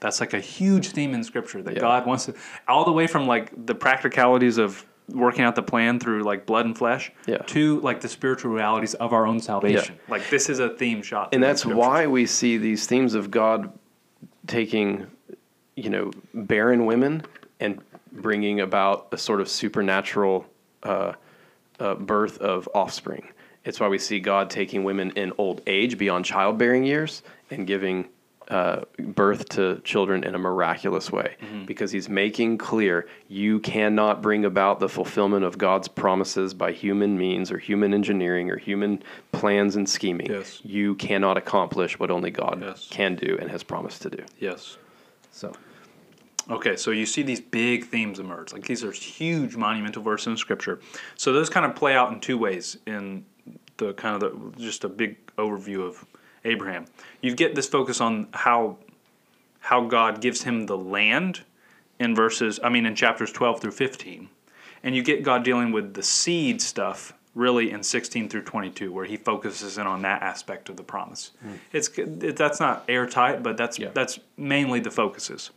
That's 0.00 0.20
like 0.20 0.34
a 0.34 0.40
huge 0.40 0.88
theme 0.90 1.14
in 1.14 1.24
Scripture 1.24 1.62
that 1.62 1.74
Yeah. 1.74 1.80
God 1.80 2.06
wants 2.06 2.26
to, 2.26 2.34
all 2.68 2.84
the 2.84 2.92
way 2.92 3.06
from 3.06 3.26
like 3.26 3.50
the 3.66 3.74
practicalities 3.74 4.58
of 4.58 4.84
working 5.08 5.44
out 5.44 5.54
the 5.54 5.62
plan 5.62 6.00
through 6.00 6.22
like 6.24 6.46
blood 6.46 6.66
and 6.66 6.76
flesh 6.76 7.12
Yeah. 7.26 7.38
to 7.38 7.80
like 7.80 8.00
the 8.00 8.08
spiritual 8.08 8.52
realities 8.52 8.94
of 8.94 9.12
our 9.12 9.26
own 9.26 9.38
salvation. 9.40 9.96
Like 10.08 10.28
this 10.30 10.48
is 10.48 10.58
a 10.58 10.70
theme 10.70 11.02
shot. 11.02 11.32
and 11.32 11.42
that's 11.42 11.64
why 11.64 12.06
we 12.06 12.26
see 12.26 12.56
these 12.58 12.86
themes 12.86 13.14
of 13.14 13.30
God 13.30 13.72
taking, 14.46 15.06
you 15.76 15.90
know, 15.90 16.10
barren 16.34 16.86
women 16.86 17.22
and 17.60 17.80
bringing 18.12 18.60
about 18.60 19.08
a 19.12 19.18
sort 19.18 19.40
of 19.40 19.48
supernatural 19.48 20.46
uh, 20.82 21.12
uh, 21.78 21.94
birth 21.94 22.38
of 22.38 22.68
offspring. 22.74 23.28
It's 23.64 23.80
why 23.80 23.88
we 23.88 23.98
see 23.98 24.20
God 24.20 24.48
taking 24.50 24.84
women 24.84 25.10
in 25.16 25.32
old 25.38 25.60
age 25.66 25.98
beyond 25.98 26.24
childbearing 26.24 26.84
years 26.84 27.22
and 27.50 27.66
giving 27.66 28.06
uh, 28.48 28.82
birth 28.98 29.48
to 29.50 29.80
children 29.84 30.22
in 30.24 30.34
a 30.34 30.38
miraculous 30.38 31.10
way 31.10 31.36
Mm-hmm. 31.40 31.64
because 31.64 31.90
he's 31.90 32.08
making 32.08 32.58
clear 32.58 33.06
you 33.28 33.58
cannot 33.60 34.22
bring 34.22 34.44
about 34.44 34.78
the 34.80 34.88
fulfillment 34.88 35.44
of 35.44 35.58
God's 35.58 35.88
promises 35.88 36.54
by 36.54 36.72
human 36.72 37.18
means 37.18 37.50
or 37.50 37.58
human 37.58 37.92
engineering 37.92 38.50
or 38.50 38.56
human 38.56 39.02
plans 39.32 39.74
and 39.76 39.88
scheming. 39.88 40.30
Yes. 40.30 40.60
You 40.64 40.94
cannot 40.94 41.36
accomplish 41.36 41.98
what 41.98 42.10
only 42.10 42.30
God 42.30 42.60
Yes. 42.62 42.86
can 42.90 43.16
do 43.16 43.36
and 43.40 43.50
has 43.50 43.62
promised 43.62 44.02
to 44.02 44.10
do. 44.10 44.22
Yes. 44.38 44.76
So, 45.32 45.52
Okay, 46.48 46.76
so 46.76 46.92
you 46.92 47.06
see 47.06 47.22
these 47.22 47.40
big 47.40 47.86
themes 47.86 48.20
emerge. 48.20 48.52
Like 48.52 48.64
these 48.66 48.84
are 48.84 48.92
huge 48.92 49.56
monumental 49.56 50.00
verses 50.02 50.28
in 50.28 50.36
Scripture. 50.36 50.78
So 51.16 51.32
those 51.32 51.50
kind 51.50 51.66
of 51.66 51.74
play 51.74 51.96
out 51.96 52.12
in 52.12 52.20
two 52.20 52.38
ways 52.38 52.76
in 52.86 53.24
the 53.78 53.92
kind 53.94 54.22
of 54.22 54.54
the, 54.54 54.60
just 54.62 54.84
a 54.84 54.88
big 54.88 55.16
overview 55.36 55.80
of 55.84 56.04
Abraham. 56.46 56.86
You 57.20 57.34
get 57.34 57.54
this 57.54 57.66
focus 57.66 58.00
on 58.00 58.28
how 58.32 58.78
how 59.60 59.84
God 59.84 60.20
gives 60.20 60.44
him 60.44 60.66
the 60.66 60.76
land 60.78 61.40
in 61.98 62.14
verses, 62.14 62.60
I 62.62 62.68
mean, 62.68 62.86
in 62.86 62.94
chapters 62.94 63.32
12 63.32 63.60
through 63.60 63.72
15. 63.72 64.28
And 64.84 64.94
you 64.94 65.02
get 65.02 65.24
God 65.24 65.42
dealing 65.42 65.72
with 65.72 65.94
the 65.94 66.02
seed 66.04 66.62
stuff 66.62 67.12
really 67.34 67.70
in 67.70 67.82
16 67.82 68.28
through 68.28 68.42
22, 68.42 68.92
where 68.92 69.04
he 69.04 69.16
focuses 69.16 69.76
in 69.76 69.86
on 69.86 70.02
that 70.02 70.22
aspect 70.22 70.68
of 70.68 70.76
the 70.76 70.82
promise. 70.82 71.32
Hmm. 71.42 71.52
It's 71.72 71.88
it, 71.98 72.36
that's 72.36 72.60
not 72.60 72.84
airtight, 72.88 73.42
but 73.42 73.56
that's 73.56 73.78
Yeah. 73.78 73.88
that's 73.92 74.20
mainly 74.36 74.80
the 74.80 74.90
focuses. 74.90 75.50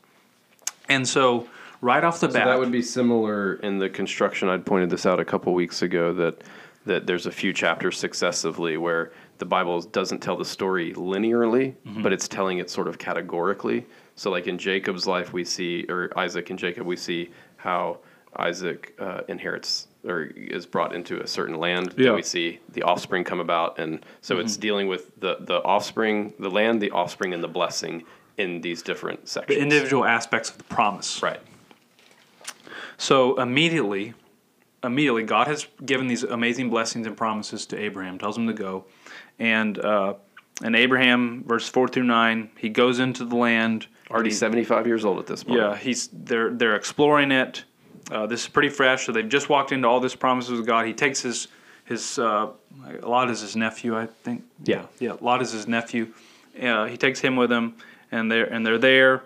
And 0.89 1.07
so, 1.07 1.47
right 1.81 2.03
off 2.03 2.19
the 2.19 2.27
So 2.27 2.33
bat, 2.33 2.45
that 2.47 2.59
would 2.59 2.71
be 2.71 2.81
similar 2.81 3.55
in 3.55 3.77
the 3.77 3.89
construction. 3.89 4.49
I'd 4.49 4.65
pointed 4.65 4.89
this 4.89 5.05
out 5.05 5.19
a 5.19 5.25
couple 5.25 5.53
weeks 5.53 5.81
ago 5.81 6.13
that 6.13 6.41
that 6.85 7.05
there's 7.05 7.27
a 7.27 7.31
few 7.31 7.53
chapters 7.53 7.97
successively 7.97 8.75
where 8.75 9.11
the 9.39 9.45
Bible 9.45 9.81
doesn't 9.81 10.19
tell 10.19 10.37
the 10.37 10.45
story 10.45 10.93
linearly, 10.93 11.73
but 12.03 12.13
it's 12.13 12.27
telling 12.27 12.59
it 12.59 12.69
sort 12.69 12.87
of 12.87 12.97
categorically. 12.99 13.85
So, 14.15 14.29
like 14.29 14.47
in 14.47 14.57
Jacob's 14.57 15.07
life, 15.07 15.33
we 15.33 15.43
see, 15.45 15.85
or 15.89 16.11
Isaac 16.17 16.49
and 16.49 16.59
Jacob, 16.59 16.85
we 16.85 16.95
see 16.97 17.31
how 17.57 17.99
Isaac 18.35 18.93
uh, 18.99 19.21
inherits 19.27 19.87
or 20.05 20.23
is 20.23 20.65
brought 20.65 20.93
into 20.93 21.21
a 21.21 21.27
certain 21.27 21.55
land. 21.55 21.93
Then 21.93 22.05
Yeah. 22.05 22.13
We 22.13 22.21
see 22.21 22.59
the 22.69 22.83
offspring 22.83 23.23
come 23.23 23.39
about, 23.39 23.79
and 23.79 24.05
so 24.21 24.39
it's 24.39 24.57
dealing 24.57 24.87
with 24.87 25.17
the 25.19 25.37
the 25.39 25.63
offspring, 25.63 26.33
the 26.39 26.49
land, 26.49 26.81
the 26.81 26.91
offspring, 26.91 27.33
and 27.33 27.43
the 27.43 27.47
blessing 27.47 28.03
in 28.37 28.61
these 28.61 28.81
different 28.81 29.27
sections. 29.27 29.57
the 29.57 29.61
individual 29.61 30.05
aspects 30.05 30.49
of 30.49 30.57
the 30.57 30.63
promise. 30.65 31.21
right. 31.23 31.41
So 32.97 33.39
immediately, 33.39 34.13
immediately, 34.83 35.23
God 35.23 35.47
has 35.47 35.67
given 35.85 36.07
these 36.07 36.23
amazing 36.23 36.69
blessings 36.69 37.07
and 37.07 37.15
promises 37.17 37.65
to 37.67 37.77
Abraham. 37.77 38.17
Tells 38.17 38.37
him 38.37 38.47
to 38.47 38.53
go, 38.53 38.85
and 39.37 39.77
uh, 39.79 40.13
and 40.63 40.75
Abraham, 40.75 41.43
verse 41.45 41.67
four 41.67 41.87
through 41.87 42.03
nine, 42.03 42.49
he 42.57 42.69
goes 42.69 42.99
into 42.99 43.25
the 43.25 43.35
land. 43.35 43.87
Already 44.09 44.29
He- 44.29 44.35
75 44.35 44.87
years 44.87 45.05
old 45.05 45.19
at 45.19 45.27
this 45.27 45.43
point. 45.43 45.59
Yeah, 45.59 45.75
he's 45.75 46.09
they're 46.11 46.51
they're 46.51 46.75
exploring 46.75 47.31
it. 47.31 47.63
Uh, 48.11 48.25
this 48.25 48.41
is 48.41 48.47
pretty 48.47 48.69
fresh, 48.69 49.05
so 49.05 49.11
they've 49.11 49.29
just 49.29 49.49
walked 49.49 49.71
into 49.71 49.87
all 49.87 49.99
this 49.99 50.15
promises 50.15 50.59
of 50.59 50.65
God. 50.65 50.85
He 50.87 50.93
takes 50.93 51.21
his 51.21 51.47
his 51.85 52.17
uh, 52.19 52.49
Lot 53.03 53.29
is 53.29 53.41
his 53.41 53.55
nephew, 53.55 53.97
I 53.97 54.05
think. 54.07 54.43
Yeah. 54.63 54.85
yeah. 54.99 55.13
Lot 55.21 55.41
is 55.41 55.51
his 55.51 55.67
nephew. 55.67 56.13
Uh, 56.61 56.85
he 56.85 56.97
takes 56.97 57.19
him 57.19 57.35
with 57.35 57.51
him, 57.51 57.75
and 58.11 58.31
they're 58.31 58.45
and 58.51 58.65
they're 58.65 58.77
there. 58.79 59.23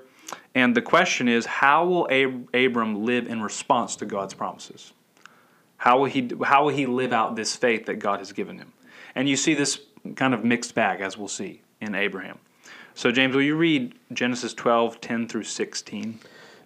And 0.55 0.75
the 0.75 0.81
question 0.81 1.27
is, 1.27 1.45
how 1.45 1.85
will 1.85 2.07
Ab- 2.11 2.49
Abram 2.53 3.03
live 3.05 3.27
in 3.27 3.41
response 3.41 3.95
to 3.97 4.05
God's 4.05 4.33
promises? 4.33 4.93
How 5.77 5.97
will 5.97 6.05
he 6.05 6.29
how 6.43 6.65
will 6.65 6.73
he 6.73 6.85
live 6.85 7.11
out 7.11 7.35
this 7.35 7.55
faith 7.55 7.85
that 7.87 7.95
God 7.95 8.19
has 8.19 8.31
given 8.31 8.57
him? 8.57 8.73
And 9.15 9.27
you 9.27 9.35
see 9.35 9.53
this 9.53 9.79
kind 10.15 10.33
of 10.33 10.43
mixed 10.43 10.75
bag, 10.75 11.01
as 11.01 11.17
we'll 11.17 11.27
see 11.27 11.61
in 11.81 11.95
Abraham. 11.95 12.39
So 12.95 13.11
James, 13.11 13.35
will 13.35 13.41
you 13.41 13.55
read 13.55 13.95
Genesis 14.11 14.53
12, 14.53 15.01
10 15.01 15.27
through 15.27 15.43
16? 15.43 16.19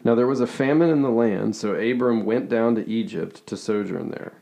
Now 0.03 0.13
there 0.13 0.27
was 0.27 0.41
a 0.41 0.47
famine 0.47 0.89
in 0.89 1.01
the 1.01 1.09
land, 1.09 1.55
so 1.55 1.73
Abram 1.73 2.25
went 2.25 2.49
down 2.49 2.75
to 2.75 2.87
Egypt 2.87 3.45
to 3.47 3.57
sojourn 3.57 4.11
there. 4.11 4.33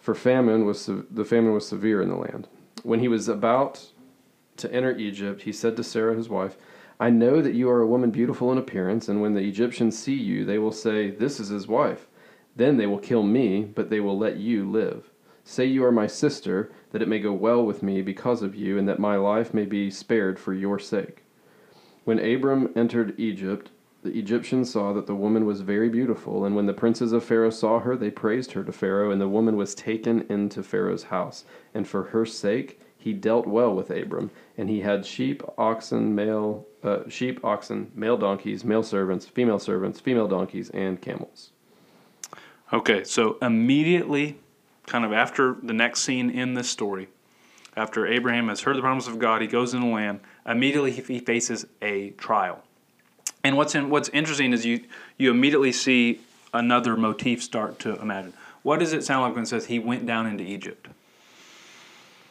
For 0.00 0.14
famine 0.14 0.66
was 0.66 0.86
the 0.86 1.24
famine 1.24 1.52
was 1.52 1.68
severe 1.68 2.02
in 2.02 2.08
the 2.08 2.16
land. 2.16 2.48
When 2.82 3.00
he 3.00 3.08
was 3.08 3.28
about 3.28 3.86
to 4.56 4.72
enter 4.72 4.96
Egypt, 4.96 5.42
he 5.42 5.52
said 5.52 5.76
to 5.76 5.84
Sarah 5.84 6.14
his 6.14 6.28
wife, 6.28 6.56
"I 6.98 7.10
know 7.10 7.42
that 7.42 7.54
you 7.54 7.68
are 7.68 7.80
a 7.80 7.86
woman 7.86 8.10
beautiful 8.10 8.50
in 8.52 8.58
appearance, 8.58 9.08
and 9.08 9.20
when 9.20 9.34
the 9.34 9.46
Egyptians 9.46 9.98
see 9.98 10.14
you, 10.14 10.44
they 10.44 10.58
will 10.58 10.72
say, 10.72 11.10
'This 11.10 11.40
is 11.40 11.48
his 11.48 11.68
wife.' 11.68 12.05
Then 12.56 12.78
they 12.78 12.86
will 12.86 12.98
kill 12.98 13.22
me, 13.22 13.62
but 13.62 13.90
they 13.90 14.00
will 14.00 14.18
let 14.18 14.38
you 14.38 14.68
live. 14.68 15.10
Say 15.44 15.66
you 15.66 15.84
are 15.84 15.92
my 15.92 16.08
sister, 16.08 16.72
that 16.90 17.02
it 17.02 17.08
may 17.08 17.20
go 17.20 17.32
well 17.32 17.64
with 17.64 17.82
me 17.82 18.02
because 18.02 18.42
of 18.42 18.56
you, 18.56 18.78
and 18.78 18.88
that 18.88 18.98
my 18.98 19.16
life 19.16 19.54
may 19.54 19.66
be 19.66 19.90
spared 19.90 20.38
for 20.38 20.52
your 20.52 20.78
sake." 20.78 21.22
When 22.04 22.18
Abram 22.18 22.72
entered 22.74 23.18
Egypt, 23.18 23.70
the 24.02 24.16
Egyptians 24.16 24.70
saw 24.70 24.92
that 24.92 25.06
the 25.06 25.14
woman 25.14 25.44
was 25.44 25.60
very 25.62 25.88
beautiful, 25.88 26.44
and 26.44 26.54
when 26.54 26.66
the 26.66 26.72
princes 26.72 27.12
of 27.12 27.24
Pharaoh 27.24 27.50
saw 27.50 27.80
her, 27.80 27.96
they 27.96 28.10
praised 28.10 28.52
her 28.52 28.62
to 28.62 28.72
Pharaoh, 28.72 29.10
and 29.10 29.20
the 29.20 29.28
woman 29.28 29.56
was 29.56 29.74
taken 29.74 30.24
into 30.28 30.62
Pharaoh's 30.62 31.04
house. 31.04 31.44
And 31.74 31.86
for 31.86 32.04
her 32.04 32.24
sake, 32.24 32.80
he 32.96 33.12
dealt 33.12 33.46
well 33.46 33.74
with 33.74 33.90
Abram, 33.90 34.30
and 34.56 34.70
he 34.70 34.80
had 34.80 35.04
sheep, 35.04 35.42
oxen, 35.58 36.14
male 36.14 36.66
uh, 36.82 37.08
sheep, 37.08 37.44
oxen, 37.44 37.90
male 37.94 38.16
donkeys, 38.16 38.64
male 38.64 38.82
servants, 38.82 39.26
female 39.26 39.58
servants, 39.58 39.98
female 39.98 40.28
donkeys, 40.28 40.70
and 40.70 41.02
camels. 41.02 41.50
Okay, 42.72 43.04
so 43.04 43.38
immediately, 43.40 44.38
kind 44.86 45.04
of 45.04 45.12
after 45.12 45.56
the 45.62 45.72
next 45.72 46.00
scene 46.00 46.30
in 46.30 46.54
this 46.54 46.68
story, 46.68 47.08
after 47.76 48.06
Abraham 48.06 48.48
has 48.48 48.62
heard 48.62 48.76
the 48.76 48.80
promise 48.80 49.06
of 49.06 49.18
God, 49.18 49.40
he 49.40 49.46
goes 49.46 49.74
in 49.74 49.80
the 49.82 49.86
land. 49.86 50.20
Immediately, 50.46 50.92
he, 50.92 51.18
faces 51.20 51.66
a 51.80 52.10
trial. 52.10 52.64
And 53.44 53.56
what's 53.56 53.74
in, 53.74 53.90
what's 53.90 54.08
interesting 54.08 54.52
is 54.52 54.66
you 54.66 54.82
you 55.18 55.30
immediately 55.30 55.70
see 55.70 56.20
another 56.52 56.96
motif 56.96 57.42
start 57.42 57.78
to 57.80 58.00
imagine. 58.00 58.32
What 58.62 58.80
does 58.80 58.92
it 58.92 59.04
sound 59.04 59.22
like 59.22 59.34
when 59.34 59.44
it 59.44 59.46
says 59.46 59.66
he 59.66 59.78
went 59.78 60.06
down 60.06 60.26
into 60.26 60.42
Egypt? 60.42 60.88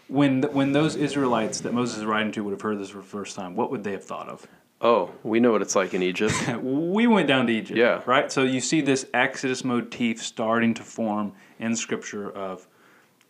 When 0.09 0.41
when 0.43 0.73
those 0.73 0.95
Israelites 0.97 1.61
that 1.61 1.73
Moses 1.73 1.99
is 1.99 2.05
writing 2.05 2.33
to 2.33 2.43
would 2.43 2.51
have 2.51 2.61
heard 2.61 2.79
this 2.79 2.89
for 2.89 2.97
the 2.97 3.03
first 3.03 3.35
time, 3.35 3.55
what 3.55 3.71
would 3.71 3.85
they 3.85 3.93
have 3.93 4.03
thought 4.03 4.27
of? 4.27 4.45
Oh, 4.81 5.11
we 5.23 5.39
know 5.39 5.51
what 5.51 5.61
it's 5.61 5.75
like 5.75 5.93
in 5.93 6.03
Egypt. 6.03 6.33
we 6.61 7.07
went 7.07 7.27
down 7.27 7.47
to 7.47 7.53
Egypt. 7.53 7.77
Yeah. 7.77 8.01
Right? 8.05 8.31
So 8.31 8.43
you 8.43 8.59
see 8.59 8.81
this 8.81 9.05
Exodus 9.13 9.63
motif 9.63 10.21
starting 10.21 10.73
to 10.75 10.83
form 10.83 11.31
in 11.59 11.75
Scripture 11.75 12.29
of 12.31 12.67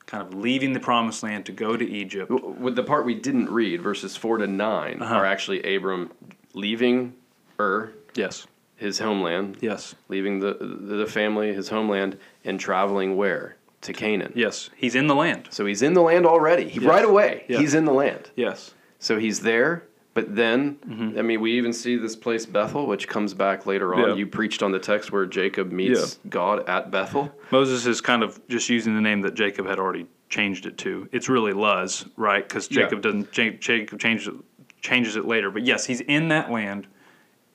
kind 0.07 0.25
of 0.25 0.33
leaving 0.33 0.73
the 0.73 0.79
promised 0.79 1.23
land 1.23 1.45
to 1.45 1.51
go 1.51 1.75
to 1.77 1.87
Egypt. 1.87 2.29
With 2.31 2.75
the 2.75 2.83
part 2.83 3.05
we 3.05 3.15
didn't 3.15 3.49
read, 3.49 3.81
verses 3.81 4.15
4 4.15 4.39
to 4.39 4.47
9, 4.47 5.01
Uh-huh. 5.01 5.15
are 5.15 5.25
actually 5.25 5.75
Abram 5.75 6.11
leaving 6.53 7.13
Ur, 7.59 7.91
Yes. 8.15 8.47
his 8.75 8.99
homeland, 8.99 9.57
Yes. 9.61 9.95
leaving 10.09 10.39
the, 10.39 10.57
the, 10.59 11.05
family, 11.07 11.53
his 11.53 11.69
homeland, 11.69 12.17
and 12.43 12.59
traveling 12.59 13.15
where? 13.17 13.55
To 13.81 13.93
Canaan. 13.93 14.33
Yes. 14.35 14.69
He's 14.75 14.95
in 14.95 15.07
the 15.07 15.15
land. 15.15 15.47
So 15.51 15.65
he's 15.65 15.81
in 15.81 15.93
the 15.93 16.01
land 16.01 16.25
already. 16.25 16.67
He, 16.69 16.79
Right 16.79 17.05
away, 17.05 17.45
Yeah. 17.47 17.59
he's 17.59 17.73
in 17.75 17.85
the 17.85 17.93
land. 17.93 18.29
Yes. 18.35 18.73
So 18.99 19.17
he's 19.19 19.41
there, 19.41 19.83
but 20.15 20.33
then, 20.35 20.77
Mm-hmm. 20.87 21.19
I 21.19 21.21
mean, 21.21 21.41
we 21.41 21.51
even 21.57 21.73
see 21.73 21.97
this 21.97 22.15
place 22.15 22.45
Bethel, 22.47 22.87
which 22.87 23.07
comes 23.07 23.33
back 23.35 23.65
later 23.67 23.93
on. 23.93 24.09
Yeah. 24.09 24.15
You 24.15 24.25
preached 24.25 24.63
on 24.63 24.71
the 24.71 24.79
text 24.79 25.11
where 25.11 25.25
Jacob 25.27 25.71
meets 25.71 26.17
God 26.29 26.67
at 26.67 26.89
Bethel. 26.89 27.31
Moses 27.51 27.85
is 27.85 28.01
kind 28.01 28.23
of 28.23 28.39
just 28.47 28.69
using 28.69 28.95
the 28.95 29.01
name 29.01 29.21
that 29.21 29.33
Jacob 29.35 29.67
had 29.67 29.77
already 29.77 30.07
changed 30.29 30.65
it 30.65 30.77
to. 30.79 31.07
It's 31.11 31.27
really 31.29 31.51
Luz, 31.53 32.05
right? 32.15 32.47
Because 32.47 32.71
Yeah. 32.71 32.83
Jacob 32.83 33.01
doesn't. 33.01 33.37
Ja- 33.37 33.51
Jacob 33.59 33.99
changes 33.99 34.27
it, 34.29 34.33
changes 34.81 35.15
it 35.17 35.25
later. 35.25 35.51
But 35.51 35.65
yes, 35.65 35.85
he's 35.85 35.99
in 36.01 36.29
that 36.29 36.49
land, 36.49 36.87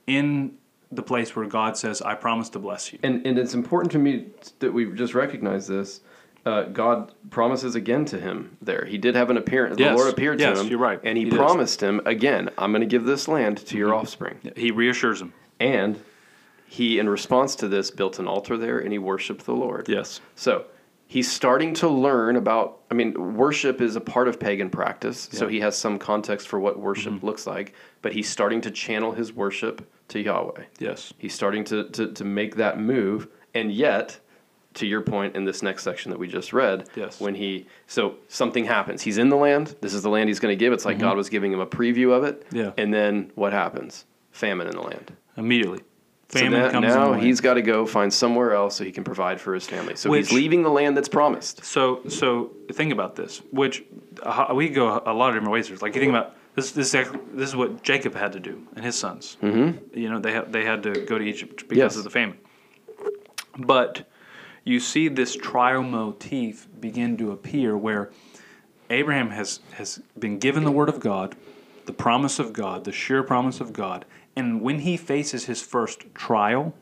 in 0.06 0.52
the 0.92 1.02
place 1.02 1.34
where 1.34 1.46
God 1.46 1.76
says, 1.78 2.02
"I 2.02 2.14
promise 2.14 2.50
to 2.50 2.58
bless 2.58 2.92
you." 2.92 2.98
And, 3.02 3.24
and 3.26 3.38
it's 3.38 3.54
important 3.54 3.90
to 3.92 3.98
me 3.98 4.26
that 4.58 4.72
we 4.72 4.84
just 4.92 5.14
recognize 5.14 5.66
this. 5.66 6.00
Uh, 6.46 6.62
God 6.64 7.12
promises 7.30 7.74
again 7.74 8.04
to 8.06 8.18
him 8.18 8.56
there. 8.62 8.84
He 8.86 8.96
did 8.98 9.14
have 9.14 9.28
an 9.30 9.36
appearance. 9.36 9.78
Yes. 9.78 9.90
The 9.90 9.96
Lord 10.02 10.12
appeared 10.12 10.40
Yes, 10.40 10.56
to 10.58 10.64
him. 10.64 10.70
you're 10.70 10.78
right. 10.78 10.98
And 11.04 11.18
he, 11.18 11.24
He 11.24 11.30
does. 11.30 11.38
promised 11.38 11.82
him 11.82 12.00
again, 12.06 12.48
I'm 12.56 12.72
going 12.72 12.80
to 12.80 12.86
give 12.86 13.04
this 13.04 13.28
land 13.28 13.58
to 13.66 13.76
your 13.76 13.94
offspring. 13.94 14.38
He 14.56 14.70
reassures 14.70 15.20
him. 15.20 15.32
And 15.58 16.02
he, 16.66 16.98
in 16.98 17.08
response 17.08 17.54
to 17.56 17.68
this, 17.68 17.90
built 17.90 18.18
an 18.18 18.26
altar 18.26 18.56
there 18.56 18.78
and 18.78 18.90
he 18.92 18.98
worshiped 18.98 19.44
the 19.44 19.52
Lord. 19.54 19.88
Yes. 19.88 20.20
So 20.34 20.64
he's 21.08 21.30
starting 21.30 21.74
to 21.74 21.88
learn 21.88 22.36
about, 22.36 22.78
I 22.90 22.94
mean, 22.94 23.36
worship 23.36 23.80
is 23.82 23.96
a 23.96 24.00
part 24.00 24.26
of 24.28 24.40
pagan 24.40 24.70
practice. 24.70 25.28
So 25.32 25.46
he 25.46 25.60
has 25.60 25.76
some 25.76 25.98
context 25.98 26.48
for 26.48 26.58
what 26.58 26.78
worship 26.78 27.22
looks 27.22 27.46
like, 27.46 27.74
but 28.00 28.12
he's 28.12 28.30
starting 28.30 28.60
to 28.62 28.70
channel 28.70 29.12
his 29.12 29.32
worship 29.32 29.86
to 30.08 30.20
Yahweh. 30.20 30.62
Yes. 30.78 31.12
He's 31.18 31.34
starting 31.34 31.64
to, 31.64 31.84
to, 31.90 32.12
to 32.12 32.24
make 32.24 32.56
that 32.56 32.80
move. 32.80 33.28
And 33.54 33.70
yet, 33.72 34.18
to 34.74 34.86
your 34.86 35.00
point 35.00 35.34
in 35.34 35.44
this 35.44 35.62
next 35.62 35.82
section 35.82 36.10
that 36.10 36.18
we 36.18 36.28
just 36.28 36.52
read, 36.52 36.88
Yes. 36.94 37.20
when 37.20 37.34
he, 37.34 37.66
so 37.88 38.14
something 38.28 38.64
happens. 38.64 39.02
He's 39.02 39.18
in 39.18 39.28
the 39.28 39.36
land. 39.36 39.74
This 39.80 39.94
is 39.94 40.02
the 40.02 40.08
land 40.10 40.28
he's 40.28 40.38
going 40.38 40.52
to 40.52 40.56
give. 40.56 40.72
It's 40.72 40.84
like 40.84 40.98
God 40.98 41.16
was 41.16 41.28
giving 41.28 41.52
him 41.52 41.58
a 41.60 41.66
preview 41.66 42.12
of 42.12 42.22
it. 42.24 42.46
Mm-hmm. 42.46 42.56
Yeah. 42.56 42.72
And 42.78 42.94
then 42.94 43.32
what 43.34 43.52
happens? 43.52 44.04
Famine 44.30 44.68
in 44.68 44.74
the 44.76 44.82
land. 44.82 45.12
Immediately. 45.36 45.80
So 46.28 46.38
Famine 46.38 46.62
that- 46.62 46.70
comes 46.70 46.86
now 46.86 47.14
he's 47.14 47.40
got 47.40 47.54
to 47.54 47.62
go 47.62 47.84
find 47.84 48.12
somewhere 48.12 48.52
else 48.52 48.76
so 48.76 48.84
he 48.84 48.92
can 48.92 49.02
provide 49.02 49.40
for 49.40 49.52
his 49.54 49.66
family. 49.66 49.96
So 49.96 50.08
Which- 50.08 50.28
he's 50.28 50.32
leaving 50.32 50.62
the 50.62 50.70
land 50.70 50.96
that's 50.96 51.08
promised. 51.08 51.64
So, 51.64 52.02
so 52.08 52.52
think 52.72 52.92
about 52.92 53.16
this. 53.16 53.42
Which 53.50 53.82
uh, 54.22 54.52
we 54.54 54.68
go 54.68 55.02
a 55.04 55.12
lot 55.12 55.30
of 55.30 55.34
different 55.34 55.50
ways. 55.52 55.82
Like 55.82 55.96
you 55.96 56.00
think 56.00 56.10
about 56.10 56.36
this. 56.54 56.70
This 56.70 56.94
is 56.94 57.06
this 57.32 57.48
is 57.48 57.56
what 57.56 57.82
Jacob 57.82 58.14
had 58.14 58.32
to 58.34 58.38
do 58.40 58.64
and 58.76 58.84
his 58.84 58.94
sons. 58.94 59.36
Mm-hmm. 59.42 59.98
You 59.98 60.10
know, 60.10 60.20
they 60.20 60.30
had 60.32 60.52
they 60.52 60.64
had 60.64 60.84
to 60.84 60.92
go 61.04 61.18
to 61.18 61.24
Egypt 61.24 61.68
because 61.68 61.76
Yes. 61.78 61.96
of 61.96 62.04
the 62.04 62.10
famine. 62.10 62.38
But 63.58 64.08
you 64.70 64.80
see 64.80 65.08
this 65.08 65.34
trial 65.36 65.82
motif 65.82 66.68
begin 66.80 67.16
to 67.18 67.32
appear 67.32 67.76
where 67.76 68.10
Abraham 68.88 69.30
has 69.30 69.60
has 69.72 70.00
been 70.18 70.38
given 70.38 70.64
the 70.64 70.72
word 70.72 70.88
of 70.88 71.00
God, 71.00 71.36
the 71.86 71.92
promise 71.92 72.38
of 72.38 72.52
God, 72.52 72.84
the 72.84 72.92
sure 72.92 73.22
promise 73.22 73.60
of 73.60 73.72
God, 73.72 74.04
and 74.36 74.60
when 74.60 74.80
he 74.80 74.96
faces 74.96 75.46
his 75.46 75.62
first 75.62 76.14
trial, 76.14 76.74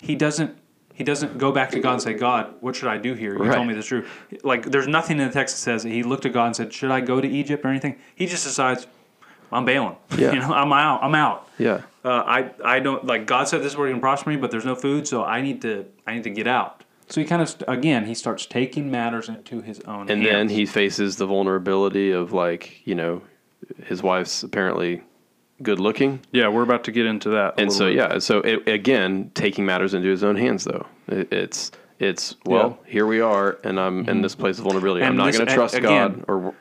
he 0.00 0.14
doesn't 0.14 0.56
he 0.94 1.02
doesn't 1.02 1.38
go 1.38 1.50
back 1.50 1.70
to 1.72 1.80
God 1.80 1.94
and 1.94 2.02
say, 2.02 2.14
God, 2.14 2.54
what 2.60 2.76
should 2.76 2.88
I 2.88 2.98
do 2.98 3.14
here? 3.14 3.34
You 3.34 3.42
Right. 3.42 3.54
told 3.56 3.66
me 3.66 3.74
the 3.74 3.82
truth. 3.82 4.08
Like 4.44 4.66
there's 4.70 4.86
nothing 4.86 5.18
in 5.18 5.26
the 5.26 5.32
text 5.32 5.56
that 5.56 5.60
says 5.60 5.82
that 5.82 5.90
he 5.90 6.04
looked 6.04 6.24
at 6.24 6.32
God 6.32 6.46
and 6.46 6.56
said, 6.56 6.72
Should 6.72 6.92
I 6.92 7.00
go 7.00 7.20
to 7.20 7.26
Egypt 7.28 7.64
or 7.64 7.68
anything? 7.68 7.96
He 8.14 8.26
just 8.26 8.44
decides, 8.44 8.86
I'm 9.52 9.64
bailing. 9.64 9.96
Yeah. 10.18 10.32
You 10.32 10.38
know, 10.40 10.52
I'm 10.52 10.72
out. 10.72 11.02
I'm 11.02 11.14
out. 11.14 11.48
Yeah. 11.58 11.82
Uh, 12.04 12.08
I 12.26 12.50
I 12.64 12.80
don't 12.80 13.04
like 13.06 13.26
God 13.26 13.48
said 13.48 13.60
this 13.62 13.72
is 13.72 13.76
where 13.78 13.88
you 13.88 13.94
can 13.94 14.00
prosper 14.00 14.30
me, 14.30 14.36
but 14.36 14.50
there's 14.50 14.64
no 14.64 14.74
food, 14.76 15.06
so 15.08 15.24
I 15.24 15.40
need 15.40 15.62
to 15.62 15.86
I 16.06 16.14
need 16.14 16.24
to 16.24 16.30
get 16.30 16.46
out. 16.46 16.84
So 17.08 17.20
he 17.20 17.26
kind 17.26 17.42
of 17.42 17.48
st- 17.48 17.64
again 17.68 18.06
he 18.06 18.14
starts 18.14 18.46
taking 18.46 18.90
matters 18.90 19.28
into 19.28 19.60
his 19.60 19.80
own 19.80 20.08
and 20.10 20.22
hands. 20.22 20.24
then 20.24 20.48
he 20.48 20.66
faces 20.66 21.16
the 21.16 21.26
vulnerability 21.26 22.10
of 22.12 22.32
like 22.32 22.86
you 22.86 22.94
know 22.94 23.22
his 23.84 24.02
wife's 24.02 24.42
apparently 24.42 25.02
good 25.62 25.78
looking 25.80 26.20
yeah, 26.32 26.48
we're 26.48 26.62
about 26.62 26.84
to 26.84 26.92
get 26.92 27.06
into 27.06 27.28
that. 27.30 27.54
a 27.54 27.60
and 27.60 27.70
little 27.70 27.72
so 27.78 27.84
bit. 27.86 27.94
yeah 27.96 28.18
so 28.18 28.38
it, 28.40 28.66
again 28.68 29.30
taking 29.34 29.64
matters 29.64 29.94
into 29.94 30.08
his 30.08 30.24
own 30.24 30.36
hands 30.36 30.64
though 30.64 30.84
it, 31.08 31.32
it's 31.32 31.70
it's 32.00 32.36
well 32.44 32.78
here 32.86 33.06
we 33.06 33.20
are 33.20 33.58
and 33.64 33.78
i'm 33.78 34.06
in 34.08 34.20
this 34.20 34.34
place 34.34 34.58
of 34.58 34.64
vulnerability 34.64 35.04
i'm 35.04 35.16
not 35.16 35.32
going 35.32 35.46
to 35.46 35.54
trust 35.54 35.74
again- 35.74 36.20
god 36.20 36.24
or 36.28 36.54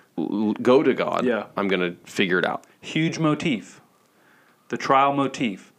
go 0.61 0.83
to 0.83 0.93
god 0.93 1.25
Yeah. 1.25 1.45
i'm 1.57 1.67
going 1.67 1.81
to 1.81 1.97
figure 2.09 2.37
it 2.37 2.45
out 2.45 2.65
huge 2.83 3.17
motif, 3.17 3.81
the 4.69 4.77
trial 4.77 5.13
motif. 5.13 5.71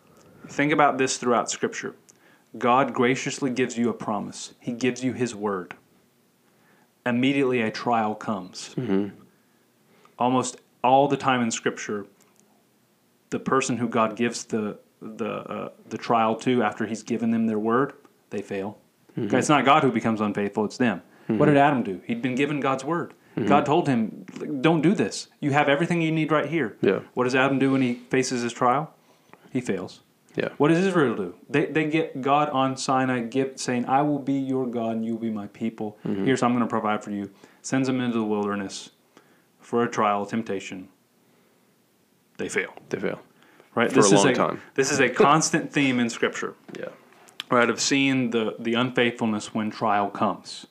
Think 0.48 0.72
about 0.72 0.98
this 0.98 1.16
throughout 1.16 1.50
Scripture. 1.50 1.94
God 2.56 2.94
graciously 2.94 3.50
gives 3.50 3.76
you 3.76 3.88
a 3.88 3.94
promise. 3.94 4.54
He 4.60 4.72
gives 4.72 5.04
you 5.04 5.12
His 5.12 5.34
word. 5.34 5.74
Immediately, 7.06 7.60
a 7.60 7.70
trial 7.70 8.14
comes. 8.14 8.74
Mm-hmm. 8.76 9.14
Almost 10.18 10.56
all 10.82 11.08
the 11.08 11.16
time 11.16 11.42
in 11.42 11.50
Scripture, 11.50 12.06
the 13.30 13.38
person 13.38 13.76
who 13.76 13.88
God 13.88 14.16
gives 14.16 14.44
the 14.44 14.78
the 15.00 15.30
uh, 15.30 15.68
the 15.88 15.98
trial 15.98 16.34
to 16.36 16.62
after 16.62 16.86
He's 16.86 17.02
given 17.02 17.30
them 17.30 17.46
their 17.46 17.58
word, 17.58 17.92
they 18.30 18.40
fail. 18.40 18.78
Okay, 19.16 19.38
It's 19.38 19.48
not 19.48 19.64
God 19.64 19.82
who 19.82 19.92
becomes 19.92 20.20
unfaithful; 20.20 20.64
it's 20.64 20.78
them. 20.78 21.02
What 21.26 21.36
mm-hmm. 21.36 21.44
did 21.46 21.56
Adam 21.56 21.82
do? 21.82 22.00
He'd 22.06 22.22
been 22.22 22.34
given 22.34 22.60
God's 22.60 22.84
word. 22.84 23.14
God 23.36 23.66
told 23.66 23.88
him, 23.88 24.24
"Don't 24.60 24.80
do 24.80 24.94
this. 24.94 25.28
You 25.40 25.52
have 25.52 25.68
everything 25.68 26.00
you 26.02 26.12
need 26.12 26.30
right 26.30 26.46
here." 26.46 26.76
Yeah. 26.80 27.00
What 27.14 27.24
does 27.24 27.34
Adam 27.34 27.58
do 27.58 27.72
when 27.72 27.82
he 27.82 27.94
faces 27.94 28.42
his 28.42 28.52
trial? 28.52 28.94
He 29.52 29.60
fails. 29.60 30.00
yeah 30.36 30.48
What 30.56 30.68
does 30.68 30.84
Israel 30.84 31.14
do? 31.14 31.34
They, 31.48 31.66
they 31.66 31.84
get 31.88 32.20
God 32.20 32.48
on 32.50 32.76
Sinai 32.76 33.20
give, 33.20 33.60
saying, 33.60 33.86
I 33.86 34.02
will 34.02 34.18
be 34.18 34.32
your 34.34 34.66
God 34.66 34.96
and 34.96 35.04
you 35.04 35.12
will 35.12 35.20
be 35.20 35.30
my 35.30 35.46
people. 35.48 35.96
Mm-hmm. 36.04 36.24
Here's 36.24 36.40
how 36.40 36.48
I'm 36.48 36.54
going 36.54 36.64
to 36.64 36.68
provide 36.68 37.04
for 37.04 37.12
you. 37.12 37.30
Sends 37.62 37.86
them 37.86 38.00
into 38.00 38.18
the 38.18 38.24
wilderness 38.24 38.90
for 39.60 39.84
a 39.84 39.88
trial, 39.88 40.24
a 40.24 40.28
temptation. 40.28 40.88
They 42.36 42.48
fail. 42.48 42.74
they 42.88 42.98
fail 42.98 43.20
Right? 43.76 43.92
For 43.92 44.00
a 44.00 44.02
this 44.02 44.12
long 44.12 44.28
is 44.30 44.36
time. 44.36 44.60
This 44.74 44.90
is 44.90 44.98
a 44.98 45.08
constant 45.28 45.72
theme 45.72 46.00
in 46.00 46.10
Scripture, 46.10 46.54
yeah 46.78 46.88
right? 47.50 47.70
Of 47.70 47.80
seeing 47.80 48.30
the, 48.30 48.56
the 48.58 48.74
unfaithfulness 48.74 49.54
when 49.54 49.70
trial 49.70 50.10
comes. 50.10 50.66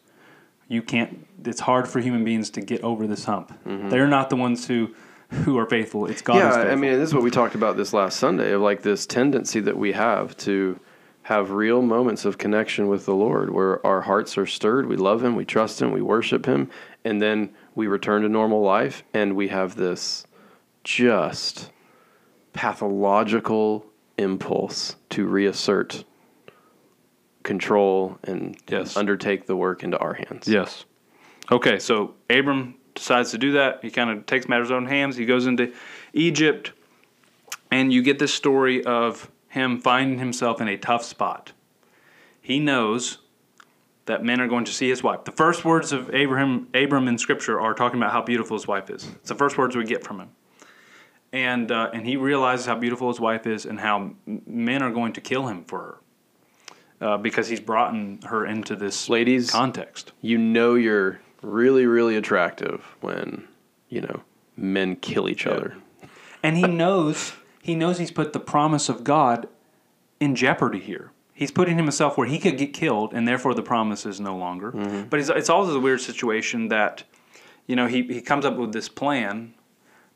You 0.67 0.81
can't, 0.81 1.27
it's 1.45 1.59
hard 1.59 1.87
for 1.87 1.99
human 1.99 2.23
beings 2.23 2.49
to 2.51 2.61
get 2.61 2.81
over 2.83 3.05
this 3.07 3.25
hump. 3.25 3.51
They're 3.65 4.07
not 4.07 4.29
the 4.29 4.35
ones 4.35 4.67
who, 4.67 4.93
who 5.29 5.57
are 5.57 5.65
faithful. 5.65 6.05
It's 6.07 6.21
God 6.21 6.35
Mm-hmm. 6.35 6.67
yeah 6.67 6.71
i 6.71 6.75
mean 6.75 6.93
this 6.93 7.09
is 7.09 7.13
what 7.13 7.23
we 7.23 7.31
talked 7.31 7.55
about 7.55 7.75
this 7.77 7.91
last 7.93 8.17
sunday 8.19 8.51
of 8.53 8.61
like 8.61 8.81
this 8.83 9.05
tendency 9.05 9.59
that 9.59 9.75
we 9.77 9.91
have 9.93 10.35
to 10.37 10.79
have 11.23 11.51
real 11.51 11.81
moments 11.81 12.25
of 12.25 12.37
connection 12.37 12.87
with 12.87 13.05
the 13.05 13.13
lord 13.15 13.49
where 13.49 13.83
our 13.85 14.01
hearts 14.01 14.37
are 14.37 14.45
stirred 14.45 14.85
we 14.87 14.95
love 14.95 15.23
him 15.23 15.35
we 15.35 15.45
trust 15.45 15.81
him 15.81 15.91
we 15.91 16.01
worship 16.01 16.45
him 16.45 16.69
and 17.03 17.21
then 17.21 17.49
we 17.75 17.87
return 17.87 18.21
to 18.21 18.29
normal 18.29 18.61
life 18.61 19.03
and 19.13 19.35
we 19.35 19.47
have 19.47 19.75
this 19.75 20.25
just 20.83 21.71
pathological 22.53 23.85
impulse 24.17 24.95
to 25.09 25.25
reassert 25.25 26.03
control 27.43 28.17
and 28.23 28.57
Yes. 28.67 28.95
undertake 28.97 29.45
the 29.45 29.55
work 29.55 29.83
into 29.83 29.97
our 29.99 30.13
hands 30.13 30.47
Yes. 30.47 30.85
Okay, 31.51 31.77
so 31.77 32.15
Abram 32.29 32.75
decides 32.95 33.31
to 33.31 33.37
do 33.37 33.51
that. 33.53 33.79
He 33.81 33.91
kind 33.91 34.09
of 34.09 34.25
takes 34.25 34.47
matters 34.47 34.69
in 34.69 34.75
his 34.75 34.83
own 34.83 34.85
hands. 34.87 35.17
He 35.17 35.25
goes 35.25 35.45
into 35.45 35.73
Egypt, 36.13 36.71
and 37.69 37.91
you 37.91 38.01
get 38.01 38.17
this 38.17 38.33
story 38.33 38.83
of 38.85 39.29
him 39.49 39.79
finding 39.79 40.19
himself 40.19 40.61
in 40.61 40.67
a 40.67 40.77
tough 40.77 41.03
spot. 41.03 41.51
He 42.41 42.59
knows 42.59 43.19
that 44.05 44.23
men 44.23 44.39
are 44.41 44.47
going 44.47 44.65
to 44.65 44.71
see 44.71 44.89
his 44.89 45.03
wife. 45.03 45.23
The 45.25 45.31
first 45.31 45.63
words 45.65 45.91
of 45.91 46.13
Abraham, 46.13 46.67
Abram 46.73 47.07
in 47.07 47.17
Scripture 47.17 47.59
are 47.59 47.73
talking 47.73 47.99
about 47.99 48.11
how 48.11 48.21
beautiful 48.21 48.57
his 48.57 48.67
wife 48.67 48.89
is. 48.89 49.07
It's 49.15 49.29
the 49.29 49.35
first 49.35 49.57
words 49.57 49.75
we 49.75 49.85
get 49.85 50.03
from 50.03 50.19
him. 50.19 50.29
And, 51.31 51.71
uh, 51.71 51.89
and 51.93 52.05
he 52.05 52.15
realizes 52.15 52.65
how 52.65 52.75
beautiful 52.75 53.07
his 53.07 53.19
wife 53.19 53.47
is 53.47 53.65
and 53.65 53.79
how 53.79 54.11
men 54.25 54.83
are 54.83 54.91
going 54.91 55.13
to 55.13 55.21
kill 55.21 55.47
him 55.47 55.63
for 55.65 55.79
her. 55.79 55.97
Uh, 57.03 57.17
because 57.17 57.49
he's 57.49 57.59
brought 57.59 57.93
in- 57.93 58.19
her 58.25 58.45
into 58.45 58.75
this 58.75 59.09
Ladies, 59.09 59.51
context. 59.51 60.13
you 60.21 60.37
know 60.37 60.75
you're 60.75 61.19
really 61.41 61.85
really 61.85 62.15
attractive 62.15 62.95
when 63.01 63.45
you 63.89 63.99
know 63.99 64.21
men 64.55 64.95
kill 64.95 65.27
each 65.27 65.45
other 65.45 65.75
and 66.41 66.55
he 66.55 66.63
knows 66.63 67.33
he 67.61 67.75
knows 67.75 67.97
he's 67.97 68.11
put 68.11 68.31
the 68.33 68.39
promise 68.39 68.89
of 68.89 69.03
God 69.03 69.47
in 70.19 70.35
jeopardy 70.35 70.79
here. 70.79 71.11
He's 71.33 71.51
putting 71.51 71.77
himself 71.77 72.17
where 72.17 72.27
he 72.27 72.37
could 72.39 72.57
get 72.57 72.73
killed, 72.73 73.13
and 73.13 73.27
therefore 73.27 73.53
the 73.55 73.63
promise 73.63 74.05
is 74.05 74.19
no 74.19 74.35
longer. 74.37 74.71
But 75.09 75.19
it's, 75.19 75.29
it's 75.29 75.49
also 75.49 75.75
a 75.75 75.79
weird 75.79 75.99
situation 76.01 76.67
that, 76.67 77.03
you 77.65 77.75
know, 77.75 77.87
he, 77.87 78.03
he 78.03 78.21
comes 78.21 78.45
up 78.45 78.55
with 78.55 78.71
this 78.71 78.87
plan 78.87 79.53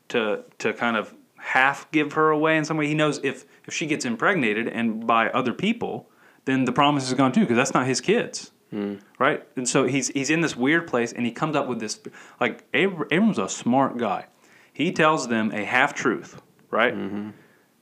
to 0.08 0.44
to 0.58 0.72
kind 0.72 0.96
of 0.96 1.14
half 1.38 1.90
give 1.90 2.12
her 2.12 2.30
away 2.30 2.56
in 2.56 2.64
some 2.64 2.76
way. 2.76 2.86
He 2.86 2.94
knows 2.94 3.18
if 3.22 3.44
if 3.66 3.74
she 3.74 3.86
gets 3.86 4.04
impregnated 4.04 4.68
and 4.68 5.06
by 5.06 5.28
other 5.30 5.52
people, 5.52 6.08
then 6.48 6.64
the 6.64 6.72
promise 6.72 7.06
is 7.06 7.14
gone 7.14 7.32
too, 7.32 7.40
because 7.42 7.56
that's 7.56 7.74
not 7.74 7.86
his 7.86 8.00
kids. 8.00 8.50
Hmm. 8.70 8.96
Right, 9.18 9.46
and 9.56 9.66
so 9.68 9.84
he's 9.86 10.08
he's 10.08 10.28
in 10.30 10.40
this 10.40 10.54
weird 10.56 10.86
place, 10.86 11.12
and 11.12 11.24
he 11.24 11.32
comes 11.32 11.56
up 11.56 11.68
with 11.68 11.80
this 11.80 12.00
like 12.40 12.70
Abr- 12.72 13.06
Abram's 13.10 13.38
a 13.38 13.48
smart 13.48 13.96
guy. 13.96 14.26
He 14.72 14.92
tells 14.92 15.28
them 15.28 15.50
a 15.52 15.64
half 15.64 15.94
truth, 15.94 16.40
right? 16.70 16.94
Mm-hmm. 16.94 17.30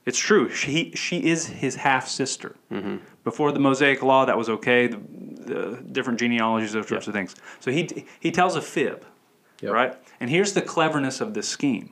It's 0.05 0.17
true. 0.17 0.49
She 0.49 0.91
she 0.95 1.17
is 1.25 1.47
his 1.47 1.75
half 1.75 2.07
sister. 2.07 2.55
Mm-hmm. 2.71 2.97
Before 3.25 3.51
the 3.51 3.59
Mosaic 3.59 4.01
Law, 4.01 4.23
that 4.25 4.37
was 4.37 4.47
okay. 4.49 4.87
The, 4.87 4.97
the 4.97 5.83
different 5.91 6.19
genealogies, 6.19 6.71
those 6.71 6.87
sorts 6.87 7.07
of 7.07 7.13
things. 7.13 7.35
So 7.59 7.69
he 7.71 8.05
he 8.21 8.31
tells 8.31 8.55
a 8.55 8.61
fib, 8.61 9.05
Yep. 9.61 9.73
right? 9.73 9.93
And 10.21 10.29
here's 10.29 10.53
the 10.53 10.61
cleverness 10.61 11.19
of 11.19 11.33
this 11.33 11.49
scheme: 11.49 11.91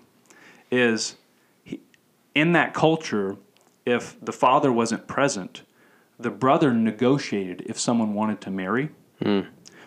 is 0.71 1.17
he, 1.65 1.81
in 2.33 2.53
that 2.53 2.73
culture, 2.73 3.35
if 3.85 4.15
the 4.23 4.31
father 4.31 4.71
wasn't 4.71 5.05
present, 5.05 5.63
the 6.19 6.31
brother 6.31 6.73
negotiated 6.73 7.63
if 7.65 7.79
someone 7.79 8.13
wanted 8.13 8.41
to 8.41 8.51
marry. 8.51 8.89
Hmm. 9.21 9.41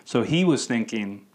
So 0.05 0.23
he 0.23 0.43
was 0.43 0.65
thinking. 0.65 1.25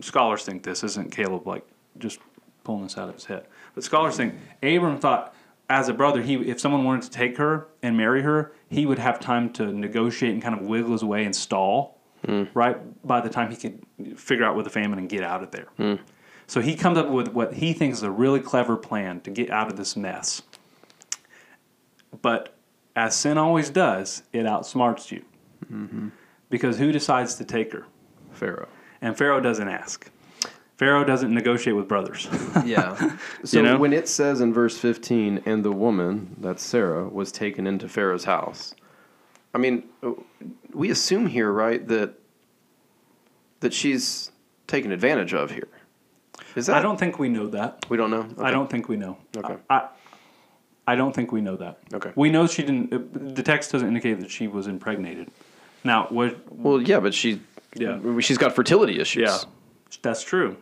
Scholars 0.00 0.44
think 0.44 0.62
this 0.62 0.82
isn't 0.82 1.12
Caleb 1.12 1.46
like 1.46 1.66
just 1.98 2.20
pulling 2.64 2.84
this 2.84 2.96
out 2.96 3.08
of 3.08 3.14
his 3.14 3.26
head, 3.26 3.46
but 3.74 3.84
scholars 3.84 4.16
think 4.16 4.34
Abram 4.62 4.98
thought 4.98 5.34
as 5.70 5.88
a 5.88 5.94
brother, 5.94 6.20
he 6.20 6.34
if 6.34 6.60
someone 6.60 6.84
wanted 6.84 7.02
to 7.02 7.10
take 7.10 7.36
her 7.38 7.68
and 7.82 7.96
marry 7.96 8.22
her, 8.22 8.52
he 8.68 8.84
would 8.84 8.98
have 8.98 9.20
time 9.20 9.50
to 9.52 9.72
negotiate 9.72 10.32
and 10.32 10.42
kind 10.42 10.54
of 10.58 10.66
wiggle 10.66 10.92
his 10.92 11.04
way 11.04 11.24
and 11.24 11.34
stall, 11.34 12.00
hmm. 12.26 12.44
right? 12.54 12.76
By 13.06 13.20
the 13.20 13.30
time 13.30 13.50
he 13.50 13.56
could 13.56 14.18
figure 14.18 14.44
out 14.44 14.56
with 14.56 14.64
the 14.64 14.70
famine 14.70 14.98
and 14.98 15.08
get 15.08 15.22
out 15.22 15.42
of 15.42 15.52
there. 15.52 15.68
Hmm. 15.76 15.94
So 16.48 16.60
he 16.60 16.74
comes 16.74 16.98
up 16.98 17.08
with 17.08 17.28
what 17.28 17.54
he 17.54 17.72
thinks 17.72 17.98
is 17.98 18.02
a 18.02 18.10
really 18.10 18.40
clever 18.40 18.76
plan 18.76 19.20
to 19.20 19.30
get 19.30 19.50
out 19.50 19.70
of 19.70 19.76
this 19.76 19.96
mess. 19.96 20.42
But 22.20 22.56
as 22.96 23.14
sin 23.16 23.38
always 23.38 23.70
does, 23.70 24.22
it 24.32 24.44
outsmarts 24.46 25.10
you. 25.10 25.24
Mm-hmm. 25.72 26.08
Because 26.48 26.78
who 26.78 26.92
decides 26.92 27.34
to 27.36 27.44
take 27.44 27.72
her? 27.72 27.86
pharaoh 28.32 28.68
And 29.02 29.16
Pharaoh 29.16 29.40
doesn't 29.40 29.68
ask. 29.68 30.10
Pharaoh 30.76 31.04
doesn't 31.04 31.32
negotiate 31.34 31.76
with 31.76 31.88
brothers. 31.88 32.26
yeah 32.64 33.16
so 33.44 33.58
You 33.58 33.62
know? 33.64 33.78
when 33.78 33.92
it 33.92 34.08
says 34.08 34.40
in 34.40 34.52
verse 34.54 34.78
15 34.78 35.42
and 35.44 35.62
the 35.64 35.72
woman 35.72 36.36
that's 36.38 36.62
sarah 36.62 37.06
was 37.08 37.30
taken 37.32 37.66
into 37.66 37.86
pharaoh's 37.88 38.24
house 38.24 38.74
i 39.54 39.58
mean 39.58 39.84
we 40.72 40.90
assume 40.90 41.26
here 41.26 41.52
right 41.52 41.86
that 41.88 42.14
that 43.60 43.74
she's 43.74 44.30
taken 44.66 44.90
advantage 44.92 45.34
of 45.34 45.50
here 45.50 45.68
is 46.56 46.66
that 46.66 46.76
I 46.76 46.82
don't 46.82 46.98
think 46.98 47.18
we 47.18 47.28
know 47.28 47.46
that. 47.48 47.84
we 47.90 47.96
don't 47.98 48.10
know 48.10 48.26
I 48.38 48.50
don't 48.50 48.70
think 48.70 48.88
we 48.88 48.96
know. 48.96 49.18
Okay. 49.36 49.56
I, 49.68 49.74
I 49.76 49.88
don't 50.96 51.14
think 51.14 51.30
we 51.32 51.40
know 51.40 51.56
that. 51.56 51.78
Okay. 51.94 52.12
We 52.16 52.30
know 52.30 52.46
she 52.46 52.62
didn't. 52.62 52.92
uh, 52.92 52.98
The 53.34 53.42
text 53.42 53.70
doesn't 53.72 53.86
indicate 53.88 54.20
that 54.20 54.30
she 54.30 54.48
was 54.48 54.66
impregnated. 54.66 55.28
Now, 55.84 56.06
what? 56.10 56.36
well 56.52 56.80
yeah 56.82 57.00
but 57.00 57.14
she 57.14 57.40
Yeah. 57.74 57.98
she's 58.20 58.38
got 58.38 58.54
fertility 58.54 58.98
issues 59.00 59.22
Yeah, 59.22 59.38
that's 60.02 60.22
true. 60.22 60.56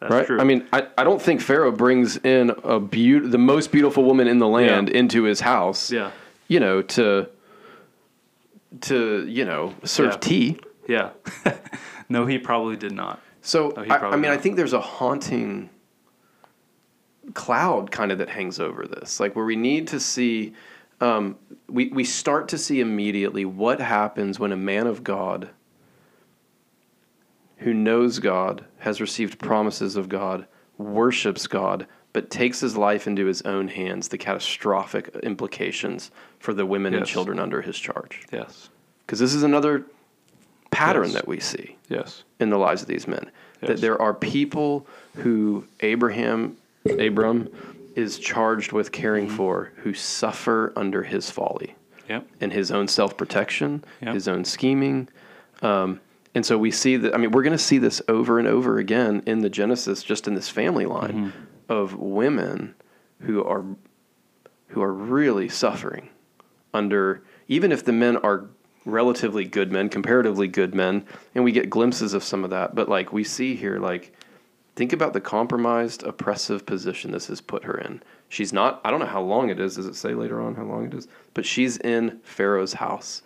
That's 0.00 0.12
right? 0.14 0.26
true. 0.26 0.40
I 0.40 0.44
mean, 0.44 0.66
I, 0.72 0.86
I 0.96 1.04
don't 1.04 1.20
think 1.20 1.42
Pharaoh 1.42 1.70
brings 1.72 2.16
in 2.16 2.50
a 2.64 2.80
beau- 2.80 3.20
the 3.28 3.36
most 3.38 3.70
beautiful 3.70 4.02
woman 4.04 4.26
in 4.28 4.38
the 4.38 4.48
land 4.48 4.88
Yeah. 4.88 4.96
into 4.98 5.24
his 5.24 5.40
house. 5.40 5.92
Yeah. 5.92 6.10
You 6.48 6.58
know, 6.58 6.80
to 6.82 7.28
to 8.82 9.26
you 9.28 9.44
know 9.44 9.74
serve 9.84 10.12
Yeah. 10.12 10.18
tea. 10.18 10.60
yeah. 10.88 11.10
no, 12.08 12.26
he 12.26 12.38
probably 12.38 12.76
did 12.76 12.92
not. 12.92 13.20
So 13.42 13.70
he 13.84 13.90
I, 13.90 13.94
I 13.96 13.98
probably 13.98 14.20
mean, 14.20 14.30
I 14.30 14.36
think 14.36 14.56
there's 14.56 14.72
a 14.72 14.80
haunting 14.80 15.70
cloud 17.34 17.90
kind 17.90 18.12
of 18.12 18.18
that 18.18 18.28
hangs 18.28 18.58
over 18.60 18.86
this, 18.86 19.20
like 19.20 19.36
where 19.36 19.44
we 19.44 19.56
need 19.56 19.88
to 19.88 20.00
see. 20.00 20.54
Um, 21.00 21.36
we 21.68 21.88
we 21.88 22.04
start 22.04 22.48
to 22.48 22.58
see 22.58 22.80
immediately 22.80 23.44
what 23.44 23.80
happens 23.80 24.38
when 24.38 24.52
a 24.52 24.56
man 24.56 24.86
of 24.86 25.02
God 25.02 25.50
who 27.58 27.74
knows 27.74 28.18
God, 28.18 28.64
has 28.78 29.00
received 29.00 29.38
promises 29.38 29.96
of 29.96 30.08
God, 30.08 30.46
worships 30.78 31.46
God, 31.46 31.86
but 32.12 32.30
takes 32.30 32.60
his 32.60 32.76
life 32.76 33.06
into 33.06 33.26
his 33.26 33.42
own 33.42 33.68
hands, 33.68 34.08
the 34.08 34.16
catastrophic 34.18 35.14
implications 35.22 36.10
for 36.38 36.54
the 36.54 36.64
women 36.64 36.94
and 36.94 37.04
children 37.06 37.38
under 37.38 37.60
his 37.60 37.78
charge. 37.78 38.26
Yes. 38.32 38.70
Because 39.04 39.18
this 39.18 39.34
is 39.34 39.42
another 39.42 39.84
pattern 40.70 41.04
Yes. 41.04 41.12
that 41.14 41.28
we 41.28 41.38
see 41.38 41.76
Yes. 41.88 42.24
in 42.38 42.48
the 42.48 42.56
lives 42.58 42.80
of 42.82 42.88
these 42.88 43.06
men. 43.06 43.30
That 43.60 43.82
there 43.82 44.00
are 44.00 44.14
people 44.14 44.86
who 45.16 45.66
Abraham, 45.80 46.56
Abram, 46.98 47.48
is 47.96 48.18
charged 48.18 48.72
with 48.72 48.92
caring 48.92 49.26
Mm-hmm. 49.26 49.36
for 49.36 49.72
who 49.76 49.92
suffer 49.94 50.72
under 50.76 51.02
his 51.02 51.30
folly 51.30 51.74
Yep. 52.08 52.26
and 52.40 52.52
his 52.52 52.70
own 52.70 52.88
self 52.88 53.16
protection, 53.16 53.84
Yep. 54.00 54.14
his 54.14 54.28
own 54.28 54.44
scheming. 54.44 55.08
Um, 55.62 56.00
and 56.34 56.46
so 56.46 56.56
we 56.56 56.70
see 56.70 56.96
that, 56.96 57.14
I 57.14 57.18
mean, 57.18 57.32
we're 57.32 57.42
going 57.42 57.52
to 57.52 57.58
see 57.58 57.78
this 57.78 58.00
over 58.08 58.38
and 58.38 58.46
over 58.46 58.78
again 58.78 59.22
in 59.26 59.40
the 59.40 59.50
Genesis, 59.50 60.02
just 60.04 60.26
in 60.28 60.34
this 60.34 60.48
family 60.48 60.86
line 60.86 61.12
Mm-hmm. 61.32 61.38
of 61.68 61.94
women 61.96 62.74
who 63.20 63.44
are 63.44 63.64
who 64.68 64.80
are 64.80 64.92
really 64.94 65.48
suffering 65.48 66.08
under 66.72 67.22
even 67.48 67.72
if 67.72 67.84
the 67.84 67.92
men 67.92 68.16
are 68.18 68.46
relatively 68.84 69.44
good 69.44 69.72
men, 69.72 69.88
comparatively 69.88 70.46
good 70.46 70.74
men, 70.76 71.04
and 71.34 71.42
we 71.42 71.50
get 71.50 71.68
glimpses 71.68 72.14
of 72.14 72.22
some 72.22 72.44
of 72.44 72.50
that, 72.50 72.74
but 72.76 72.88
like 72.88 73.12
we 73.12 73.24
see 73.24 73.56
here, 73.56 73.78
like 73.80 74.12
think 74.80 74.94
about 74.94 75.12
the 75.12 75.20
compromised, 75.20 76.02
oppressive 76.04 76.64
position 76.64 77.10
this 77.12 77.26
has 77.26 77.42
put 77.42 77.64
her 77.64 77.76
in. 77.76 78.02
She's 78.30 78.50
not 78.50 78.80
I 78.82 78.90
don't 78.90 78.98
know 79.00 79.04
how 79.04 79.20
long 79.20 79.50
it 79.50 79.60
is, 79.60 79.76
does 79.76 79.84
it 79.84 79.94
say 79.94 80.14
later 80.14 80.40
on 80.40 80.54
how 80.54 80.62
long 80.64 80.86
it 80.86 80.94
is? 80.94 81.06
But 81.34 81.44
she's 81.44 81.76
in 81.76 82.18
Pharaoh's 82.22 82.72
house, 82.72 83.20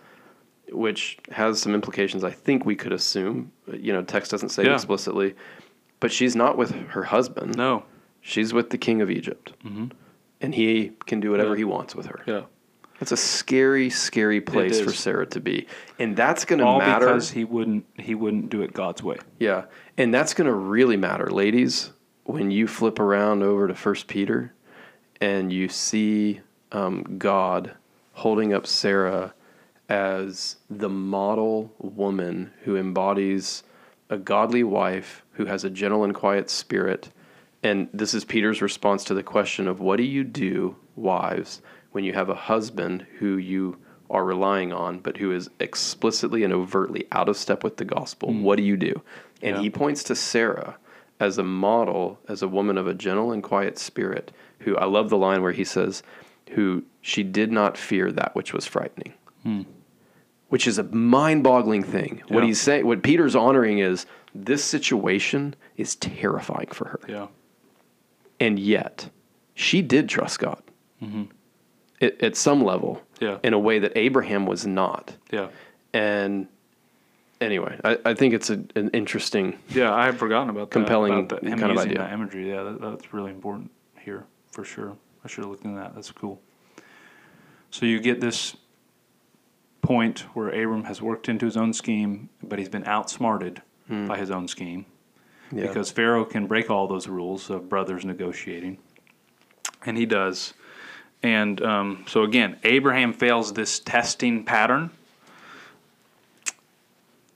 which 0.73 1.17
has 1.31 1.63
some 1.63 1.73
implications 1.73 2.25
I 2.25 2.33
think 2.33 2.65
we 2.67 2.75
could 2.75 2.93
assume. 2.93 3.53
You 3.73 3.93
know, 3.93 4.03
text 4.03 4.33
doesn't 4.33 4.49
say 4.49 4.63
it 4.65 4.67
Yeah. 4.67 4.75
explicitly. 4.75 5.37
But 6.01 6.11
she's 6.11 6.35
not 6.35 6.59
with 6.59 6.73
her 6.89 7.05
husband. 7.05 7.57
No. 7.57 7.85
She's 8.21 8.53
with 8.53 8.71
the 8.71 8.79
king 8.79 9.01
of 9.01 9.09
Egypt. 9.09 9.53
Mm-hmm. 9.65 9.87
And 10.41 10.55
he 10.57 10.91
can 11.07 11.21
do 11.21 11.31
whatever 11.31 11.51
Yeah. 11.51 11.59
he 11.59 11.65
wants 11.65 11.95
with 11.95 12.07
her. 12.07 12.21
Yeah. 12.27 12.43
That's 13.01 13.13
a 13.13 13.17
scary, 13.17 13.91
scary 13.91 14.41
place 14.41 14.81
for. 14.81 14.93
Sarah 14.93 15.27
to 15.27 15.41
be. 15.41 15.67
And 15.99 16.17
that's 16.17 16.45
going 16.45 16.61
to 16.61 16.65
All 16.65 16.79
matter. 16.79 17.07
because 17.07 17.31
he 17.31 17.45
wouldn't 17.45 17.85
he 17.99 18.15
wouldn't 18.15 18.51
do 18.51 18.63
it 18.63 18.73
God's 18.73 19.03
way. 19.03 19.19
yeah. 19.39 19.65
And 19.97 20.13
that's 20.13 20.35
going 20.35 20.47
to 20.49 20.55
really 20.55 20.97
matter, 20.97 21.27
ladies, 21.31 21.93
when 22.25 22.51
you 22.51 22.67
flip 22.67 22.99
around 22.99 23.43
over 23.43 23.69
to 23.69 23.75
First 23.75 24.07
Peter 24.09 24.53
and 25.21 25.53
you 25.53 25.69
see 25.69 26.41
um, 26.73 27.17
God 27.19 27.75
holding 28.13 28.53
up 28.53 28.67
Sarah 28.67 29.35
as 29.89 30.57
the 30.71 30.89
model 30.89 31.73
woman 31.79 32.53
who 32.63 32.77
embodies 32.77 33.63
a 34.11 34.17
godly 34.17 34.65
wife 34.65 35.23
who 35.33 35.45
has 35.47 35.63
a 35.65 35.71
gentle 35.71 36.05
and 36.05 36.15
quiet 36.15 36.49
spirit. 36.51 37.11
And 37.63 37.89
this 37.93 38.15
is 38.15 38.25
Peter's 38.25 38.61
response 38.63 39.05
to 39.05 39.15
the 39.15 39.23
question 39.23 39.69
of 39.69 39.81
what 39.81 39.97
do 39.97 40.03
you 40.03 40.25
do, 40.25 40.77
wives, 40.97 41.63
when 41.95 42.03
you 42.03 42.13
have 42.13 42.29
a 42.29 42.35
husband 42.35 43.07
who 43.21 43.37
you 43.37 43.79
are 44.11 44.25
relying 44.25 44.73
on, 44.73 44.99
but 44.99 45.17
who 45.17 45.31
is 45.31 45.49
explicitly 45.61 46.43
and 46.43 46.53
overtly 46.53 47.07
out 47.13 47.29
of 47.29 47.37
step 47.37 47.63
with 47.63 47.77
the 47.77 47.85
gospel? 47.85 48.33
Hmm. 48.33 48.43
What 48.43 48.57
do 48.57 48.65
you 48.65 48.77
do? 48.77 49.01
And 49.41 49.57
Yeah. 49.57 49.63
he 49.63 49.71
points 49.71 50.03
to 50.05 50.17
Sarah 50.17 50.77
as 51.21 51.39
a 51.39 51.45
model, 51.45 52.19
as 52.29 52.43
a 52.43 52.49
woman 52.49 52.77
of 52.79 52.89
a 52.89 52.95
gentle 52.95 53.31
and 53.31 53.45
quiet 53.45 53.79
spirit, 53.79 54.33
who 54.59 54.77
I 54.77 54.87
love 54.87 55.09
the 55.09 55.17
line 55.17 55.41
where 55.41 55.53
he 55.53 55.63
says, 55.63 56.03
who 56.51 56.83
she 57.01 57.23
did 57.23 57.53
not 57.53 57.79
fear 57.79 58.11
that 58.11 58.35
which 58.35 58.53
was 58.53 58.67
frightening. 58.67 59.15
Hmm. 59.45 59.63
Which 60.49 60.67
is 60.67 60.79
a 60.79 60.83
mind-boggling 60.83 61.85
thing. 61.85 62.23
What 62.27 62.43
he's 62.43 62.61
saying, 62.61 62.87
what 62.87 63.05
Peter's 63.05 63.37
honoring 63.37 63.79
is 63.79 64.05
this 64.35 64.65
situation 64.65 65.55
is 65.77 65.95
terrifying 65.95 66.69
for 66.73 66.89
her, 66.89 67.01
Yeah. 67.09 67.29
and 68.41 68.59
yet 68.59 69.11
she 69.55 69.81
did 69.81 70.09
trust 70.09 70.41
God 70.41 70.61
mm-hmm. 71.01 71.25
At, 72.01 72.23
at 72.23 72.37
some 72.37 72.63
level. 72.63 73.01
Yeah. 73.21 73.39
in 73.43 73.55
a 73.55 73.59
way 73.59 73.79
that 73.79 73.93
Abraham 73.97 74.45
was 74.45 74.67
not. 74.67 75.17
Yeah. 75.31 75.49
And 75.95 76.49
anyway, 77.41 77.79
I, 77.85 77.99
I 78.05 78.15
think 78.15 78.35
it's 78.35 78.51
a, 78.51 78.65
an 78.75 78.91
interesting. 78.93 79.59
Yeah, 79.71 79.95
I 79.95 80.07
had 80.07 80.19
forgotten 80.19 80.51
about 80.51 80.71
Compelling 80.71 81.13
that. 81.29 81.39
About 81.39 81.45
the, 81.45 81.51
kind 81.51 81.73
of 81.73 81.79
idea. 81.79 81.99
that 81.99 82.13
imagery. 82.13 82.51
Yeah, 82.51 82.65
that, 82.65 82.81
that's 82.81 83.15
really 83.15 83.31
important 83.31 83.71
here 83.99 84.27
for 84.51 84.65
sure. 84.65 84.97
I 85.25 85.29
should 85.29 85.45
have 85.45 85.51
looked 85.51 85.65
into 85.65 85.79
that. 85.79 85.95
That's 85.95 86.11
cool. 86.11 86.41
So 87.71 87.87
you 87.87 88.01
get 88.01 88.21
this 88.21 88.57
point 89.83 90.21
where 90.35 90.49
Abram 90.49 90.85
has 90.85 91.01
worked 91.01 91.29
into 91.29 91.47
his 91.47 91.57
own 91.57 91.73
scheme, 91.73 92.29
but 92.43 92.59
he's 92.59 92.69
been 92.69 92.85
outsmarted 92.85 93.63
hmm. 93.87 94.07
by 94.07 94.19
his 94.19 94.31
own 94.31 94.49
scheme. 94.49 94.87
Yeah. 95.53 95.67
because 95.67 95.91
Pharaoh 95.91 96.25
can 96.25 96.47
break 96.47 96.71
all 96.71 96.89
those 96.89 97.07
rules 97.07 97.51
of 97.51 97.69
brothers 97.69 98.05
negotiating, 98.05 98.79
and 99.85 99.97
he 99.97 100.07
does. 100.07 100.55
And 101.25 101.61
um, 101.63 102.05
so 102.07 102.23
again, 102.23 102.59
Abraham 102.63 103.13
fails 103.13 103.53
this 103.55 103.81
testing 103.81 104.45
pattern. 104.45 104.91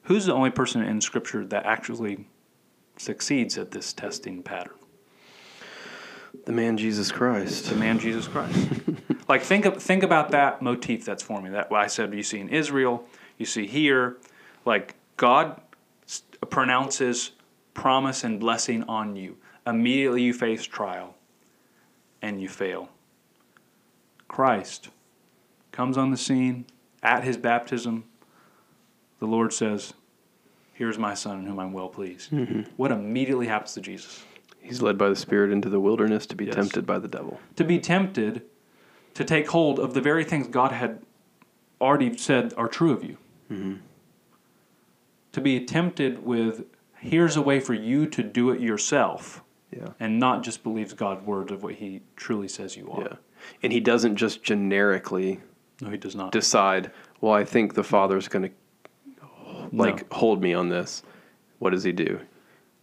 Who's 0.05 0.26
the 0.26 0.34
only 0.34 0.51
person 0.51 0.82
in 0.82 1.01
Scripture 1.01 1.45
that 1.47 1.66
actually 1.66 2.26
succeeds 2.97 3.59
at 3.59 3.72
this 3.72 3.93
testing 3.93 4.43
pattern? 4.43 4.74
the 6.45 6.53
man 6.53 6.76
Jesus 6.76 7.12
Christ. 7.12 7.66
The 7.66 7.76
man 7.76 7.99
Jesus 7.99 8.26
Christ. 8.26 8.70
like 9.28 9.43
think 9.43 9.64
of, 9.64 9.82
think 9.82 10.03
about 10.03 10.30
that 10.30 10.62
motif 10.62 11.05
that's 11.05 11.22
forming. 11.22 11.53
That 11.53 11.70
I 11.72 11.86
said 11.86 12.14
you 12.14 12.22
see 12.22 12.41
in 12.41 12.49
Israel, 12.49 13.05
you 13.36 13.47
see 13.47 13.66
here, 13.66 14.16
like 14.64 14.95
God 15.16 15.61
pronounces 16.49 17.32
promise 17.74 18.24
and 18.24 18.41
blessing 18.41 18.82
on 18.84 19.14
you. 19.14 19.36
Immediately 19.66 20.22
you 20.22 20.32
face 20.32 20.64
trial, 20.64 21.14
and 22.22 22.41
you 22.41 22.49
fail. 22.49 22.89
Christ 24.29 24.91
comes 25.72 25.97
on 25.97 26.11
the 26.11 26.16
scene 26.16 26.66
at 27.03 27.24
his 27.24 27.37
baptism. 27.37 28.05
The 29.18 29.26
Lord 29.26 29.53
says, 29.53 29.95
"Here's 30.74 30.99
my 30.99 31.14
son, 31.14 31.41
in 31.41 31.47
whom 31.47 31.59
I'm 31.59 31.72
well 31.72 31.89
pleased." 31.89 32.31
Mm-hmm. 32.31 32.62
What 32.76 32.93
immediately 32.93 33.47
happens 33.47 33.74
to 33.74 33.81
Jesus? 33.81 34.24
He's 34.61 34.83
led 34.83 34.99
by 34.99 35.09
the 35.09 35.16
Spirit 35.16 35.51
into 35.51 35.68
the 35.70 35.81
wilderness 35.81 36.26
to 36.26 36.37
be 36.37 36.45
Yes. 36.47 36.55
tempted 36.55 36.85
by 36.87 36.99
the 36.99 37.09
devil. 37.09 37.41
to 37.57 37.64
be 37.64 37.79
tempted 37.79 38.43
to 39.14 39.24
take 39.24 39.49
hold 39.51 39.79
of 39.81 39.95
the 39.95 40.01
very 40.01 40.24
things 40.24 40.47
God 40.47 40.70
had 40.72 41.01
already 41.81 42.16
said 42.16 42.53
are 42.57 42.68
true 42.68 42.93
of 42.93 43.03
you. 43.03 43.16
Mm-hmm. 43.51 43.74
To 45.33 45.41
be 45.41 45.64
tempted 45.64 46.24
with, 46.24 46.64
here's 46.99 47.37
a 47.37 47.43
way 47.43 47.61
for 47.61 47.74
you 47.74 48.07
to 48.07 48.22
do 48.22 48.51
it 48.51 48.61
yourself 48.61 49.43
Yeah. 49.70 49.89
and 50.01 50.18
not 50.18 50.43
just 50.43 50.62
believes 50.62 50.93
God's 50.93 51.24
word 51.26 51.51
of 51.51 51.62
what 51.62 51.74
he 51.76 52.03
truly 52.16 52.49
says 52.49 52.76
you 52.76 52.91
are. 52.91 53.03
Yeah. 53.03 53.16
And 53.62 53.72
he 53.72 53.80
doesn't 53.80 54.16
just 54.16 54.43
generically 54.43 55.41
No, 55.80 55.91
he 55.91 55.97
does 55.97 56.14
not. 56.16 56.32
decide, 56.32 56.91
well, 57.20 57.32
I 57.32 57.45
think 57.45 57.74
the 57.74 57.84
Father's 57.84 58.28
going 58.28 58.45
to 58.51 58.51
like 59.72 60.11
No. 60.11 60.16
hold 60.16 60.43
me 60.43 60.55
on 60.55 60.68
this. 60.68 61.03
What 61.59 61.70
does 61.70 61.84
he 61.84 61.93
do? 61.93 62.20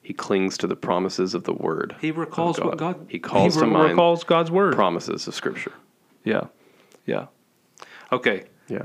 He 0.01 0.13
clings 0.13 0.57
to 0.59 0.67
the 0.67 0.75
promises 0.75 1.33
of 1.33 1.43
the 1.45 1.53
word. 1.53 1.95
he 1.99 2.11
recalls 2.11 2.59
of 2.59 2.65
what 2.65 2.77
God 2.77 3.05
He 3.09 3.17
calls 3.17 3.55
he 3.55 3.61
to 3.61 3.67
mind 3.67 3.91
recalls 3.91 4.23
God's 4.23 4.51
word. 4.51 4.75
promises 4.75 5.27
of 5.27 5.33
Scripture. 5.33 5.73
yeah. 6.23 6.45
Yeah. 7.05 7.27
Okay. 8.11 8.45
Yeah. 8.67 8.83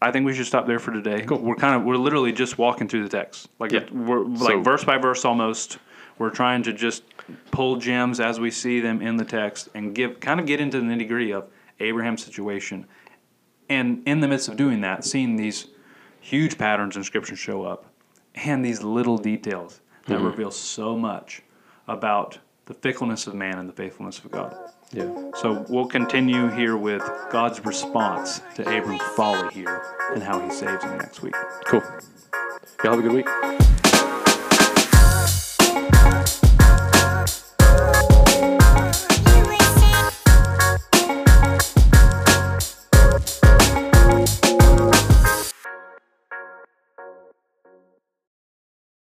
I 0.00 0.10
think 0.12 0.26
we 0.26 0.32
should 0.34 0.46
stop 0.46 0.66
there 0.66 0.78
for 0.78 0.92
today. 0.92 1.22
Cool. 1.26 1.38
We're 1.38 1.54
kind 1.56 1.74
of 1.74 1.84
we're 1.84 1.96
literally 1.96 2.32
just 2.32 2.56
walking 2.58 2.86
through 2.88 3.02
the 3.02 3.08
text, 3.08 3.48
like 3.58 3.72
Yeah. 3.72 3.84
we're 3.90 4.24
So- 4.36 4.44
like 4.44 4.62
verse 4.64 4.84
by 4.84 4.98
verse 4.98 5.24
almost. 5.24 5.78
We're 6.18 6.30
trying 6.30 6.62
to 6.64 6.72
just 6.72 7.04
pull 7.50 7.76
gems 7.76 8.20
as 8.20 8.40
we 8.40 8.50
see 8.50 8.80
them 8.80 9.00
in 9.02 9.16
the 9.16 9.24
text 9.24 9.68
and 9.74 9.94
give 9.94 10.20
kind 10.20 10.40
of 10.40 10.46
get 10.46 10.60
into 10.60 10.80
the 10.80 10.86
nitty 10.86 11.08
gritty 11.08 11.32
of 11.32 11.48
Abraham's 11.80 12.24
situation, 12.24 12.86
and 13.68 14.02
in 14.06 14.20
the 14.20 14.28
midst 14.28 14.48
of 14.48 14.56
doing 14.56 14.80
that, 14.80 15.04
seeing 15.04 15.36
these 15.36 15.68
huge 16.20 16.58
patterns 16.58 16.96
in 16.96 17.04
Scripture 17.04 17.36
show 17.36 17.62
up, 17.62 17.86
and 18.34 18.64
these 18.64 18.82
little 18.82 19.18
details 19.18 19.80
that 20.06 20.16
mm-hmm. 20.16 20.26
reveal 20.26 20.50
so 20.50 20.96
much 20.96 21.42
about 21.86 22.38
the 22.66 22.74
fickleness 22.74 23.26
of 23.26 23.34
man 23.34 23.58
and 23.58 23.68
the 23.68 23.72
faithfulness 23.72 24.18
of 24.18 24.30
God. 24.30 24.54
Yeah. 24.92 25.30
So 25.36 25.64
we'll 25.68 25.86
continue 25.86 26.48
here 26.48 26.76
with 26.76 27.02
God's 27.30 27.64
response 27.64 28.40
to 28.56 28.68
Abram's 28.68 29.02
folly 29.16 29.52
here 29.54 29.82
and 30.14 30.22
how 30.22 30.40
he 30.40 30.50
saves 30.50 30.82
him 30.82 30.98
next 30.98 31.22
week. 31.22 31.34
Cool. 31.66 31.82
Y'all 32.84 32.94
have 32.96 32.98
a 32.98 33.02
good 33.02 33.12
week. 33.12 33.87